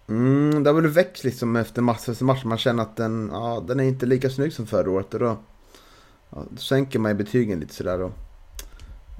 Mm, 0.09 0.63
det 0.63 0.69
har 0.69 0.81
väl 0.81 0.91
växt 0.91 1.23
liksom 1.23 1.55
efter 1.55 1.81
match 1.81 2.09
efter 2.09 2.25
match. 2.25 2.43
Man 2.43 2.57
känner 2.57 2.83
att 2.83 2.97
den, 2.97 3.29
ja, 3.33 3.63
den 3.67 3.79
är 3.79 3.83
inte 3.83 4.05
lika 4.05 4.29
snygg 4.29 4.53
som 4.53 4.67
förra 4.67 4.89
året. 4.89 5.13
Och 5.13 5.19
då, 5.19 5.37
ja, 6.29 6.45
då 6.49 6.57
sänker 6.57 6.99
man 6.99 7.11
ju 7.11 7.17
betygen 7.17 7.59
lite 7.59 7.73
sådär. 7.73 8.01
Och, 8.01 8.11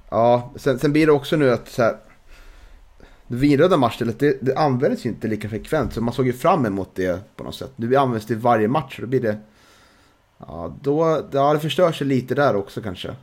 ja, 0.10 0.54
sen, 0.56 0.80
sen 0.80 0.92
blir 0.92 1.06
det 1.06 1.12
också 1.12 1.36
nu 1.36 1.52
att 1.52 1.70
så 1.70 1.82
här, 1.82 1.98
det 3.32 3.38
vinröda 3.38 3.78
matchstället 3.78 4.20
det, 4.20 4.38
det 4.42 4.56
används 4.56 5.06
ju 5.06 5.10
inte 5.10 5.28
lika 5.28 5.50
frekvent. 5.50 5.94
Så 5.94 6.02
man 6.02 6.14
såg 6.14 6.28
ju 6.28 6.34
fram 6.34 6.66
emot 6.66 6.90
det 6.96 7.36
på 7.36 7.44
något 7.44 7.56
sätt. 7.56 7.72
Nu 7.76 7.96
används 7.96 8.26
det 8.26 8.34
i 8.34 8.38
varje 8.38 8.68
match. 8.68 9.00
Då 9.02 9.08
blir 9.08 9.22
det... 9.22 9.38
Ja, 10.38 10.76
då, 10.82 11.28
ja, 11.32 11.54
det 11.54 11.60
förstör 11.60 11.92
sig 11.92 12.08
lite 12.08 12.36
där 12.36 12.56
också 12.56 12.82
kanske. 12.82 13.16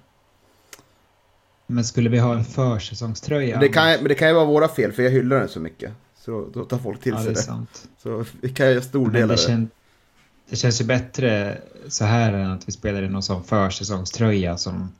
Men 1.66 1.84
skulle 1.84 2.08
vi 2.10 2.18
ha 2.18 2.34
en 2.34 2.44
försäsongströja? 2.44 3.60
Det 3.60 3.68
kan, 3.68 3.86
men 3.86 4.04
det 4.04 4.14
kan 4.14 4.28
ju 4.28 4.34
vara 4.34 4.44
våra 4.44 4.68
fel 4.68 4.92
för 4.92 5.02
jag 5.02 5.10
hyllar 5.10 5.38
den 5.38 5.48
så 5.48 5.60
mycket. 5.60 5.92
Så 6.18 6.48
då 6.54 6.64
tar 6.64 6.78
folk 6.78 7.00
till 7.00 7.12
ja, 7.12 7.18
sig 7.18 7.28
det. 7.28 7.34
det. 7.34 7.42
Sant. 7.42 7.88
Så 8.02 8.24
vi 8.40 8.48
kan 8.48 8.66
göra 8.70 8.80
stor 8.80 9.10
del 9.10 9.22
av 9.22 9.28
det. 9.28 9.36
Kän, 9.36 9.70
det 10.50 10.56
känns 10.56 10.80
ju 10.80 10.84
bättre 10.84 11.58
så 11.88 12.04
här 12.04 12.32
än 12.32 12.50
att 12.50 12.68
vi 12.68 12.72
spelar 12.72 13.02
i 13.02 13.08
någon 13.08 13.22
sån 13.22 13.44
försäsongströja 13.44 14.56
som 14.56 14.92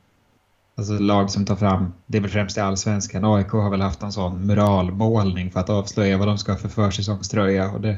Alltså 0.79 0.93
lag 0.93 1.31
som 1.31 1.45
tar 1.45 1.55
fram, 1.55 1.93
det 2.05 2.17
är 2.17 2.21
väl 2.21 2.31
främst 2.31 2.57
i 2.57 2.59
allsvenskan, 2.59 3.25
AIK 3.25 3.47
har 3.47 3.69
väl 3.69 3.81
haft 3.81 4.03
en 4.03 4.11
sån 4.11 4.45
muralmålning 4.45 5.51
för 5.51 5.59
att 5.59 5.69
avslöja 5.69 6.17
vad 6.17 6.27
de 6.27 6.37
ska 6.37 6.51
ha 6.51 6.59
för 6.59 6.69
försäsongströja. 6.69 7.71
Och 7.71 7.81
det, 7.81 7.97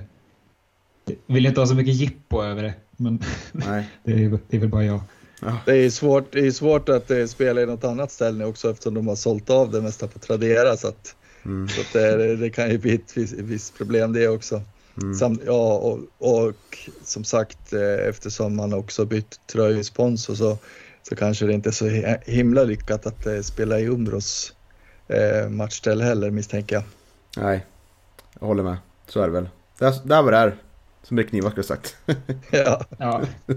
det 1.06 1.16
vill 1.26 1.46
inte 1.46 1.60
ha 1.62 1.68
så 1.68 1.76
mycket 1.76 1.94
jippo 1.94 2.44
över 2.44 2.64
det, 2.64 2.74
men 2.98 3.20
Nej. 3.52 3.90
det, 4.04 4.12
är, 4.12 4.40
det 4.48 4.58
är 4.58 4.60
väl 4.60 4.70
bara 4.70 4.84
jag. 4.84 5.00
Ja. 5.42 5.58
Det 5.66 5.78
är 5.78 5.90
svårt, 5.90 6.32
det 6.32 6.48
är 6.48 6.52
svårt 6.52 6.90
att 6.90 7.12
eh, 7.12 7.26
spela 7.26 7.62
i 7.62 7.66
något 7.66 7.84
annat 7.84 8.12
ställe 8.12 8.46
också 8.46 8.72
eftersom 8.72 8.94
de 8.94 9.08
har 9.08 9.16
sålt 9.16 9.50
av 9.50 9.72
det 9.72 9.82
mesta 9.82 10.08
på 10.08 10.20
Tradera. 10.20 10.78
Så 10.78 10.88
att, 10.88 11.16
mm. 11.46 11.68
så 11.68 11.82
att 11.82 11.94
det, 11.94 12.36
det, 12.36 12.50
kan 12.50 12.70
ju 12.70 12.78
bli 12.78 12.96
ett 12.96 13.18
visst, 13.18 13.34
visst 13.34 13.78
problem 13.78 14.14
det 14.14 14.28
också. 14.28 14.62
Mm. 15.02 15.14
Samt, 15.14 15.42
ja, 15.46 15.78
och, 15.78 16.00
och, 16.18 16.90
som 17.04 17.24
sagt 17.24 17.74
eh, 17.74 18.10
eftersom 18.10 18.56
man 18.56 18.74
också 18.74 19.06
bytt 19.06 19.40
tröjsponsor 19.48 20.36
så 20.36 20.58
så 21.04 21.16
kanske 21.16 21.46
det 21.46 21.54
inte 21.54 21.70
är 21.70 21.72
så 21.72 21.88
himla 22.32 22.64
lyckat 22.64 23.06
att 23.06 23.26
eh, 23.26 23.42
spela 23.42 23.80
i 23.80 23.88
Umbros 23.88 24.54
eh, 25.08 25.50
matchställ 25.50 26.02
heller 26.02 26.32
misstänker 26.32 26.76
jag. 26.76 26.84
Nej, 27.38 27.66
jag 28.40 28.48
håller 28.48 28.64
med. 28.64 28.78
Så 29.08 29.22
är 29.22 29.28
det 29.28 29.34
väl. 29.34 29.50
Där, 29.80 29.94
där 30.04 30.22
var 30.22 30.32
det 30.32 30.38
är, 30.38 30.56
som 31.04 31.18
Rick 31.18 31.32
Nivak 31.32 31.56
har 31.56 31.64
sagt. 31.64 31.96
ja. 32.52 32.86
ja. 32.98 33.22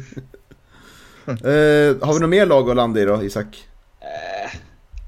eh, 1.27 1.97
har 2.01 2.15
vi 2.15 2.21
något 2.21 2.29
mer 2.29 2.47
lag 2.47 2.71
att 2.71 2.77
landa 2.77 3.01
i 3.01 3.05
då, 3.05 3.23
Isak? 3.23 3.69
Eh, 4.01 4.59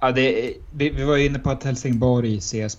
ja, 0.00 0.12
det, 0.12 0.54
vi, 0.74 0.90
vi 0.90 1.04
var 1.04 1.16
inne 1.16 1.38
på 1.38 1.50
att 1.50 1.64
Helsingborg 1.64 2.36
ses. 2.36 2.78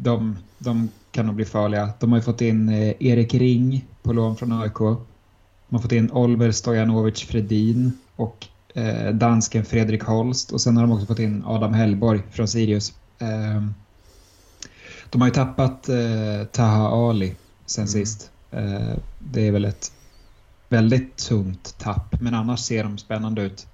De, 0.00 0.38
de 0.58 0.88
kan 1.10 1.26
nog 1.26 1.34
bli 1.34 1.44
farliga. 1.44 1.90
De 2.00 2.12
har 2.12 2.18
ju 2.18 2.22
fått 2.22 2.40
in 2.40 2.68
eh, 2.68 2.94
Erik 2.98 3.34
Ring 3.34 3.84
på 4.02 4.12
lån 4.12 4.36
från 4.36 4.52
AIK. 4.52 4.78
De 4.78 4.96
har 5.70 5.78
fått 5.78 5.92
in 5.92 6.10
Oliver 6.10 6.50
Stojanovic 6.50 7.20
Fredin 7.20 7.98
och 8.16 8.46
dansken 9.12 9.64
Fredrik 9.64 10.02
Holst 10.02 10.52
och 10.52 10.60
sen 10.60 10.76
har 10.76 10.84
de 10.84 10.92
också 10.92 11.06
fått 11.06 11.18
in 11.18 11.42
Adam 11.46 11.74
Hellborg 11.74 12.22
från 12.30 12.48
Sirius. 12.48 12.92
Eh, 13.18 13.62
de 15.10 15.20
har 15.20 15.28
ju 15.28 15.34
tappat 15.34 15.88
eh, 15.88 16.44
Taha 16.52 16.88
Ali 16.88 17.34
sen 17.66 17.82
mm. 17.82 17.88
sist. 17.88 18.30
Eh, 18.50 18.96
det 19.18 19.46
är 19.46 19.52
väl 19.52 19.64
ett 19.64 19.92
väldigt 20.68 21.16
tungt 21.16 21.78
tapp, 21.78 22.20
men 22.20 22.34
annars 22.34 22.60
ser 22.60 22.84
de 22.84 22.98
spännande 22.98 23.42
ut. 23.42 23.66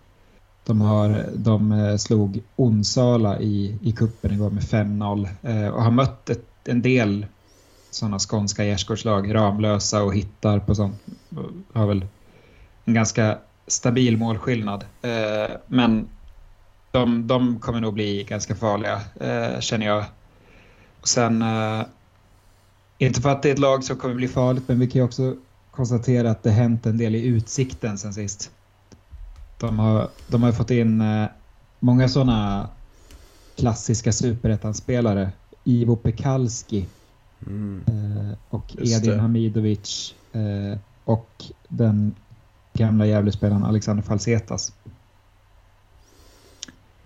De, 0.65 0.81
har, 0.81 1.29
de 1.35 1.73
eh, 1.73 1.97
slog 1.97 2.43
Onsala 2.57 3.41
i, 3.41 3.79
i 3.83 3.93
kuppen 3.93 4.33
igår 4.33 4.51
med 4.51 4.63
5-0 4.63 5.29
eh, 5.43 5.69
och 5.69 5.83
har 5.83 5.91
mött 5.91 6.31
ett, 6.31 6.47
en 6.65 6.83
del 6.83 7.27
sådana 7.91 8.19
skånska 8.19 8.65
gärdsgårdslag, 8.65 9.35
Ramlösa 9.35 10.03
och 10.03 10.15
Hittar 10.15 10.59
på 10.59 10.75
sånt. 10.75 11.03
Har 11.73 11.87
väl 11.87 12.07
en 12.85 12.95
ganska 12.95 13.39
stabil 13.71 14.17
målskillnad. 14.17 14.85
Eh, 15.03 15.57
men 15.67 16.09
de, 16.91 17.27
de 17.27 17.59
kommer 17.61 17.81
nog 17.81 17.95
bli 17.95 18.25
ganska 18.25 18.55
farliga, 18.55 19.01
eh, 19.21 19.61
känner 19.61 19.87
jag. 19.87 20.05
Och 21.01 21.09
sen, 21.09 21.43
eh, 21.43 21.83
inte 22.99 23.21
för 23.21 23.29
att 23.29 23.43
det 23.43 23.49
är 23.49 23.53
ett 23.53 23.59
lag 23.59 23.85
som 23.85 23.97
kommer 23.97 24.15
bli 24.15 24.29
farligt, 24.29 24.65
men 24.67 24.79
vi 24.79 24.87
kan 24.87 25.01
ju 25.01 25.05
också 25.05 25.37
konstatera 25.71 26.31
att 26.31 26.43
det 26.43 26.51
hänt 26.51 26.87
en 26.87 26.99
del 26.99 27.15
i 27.15 27.27
utsikten 27.27 27.99
sen 27.99 28.15
sist. 28.15 28.51
De 29.59 29.79
har, 29.79 30.09
de 30.27 30.43
har 30.43 30.53
fått 30.53 30.71
in 30.71 31.05
många 31.79 32.09
sådana 32.09 32.69
klassiska 33.57 34.13
superettan-spelare. 34.13 35.31
Ivo 35.65 35.97
Pekalski 35.97 36.87
mm. 37.47 37.85
och 38.49 38.77
Edin 38.79 39.21
Hamidovic 39.21 40.15
och 41.05 41.45
den 41.69 42.15
gamla 42.73 43.07
Gävlespelaren 43.07 43.65
Alexander 43.65 44.03
Falsetas. 44.03 44.73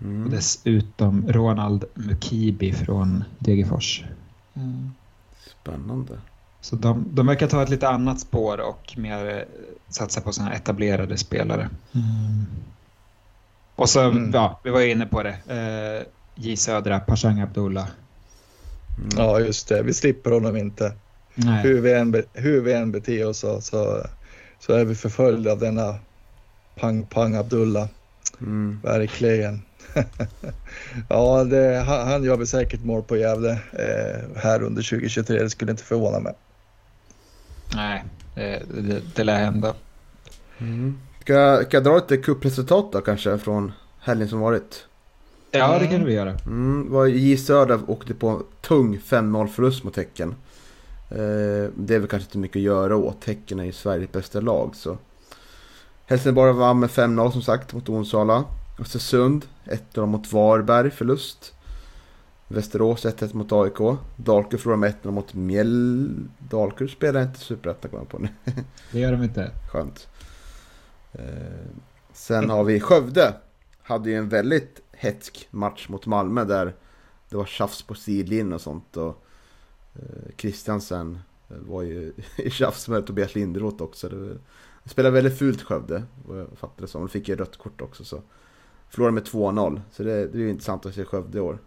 Mm. 0.01 0.23
Och 0.23 0.29
dessutom 0.29 1.25
Ronald 1.27 1.83
Mukibi 1.93 2.73
från 2.73 3.23
Degerfors. 3.39 4.03
Mm. 4.53 4.91
Spännande. 5.61 6.17
Så 6.61 6.75
de, 6.75 7.05
de 7.11 7.27
verkar 7.27 7.47
ta 7.47 7.63
ett 7.63 7.69
lite 7.69 7.89
annat 7.89 8.19
spår 8.19 8.59
och 8.59 8.93
mer 8.97 9.45
satsa 9.89 10.21
på 10.21 10.31
sådana 10.31 10.53
etablerade 10.53 11.17
spelare. 11.17 11.69
Mm. 11.91 12.45
Och 13.75 13.89
så, 13.89 14.01
mm. 14.01 14.31
ja, 14.33 14.59
vi 14.63 14.69
var 14.69 14.79
ju 14.79 14.91
inne 14.91 15.05
på 15.05 15.23
det. 15.23 15.37
Eh, 15.47 16.07
J 16.35 16.57
Södra, 16.57 16.99
Pashang 16.99 17.39
Abdullah. 17.39 17.87
Mm. 18.97 19.09
Ja, 19.17 19.39
just 19.39 19.67
det. 19.67 19.83
Vi 19.83 19.93
slipper 19.93 20.31
honom 20.31 20.57
inte. 20.57 20.93
Nej. 21.35 21.63
Hur, 21.63 21.81
vi 21.81 21.93
än, 21.93 22.23
hur 22.33 22.61
vi 22.61 22.73
än 22.73 22.91
beter 22.91 23.27
oss 23.27 23.39
så, 23.39 23.61
så, 23.61 24.03
så 24.59 24.73
är 24.73 24.85
vi 24.85 24.95
förföljda 24.95 25.51
av 25.51 25.59
denna 25.59 25.95
Pang 26.75 27.05
Pang 27.05 27.35
Abdullah. 27.35 27.87
Mm. 28.41 28.79
Verkligen. 28.83 29.61
ja, 31.09 31.43
det, 31.43 31.83
han, 31.87 32.07
han 32.07 32.23
gör 32.23 32.37
väl 32.37 32.47
säkert 32.47 32.83
mål 32.83 33.03
på 33.03 33.17
Gävle 33.17 33.51
eh, 33.51 34.41
här 34.41 34.63
under 34.63 34.83
2023. 34.83 35.43
Det 35.43 35.49
skulle 35.49 35.71
inte 35.71 35.83
förvåna 35.83 36.19
mig. 36.19 36.33
Nej, 37.75 38.03
det, 38.35 38.63
det, 38.81 39.01
det 39.15 39.23
lär 39.23 39.37
hända. 39.37 39.73
Mm. 40.57 40.97
Ska, 41.21 41.63
ska 41.63 41.77
jag 41.77 41.83
dra 41.83 41.95
lite 41.95 42.17
kuppresultat 42.17 42.91
då 42.91 43.01
kanske 43.01 43.37
från 43.37 43.71
helgen 43.99 44.29
som 44.29 44.39
varit? 44.39 44.85
Ja, 45.51 45.79
det 45.79 45.87
kan 45.87 46.05
vi 46.05 46.13
göra. 46.13 46.29
Mm, 46.45 46.91
var 46.91 47.05
J 47.05 47.37
Söder 47.37 47.79
åkte 47.87 48.13
på 48.13 48.43
tung 48.61 48.97
5-0 48.97 49.47
förlust 49.47 49.83
mot 49.83 49.97
Häcken. 49.97 50.35
Eh, 51.09 51.69
det 51.75 51.95
är 51.95 51.99
väl 51.99 52.07
kanske 52.07 52.27
inte 52.27 52.37
mycket 52.37 52.55
att 52.55 52.63
göra 52.63 52.95
åt. 52.95 53.25
Häcken 53.25 53.59
är 53.59 53.63
ju 53.63 53.71
Sveriges 53.71 54.11
bästa 54.11 54.41
lag. 54.41 54.75
Så. 54.75 54.97
Helsingborg 56.05 56.53
vann 56.53 56.79
med 56.79 56.89
5-0 56.89 57.31
som 57.31 57.41
sagt 57.41 57.73
mot 57.73 57.89
Onsala. 57.89 58.43
Östersund 58.79 59.45
1-0 59.65 60.05
mot 60.05 60.33
Varberg, 60.33 60.91
förlust. 60.91 61.53
Västerås 62.47 63.05
1-1 63.05 63.35
mot 63.35 63.51
AIK. 63.51 63.97
Dalkurd 64.15 64.59
förlorade 64.59 64.81
med 64.81 64.93
1-0 65.03 65.11
mot 65.11 65.33
Mjäll... 65.33 66.09
Dalkurd 66.37 66.91
spelar 66.91 67.21
inte 67.21 67.39
Superettan 67.39 67.91
kommer 67.91 68.05
på 68.05 68.19
nu. 68.19 68.27
det 68.91 68.99
gör 68.99 69.11
de 69.11 69.23
inte. 69.23 69.51
Skönt. 69.71 70.07
Eh, 71.13 71.21
sen 72.13 72.49
har 72.49 72.63
vi 72.63 72.79
Skövde. 72.79 73.33
Hade 73.81 74.09
ju 74.09 74.15
en 74.15 74.29
väldigt 74.29 74.81
hetsk 74.91 75.47
match 75.51 75.89
mot 75.89 76.05
Malmö 76.05 76.43
där 76.43 76.73
det 77.29 77.37
var 77.37 77.45
tjafs 77.45 77.83
på 77.83 77.95
sidlinjen 77.95 78.53
och 78.53 78.61
sånt. 78.61 78.97
Och 78.97 79.24
Kristiansen 80.35 81.19
eh, 81.49 81.57
var 81.57 81.81
ju 81.81 82.13
i 82.37 82.49
tjafs 82.49 82.87
med 82.87 83.05
Tobias 83.05 83.35
Linderoth 83.35 83.83
också. 83.83 84.09
Det, 84.09 84.37
spelade 84.85 85.13
väldigt 85.13 85.39
fult 85.39 85.61
Skövde, 85.61 86.03
vad 86.25 86.39
jag 86.39 86.47
fattade 86.57 86.81
det 86.81 86.87
som. 86.87 87.01
De 87.01 87.09
fick 87.09 87.29
ju 87.29 87.35
rött 87.35 87.57
kort 87.57 87.81
också. 87.81 88.03
Så. 88.03 88.21
Förlorade 88.89 89.13
med 89.13 89.23
2-0, 89.23 89.81
så 89.91 90.03
det, 90.03 90.27
det 90.27 90.43
är 90.43 90.47
intressant 90.47 90.85
att 90.85 90.95
se 90.95 91.05
Skövde 91.05 91.37
i 91.37 91.41
år. 91.41 91.59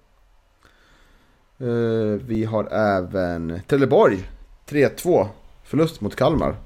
Uh, 1.61 2.21
vi 2.27 2.45
har 2.45 2.65
även 2.65 3.61
Trelleborg, 3.67 4.31
3-2. 4.67 5.27
Förlust 5.65 6.01
mot 6.01 6.17
Kalmar. 6.17 6.57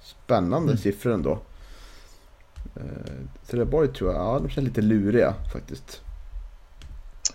Spännande 0.00 0.72
mm. 0.72 0.76
siffror 0.76 1.12
ändå. 1.12 1.38
Trelleborg 3.46 3.88
tror 3.88 4.12
jag, 4.12 4.20
ja 4.20 4.38
de 4.38 4.48
känns 4.48 4.66
lite 4.66 4.82
luriga 4.82 5.34
faktiskt. 5.52 6.02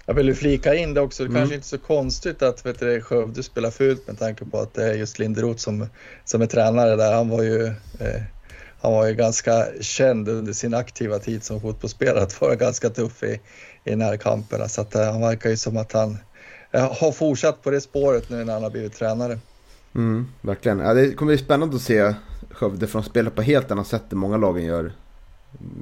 Jag 0.05 0.13
vill 0.13 0.35
flika 0.35 0.75
in 0.75 0.93
det 0.93 1.01
också, 1.01 1.23
det 1.23 1.29
mm. 1.29 1.41
kanske 1.41 1.55
inte 1.55 1.65
är 1.65 1.77
så 1.77 1.77
konstigt 1.77 2.41
att 2.41 2.65
vet 2.65 2.79
du, 2.79 3.01
Skövde 3.01 3.43
spelar 3.43 3.71
fult 3.71 4.07
med 4.07 4.19
tanke 4.19 4.45
på 4.45 4.59
att 4.59 4.73
det 4.73 4.83
är 4.83 4.93
just 4.93 5.19
Linderoth 5.19 5.59
som, 5.59 5.87
som 6.25 6.41
är 6.41 6.45
tränare 6.45 6.95
där. 6.95 7.13
Han 7.13 7.29
var 7.29 7.43
ju 7.43 7.65
eh, 7.99 8.21
han 8.85 8.93
var 8.93 9.07
ju 9.07 9.13
ganska 9.13 9.65
känd 9.81 10.29
under 10.29 10.53
sin 10.53 10.73
aktiva 10.73 11.19
tid 11.19 11.43
som 11.43 11.61
fotbollsspelare 11.61 12.23
att 12.23 12.41
vara 12.41 12.55
ganska 12.55 12.89
tuff 12.89 13.23
i, 13.23 13.39
i 13.83 13.95
närkamperna. 13.95 14.67
Så 14.67 14.81
att, 14.81 14.95
uh, 14.95 15.01
han 15.01 15.21
verkar 15.21 15.49
ju 15.49 15.57
som 15.57 15.77
att 15.77 15.91
han 15.91 16.17
uh, 16.75 16.93
har 16.99 17.11
fortsatt 17.11 17.63
på 17.63 17.71
det 17.71 17.81
spåret 17.81 18.29
nu 18.29 18.43
när 18.43 18.53
han 18.53 18.63
har 18.63 18.69
blivit 18.69 18.93
tränare. 18.93 19.39
Mm, 19.95 20.27
verkligen. 20.41 20.79
Ja, 20.79 20.93
det 20.93 21.13
kommer 21.13 21.33
bli 21.33 21.43
spännande 21.43 21.75
att 21.75 21.81
se 21.81 22.13
Skövde 22.51 22.87
från 22.87 23.03
spela 23.03 23.29
på 23.29 23.41
helt 23.41 23.71
annat 23.71 23.87
sätt 23.87 24.13
än 24.13 24.17
många 24.17 24.37
lagen 24.37 24.63
gör. 24.63 24.93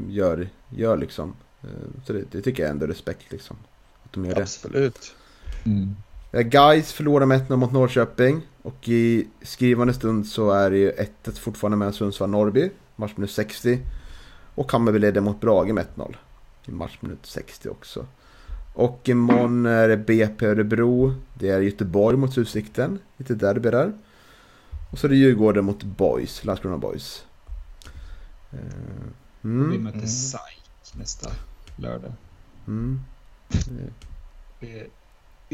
Gör, 0.09 0.49
gör 0.69 0.97
liksom. 0.97 1.35
Uh, 1.63 1.69
så 2.05 2.13
det, 2.13 2.23
det, 2.31 2.41
tycker 2.41 2.63
jag 2.63 2.69
ändå 2.69 2.85
är 2.85 2.89
respekt 2.89 3.31
liksom. 3.31 3.57
De 4.13 4.25
gör 4.25 4.41
Absolut. 4.41 5.13
det. 5.63 5.69
Mm. 5.69 5.95
Guys 6.49 6.93
förlorar 6.93 7.25
med 7.25 7.41
1-0 7.41 7.55
mot 7.55 7.71
Norrköping. 7.71 8.41
Och 8.61 8.89
i 8.89 9.27
skrivande 9.41 9.93
stund 9.93 10.27
så 10.27 10.51
är 10.51 10.71
det 10.71 10.77
ju 10.77 10.91
1-1 10.91 11.39
fortfarande 11.39 11.77
mellan 11.77 11.93
Sundsvall-Norrby 11.93 12.69
matchminut 12.95 13.31
60. 13.31 13.79
Och 14.55 14.71
Hammarby 14.71 14.99
leder 14.99 15.21
mot 15.21 15.41
Brage 15.41 15.73
med 15.73 15.85
1-0 15.95 16.15
i 16.65 16.71
matchminut 16.71 17.25
60 17.25 17.69
också. 17.69 18.05
Och 18.73 19.09
imorgon 19.09 19.65
är 19.65 19.87
det 19.87 19.97
BP 19.97 20.45
Örebro. 20.45 21.15
Det 21.33 21.49
är 21.49 21.61
Göteborg 21.61 22.17
mot 22.17 22.37
Utsikten. 22.37 22.99
Lite 23.17 23.35
derby 23.35 23.69
där. 23.69 23.93
Och 24.91 24.99
så 24.99 25.07
är 25.07 25.09
det 25.09 25.15
Djurgården 25.15 25.65
mot 25.65 25.83
Boys, 25.83 26.43
Landskrona 26.45 26.77
Boys. 26.77 27.25
Eh, 28.51 28.59
mm. 29.43 29.71
Vi 29.71 29.77
möter 29.77 30.07
SAIK 30.07 30.63
nästa 30.93 31.29
lördag. 31.75 32.13
Mm. 32.67 32.99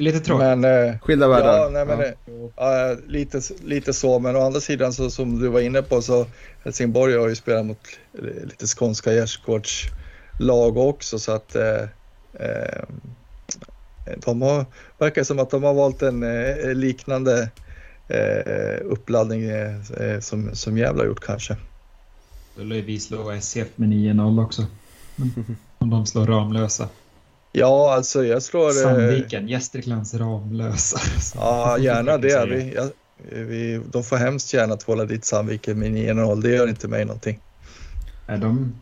Lite 0.02 0.20
tråkigt. 0.20 0.48
Men, 0.48 0.88
eh, 0.88 1.00
Skilda 1.00 1.28
världar. 1.28 1.58
Ja, 1.58 1.70
nej, 1.70 1.86
men, 1.86 2.00
ja. 2.56 2.92
Eh, 2.92 2.98
lite, 3.08 3.42
lite 3.64 3.94
så, 3.94 4.20
men 4.20 4.36
å 4.36 4.42
andra 4.42 4.60
sidan 4.60 4.94
så 4.94 5.10
som 5.10 5.40
du 5.40 5.48
var 5.48 5.60
inne 5.60 5.82
på 5.82 6.02
så 6.02 6.26
Helsingborg 6.64 7.18
har 7.18 7.30
ju 7.30 7.36
spelat 7.36 7.66
mot 7.66 7.88
lite 8.44 8.68
skånska 8.68 9.14
gärdsgårdslag 9.14 10.78
också 10.78 11.20
så 11.20 11.32
att 11.32 11.56
eh, 11.56 11.84
eh, 12.40 12.84
de 14.18 14.42
har, 14.42 14.66
verkar 14.98 15.24
som 15.24 15.40
att 15.40 15.50
de 15.50 15.64
har 15.64 15.74
valt 15.74 16.02
en 16.02 16.24
eh, 16.24 16.74
liknande 16.74 17.50
eh, 18.08 18.86
uppladdning 18.86 19.44
eh, 19.44 20.20
som, 20.20 20.56
som 20.56 20.78
Gävle 20.78 21.02
har 21.02 21.08
gjort 21.08 21.26
kanske. 21.26 21.56
Då 22.56 22.64
lär 22.64 22.82
vi 22.82 23.00
slå 23.00 23.32
SCF 23.32 23.68
med 23.76 23.90
9-0 23.90 24.46
också. 24.46 24.66
Om 25.78 25.90
de 25.90 26.06
slår 26.06 26.26
Ramlösa. 26.26 26.90
Ja, 27.52 27.94
alltså 27.94 28.26
jag 28.26 28.44
slår... 28.44 28.68
Eh, 28.68 28.74
Sandviken, 28.74 29.48
Gästriklands 29.48 30.14
Ramlösa. 30.14 31.00
Ja, 31.36 31.78
gärna 31.78 32.18
det. 32.18 32.46
Vi, 32.46 32.74
jag, 32.74 32.90
vi, 33.46 33.82
de 33.92 34.04
får 34.04 34.18
hemskt 34.18 34.54
gärna 34.54 34.76
tvåla 34.76 35.06
dit 35.06 35.26
Sandviken 35.26 35.80
med 35.80 35.92
9-0. 35.92 36.42
Det 36.42 36.50
gör 36.50 36.68
inte 36.68 36.88
mig 36.88 37.06
någonting. 37.06 37.40
Nej, 38.28 38.40
de, 38.40 38.76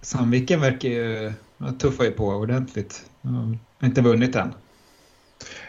Sandviken 0.00 0.60
verkar 0.60 0.88
ju... 0.88 1.32
De 1.58 1.78
tuffar 1.78 2.04
ju 2.04 2.10
på 2.10 2.26
ordentligt. 2.26 3.04
De 3.22 3.58
har 3.78 3.88
inte 3.88 4.00
vunnit 4.00 4.36
än. 4.36 4.54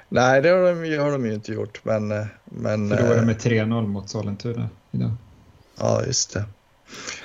Nej, 0.09 0.41
det 0.41 0.49
har 0.49 0.83
de, 0.83 0.97
har 0.97 1.11
de 1.11 1.25
ju 1.25 1.33
inte 1.33 1.51
gjort. 1.53 1.79
Men, 1.83 2.07
men, 2.45 2.89
Förlorade 2.89 3.25
med 3.25 3.37
3-0 3.37 3.87
mot 3.87 4.09
Sollentuna 4.09 4.69
idag. 4.91 5.11
Ja, 5.79 6.05
just 6.05 6.33
det. 6.33 6.45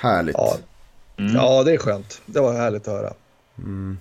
Härligt. 0.01 0.37
Ja, 0.39 0.57
mm. 1.17 1.35
ja 1.35 1.63
det 1.63 1.73
är 1.73 1.79
skönt. 1.79 2.23
Det 2.27 2.41
var 2.41 2.53
härligt 2.53 2.89
att 2.89 2.95
höra. 2.95 3.13
Mm. 3.59 3.99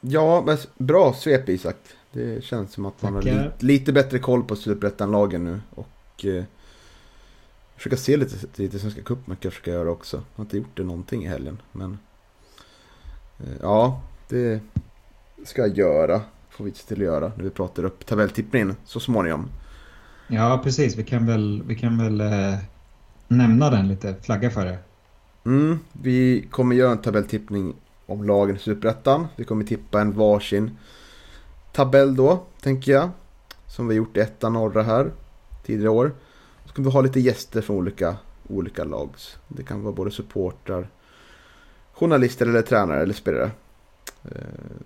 Ja, 0.00 0.42
men 0.46 0.58
bra 0.78 1.12
svep 1.12 1.48
Isak. 1.48 1.76
Det 2.12 2.44
känns 2.44 2.72
som 2.72 2.86
att 2.86 3.02
man 3.02 3.14
har 3.14 3.22
lite, 3.22 3.52
lite 3.58 3.92
bättre 3.92 4.18
koll 4.18 4.44
på 4.44 4.56
superettan-lagen 4.56 5.44
nu. 5.44 5.60
Och 5.70 6.24
eh, 6.24 6.44
försöka 7.76 7.96
se 7.96 8.16
lite, 8.16 8.62
lite 8.62 8.78
Svenska 8.78 9.02
cupen 9.02 9.24
man 9.26 9.36
kan 9.36 9.50
försöka 9.50 9.70
göra 9.70 9.90
också. 9.90 10.16
Jag 10.16 10.24
har 10.36 10.44
inte 10.44 10.56
gjort 10.56 10.76
det 10.76 10.82
någonting 10.82 11.24
i 11.24 11.28
helgen. 11.28 11.62
Men 11.72 11.98
eh, 13.38 13.54
ja, 13.60 14.02
det 14.28 14.60
ska 15.44 15.62
jag 15.62 15.78
göra. 15.78 16.20
Får 16.50 16.64
vi 16.64 16.72
se 16.72 16.88
till 16.88 16.98
att 16.98 17.04
göra 17.04 17.32
när 17.36 17.44
vi 17.44 17.50
pratar 17.50 17.84
upp 17.84 18.06
tabelltippningen 18.06 18.76
så 18.84 19.00
småningom. 19.00 19.48
Ja, 20.28 20.60
precis. 20.64 20.96
Vi 20.96 21.04
kan 21.04 21.26
väl, 21.26 21.62
vi 21.66 21.74
kan 21.76 21.98
väl 21.98 22.20
eh, 22.20 22.58
nämna 23.28 23.70
den 23.70 23.88
lite, 23.88 24.14
flagga 24.22 24.50
för 24.50 24.64
det. 24.64 24.78
Mm, 25.44 25.78
vi 25.92 26.46
kommer 26.50 26.76
göra 26.76 26.92
en 26.92 26.98
tabelltippning 26.98 27.74
om 28.10 28.24
lagen 28.24 28.56
i 28.56 28.58
Superettan. 28.58 29.26
Vi 29.36 29.44
kommer 29.44 29.64
tippa 29.64 30.00
en 30.00 30.12
varsin 30.12 30.78
tabell 31.72 32.16
då, 32.16 32.44
tänker 32.60 32.92
jag. 32.92 33.10
Som 33.66 33.88
vi 33.88 33.94
gjort 33.94 34.16
i 34.16 34.20
ettan 34.20 34.52
norra 34.52 34.82
här 34.82 35.10
tidigare 35.66 35.90
år. 35.90 36.12
Så 36.66 36.72
kommer 36.74 36.88
vi 36.88 36.92
ha 36.92 37.00
lite 37.00 37.20
gäster 37.20 37.60
från 37.60 37.76
olika, 37.76 38.16
olika 38.48 38.84
lag. 38.84 39.10
Det 39.48 39.62
kan 39.62 39.82
vara 39.82 39.94
både 39.94 40.10
supportrar, 40.10 40.88
journalister 41.92 42.46
eller 42.46 42.62
tränare 42.62 43.02
eller 43.02 43.14
spelare. 43.14 43.50
Eh, 44.24 44.30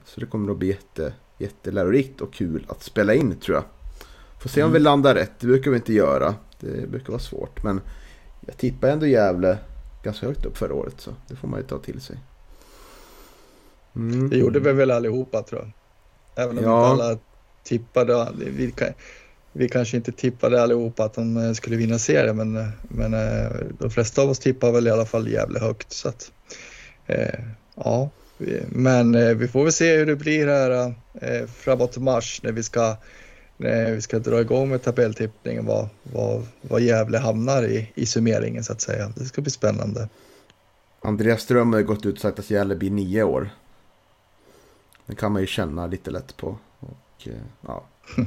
så 0.04 0.20
det 0.20 0.26
kommer 0.26 0.52
att 0.52 0.58
bli 0.58 0.68
jätte, 0.68 1.12
jättelärorikt 1.38 2.20
och 2.20 2.32
kul 2.32 2.66
att 2.68 2.82
spela 2.82 3.14
in 3.14 3.36
tror 3.36 3.56
jag. 3.56 3.64
Får 4.42 4.48
se 4.48 4.62
om 4.62 4.70
vi 4.70 4.76
mm. 4.76 4.84
landar 4.84 5.14
rätt, 5.14 5.40
det 5.40 5.46
brukar 5.46 5.70
vi 5.70 5.76
inte 5.76 5.92
göra. 5.92 6.34
Det 6.60 6.90
brukar 6.90 7.12
vara 7.12 7.22
svårt 7.22 7.64
men 7.64 7.80
jag 8.40 8.56
tippar 8.56 8.88
ändå 8.88 9.06
Gävle 9.06 9.58
ganska 10.02 10.26
högt 10.26 10.44
upp 10.44 10.56
förra 10.56 10.74
året 10.74 11.00
så 11.00 11.10
det 11.28 11.36
får 11.36 11.48
man 11.48 11.60
ju 11.60 11.66
ta 11.66 11.78
till 11.78 12.00
sig. 12.00 12.18
Mm. 13.96 14.30
Det 14.30 14.36
gjorde 14.36 14.60
vi 14.60 14.72
väl 14.72 14.90
allihopa 14.90 15.42
tror 15.42 15.60
jag. 15.60 15.70
Även 16.44 16.58
om 16.58 16.64
ja. 16.64 16.92
inte 16.92 17.04
alla 17.04 17.18
tippade. 17.64 18.28
Vi, 18.36 18.72
vi 19.52 19.68
kanske 19.68 19.96
inte 19.96 20.12
tippade 20.12 20.62
allihopa 20.62 21.04
att 21.04 21.14
de 21.14 21.36
eh, 21.36 21.52
skulle 21.52 21.76
vinna 21.76 21.98
serien 21.98 22.36
men, 22.36 22.56
eh, 22.56 22.68
men 22.88 23.14
eh, 23.14 23.50
de 23.78 23.90
flesta 23.90 24.22
av 24.22 24.30
oss 24.30 24.38
tippar 24.38 24.72
väl 24.72 24.86
i 24.86 24.90
alla 24.90 25.06
fall 25.06 25.28
jävligt 25.28 25.62
högt. 25.62 25.92
Så 25.92 26.08
att, 26.08 26.32
eh, 27.06 27.40
ja, 27.74 28.10
men 28.68 29.38
vi 29.38 29.48
får 29.48 29.62
väl 29.62 29.72
se 29.72 29.96
hur 29.96 30.06
det 30.06 30.16
blir 30.16 30.46
här 30.46 30.94
eh, 31.20 31.46
framåt 31.46 31.98
mars 31.98 32.40
när 32.42 32.52
vi 32.52 32.62
ska, 32.62 32.96
när 33.56 33.92
vi 33.92 34.02
ska 34.02 34.18
dra 34.18 34.40
igång 34.40 34.68
med 34.68 34.82
tabelltippningen. 34.82 35.66
Vad, 35.66 35.88
vad, 36.02 36.46
vad 36.62 36.80
Gävle 36.80 37.18
hamnar 37.18 37.62
i, 37.62 37.92
i 37.94 38.06
summeringen 38.06 38.64
så 38.64 38.72
att 38.72 38.80
säga. 38.80 39.12
Det 39.16 39.24
ska 39.24 39.42
bli 39.42 39.50
spännande. 39.50 40.08
Andreas 41.00 41.42
Ström 41.42 41.72
har 41.72 41.82
gått 41.82 42.06
ut 42.06 42.14
och 42.14 42.20
sagt 42.20 42.38
att 42.38 42.50
Gälle 42.50 42.76
blir 42.76 42.90
nio 42.90 43.22
år. 43.22 43.50
Det 45.06 45.14
kan 45.14 45.32
man 45.32 45.40
ju 45.40 45.46
känna 45.46 45.86
lite 45.86 46.10
lätt 46.10 46.36
på. 46.36 46.58
Och, 46.80 47.28
eh, 47.28 47.32
ja. 47.60 47.84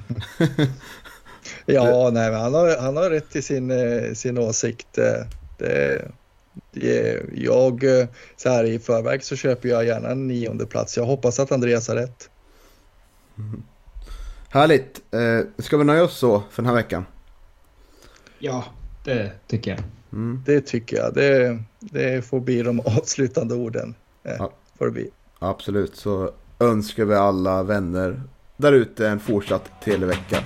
ja, 1.65 2.09
nej, 2.13 2.31
men 2.31 2.39
han 2.39 2.53
har, 2.53 2.77
han 2.77 2.97
har 2.97 3.09
rätt 3.09 3.35
i 3.35 3.41
sin, 3.41 3.71
eh, 3.71 4.13
sin 4.13 4.37
åsikt. 4.37 4.97
Eh, 4.97 5.27
det, 5.57 6.11
det, 6.71 7.23
jag, 7.35 7.83
så 8.37 8.49
här 8.49 8.63
i 8.63 8.79
förväg 8.79 9.23
så 9.23 9.35
köper 9.35 9.69
jag 9.69 9.85
gärna 9.85 10.09
en 10.09 10.27
nionde 10.27 10.65
plats. 10.65 10.97
Jag 10.97 11.05
hoppas 11.05 11.39
att 11.39 11.51
Andreas 11.51 11.87
har 11.87 11.95
rätt. 11.95 12.29
Mm. 13.37 13.63
Härligt. 14.49 15.01
ska 15.57 15.77
vi 15.77 15.83
nöja 15.83 16.03
oss 16.03 16.17
så 16.17 16.43
för 16.51 16.63
den 16.63 16.69
här 16.69 16.75
veckan? 16.75 17.05
Ja, 18.39 18.63
det 19.03 19.31
tycker 19.47 19.71
jag. 19.71 19.79
Mm. 20.11 20.43
Det 20.45 20.61
tycker 20.61 20.97
jag. 20.97 21.13
Det, 21.13 21.63
det 21.79 22.25
får 22.25 22.39
bli 22.39 22.61
de 22.61 22.79
avslutande 22.79 23.55
orden. 23.55 23.95
Ja. 24.23 24.51
Får 24.77 24.85
det 24.85 24.91
bli. 24.91 25.09
Absolut, 25.39 25.95
så 25.95 26.31
önskar 26.59 27.05
vi 27.05 27.15
alla 27.15 27.63
vänner 27.63 28.21
där 28.57 28.73
ute 28.73 29.07
en 29.09 29.19
fortsatt 29.19 29.81
Televecka. 29.83 30.37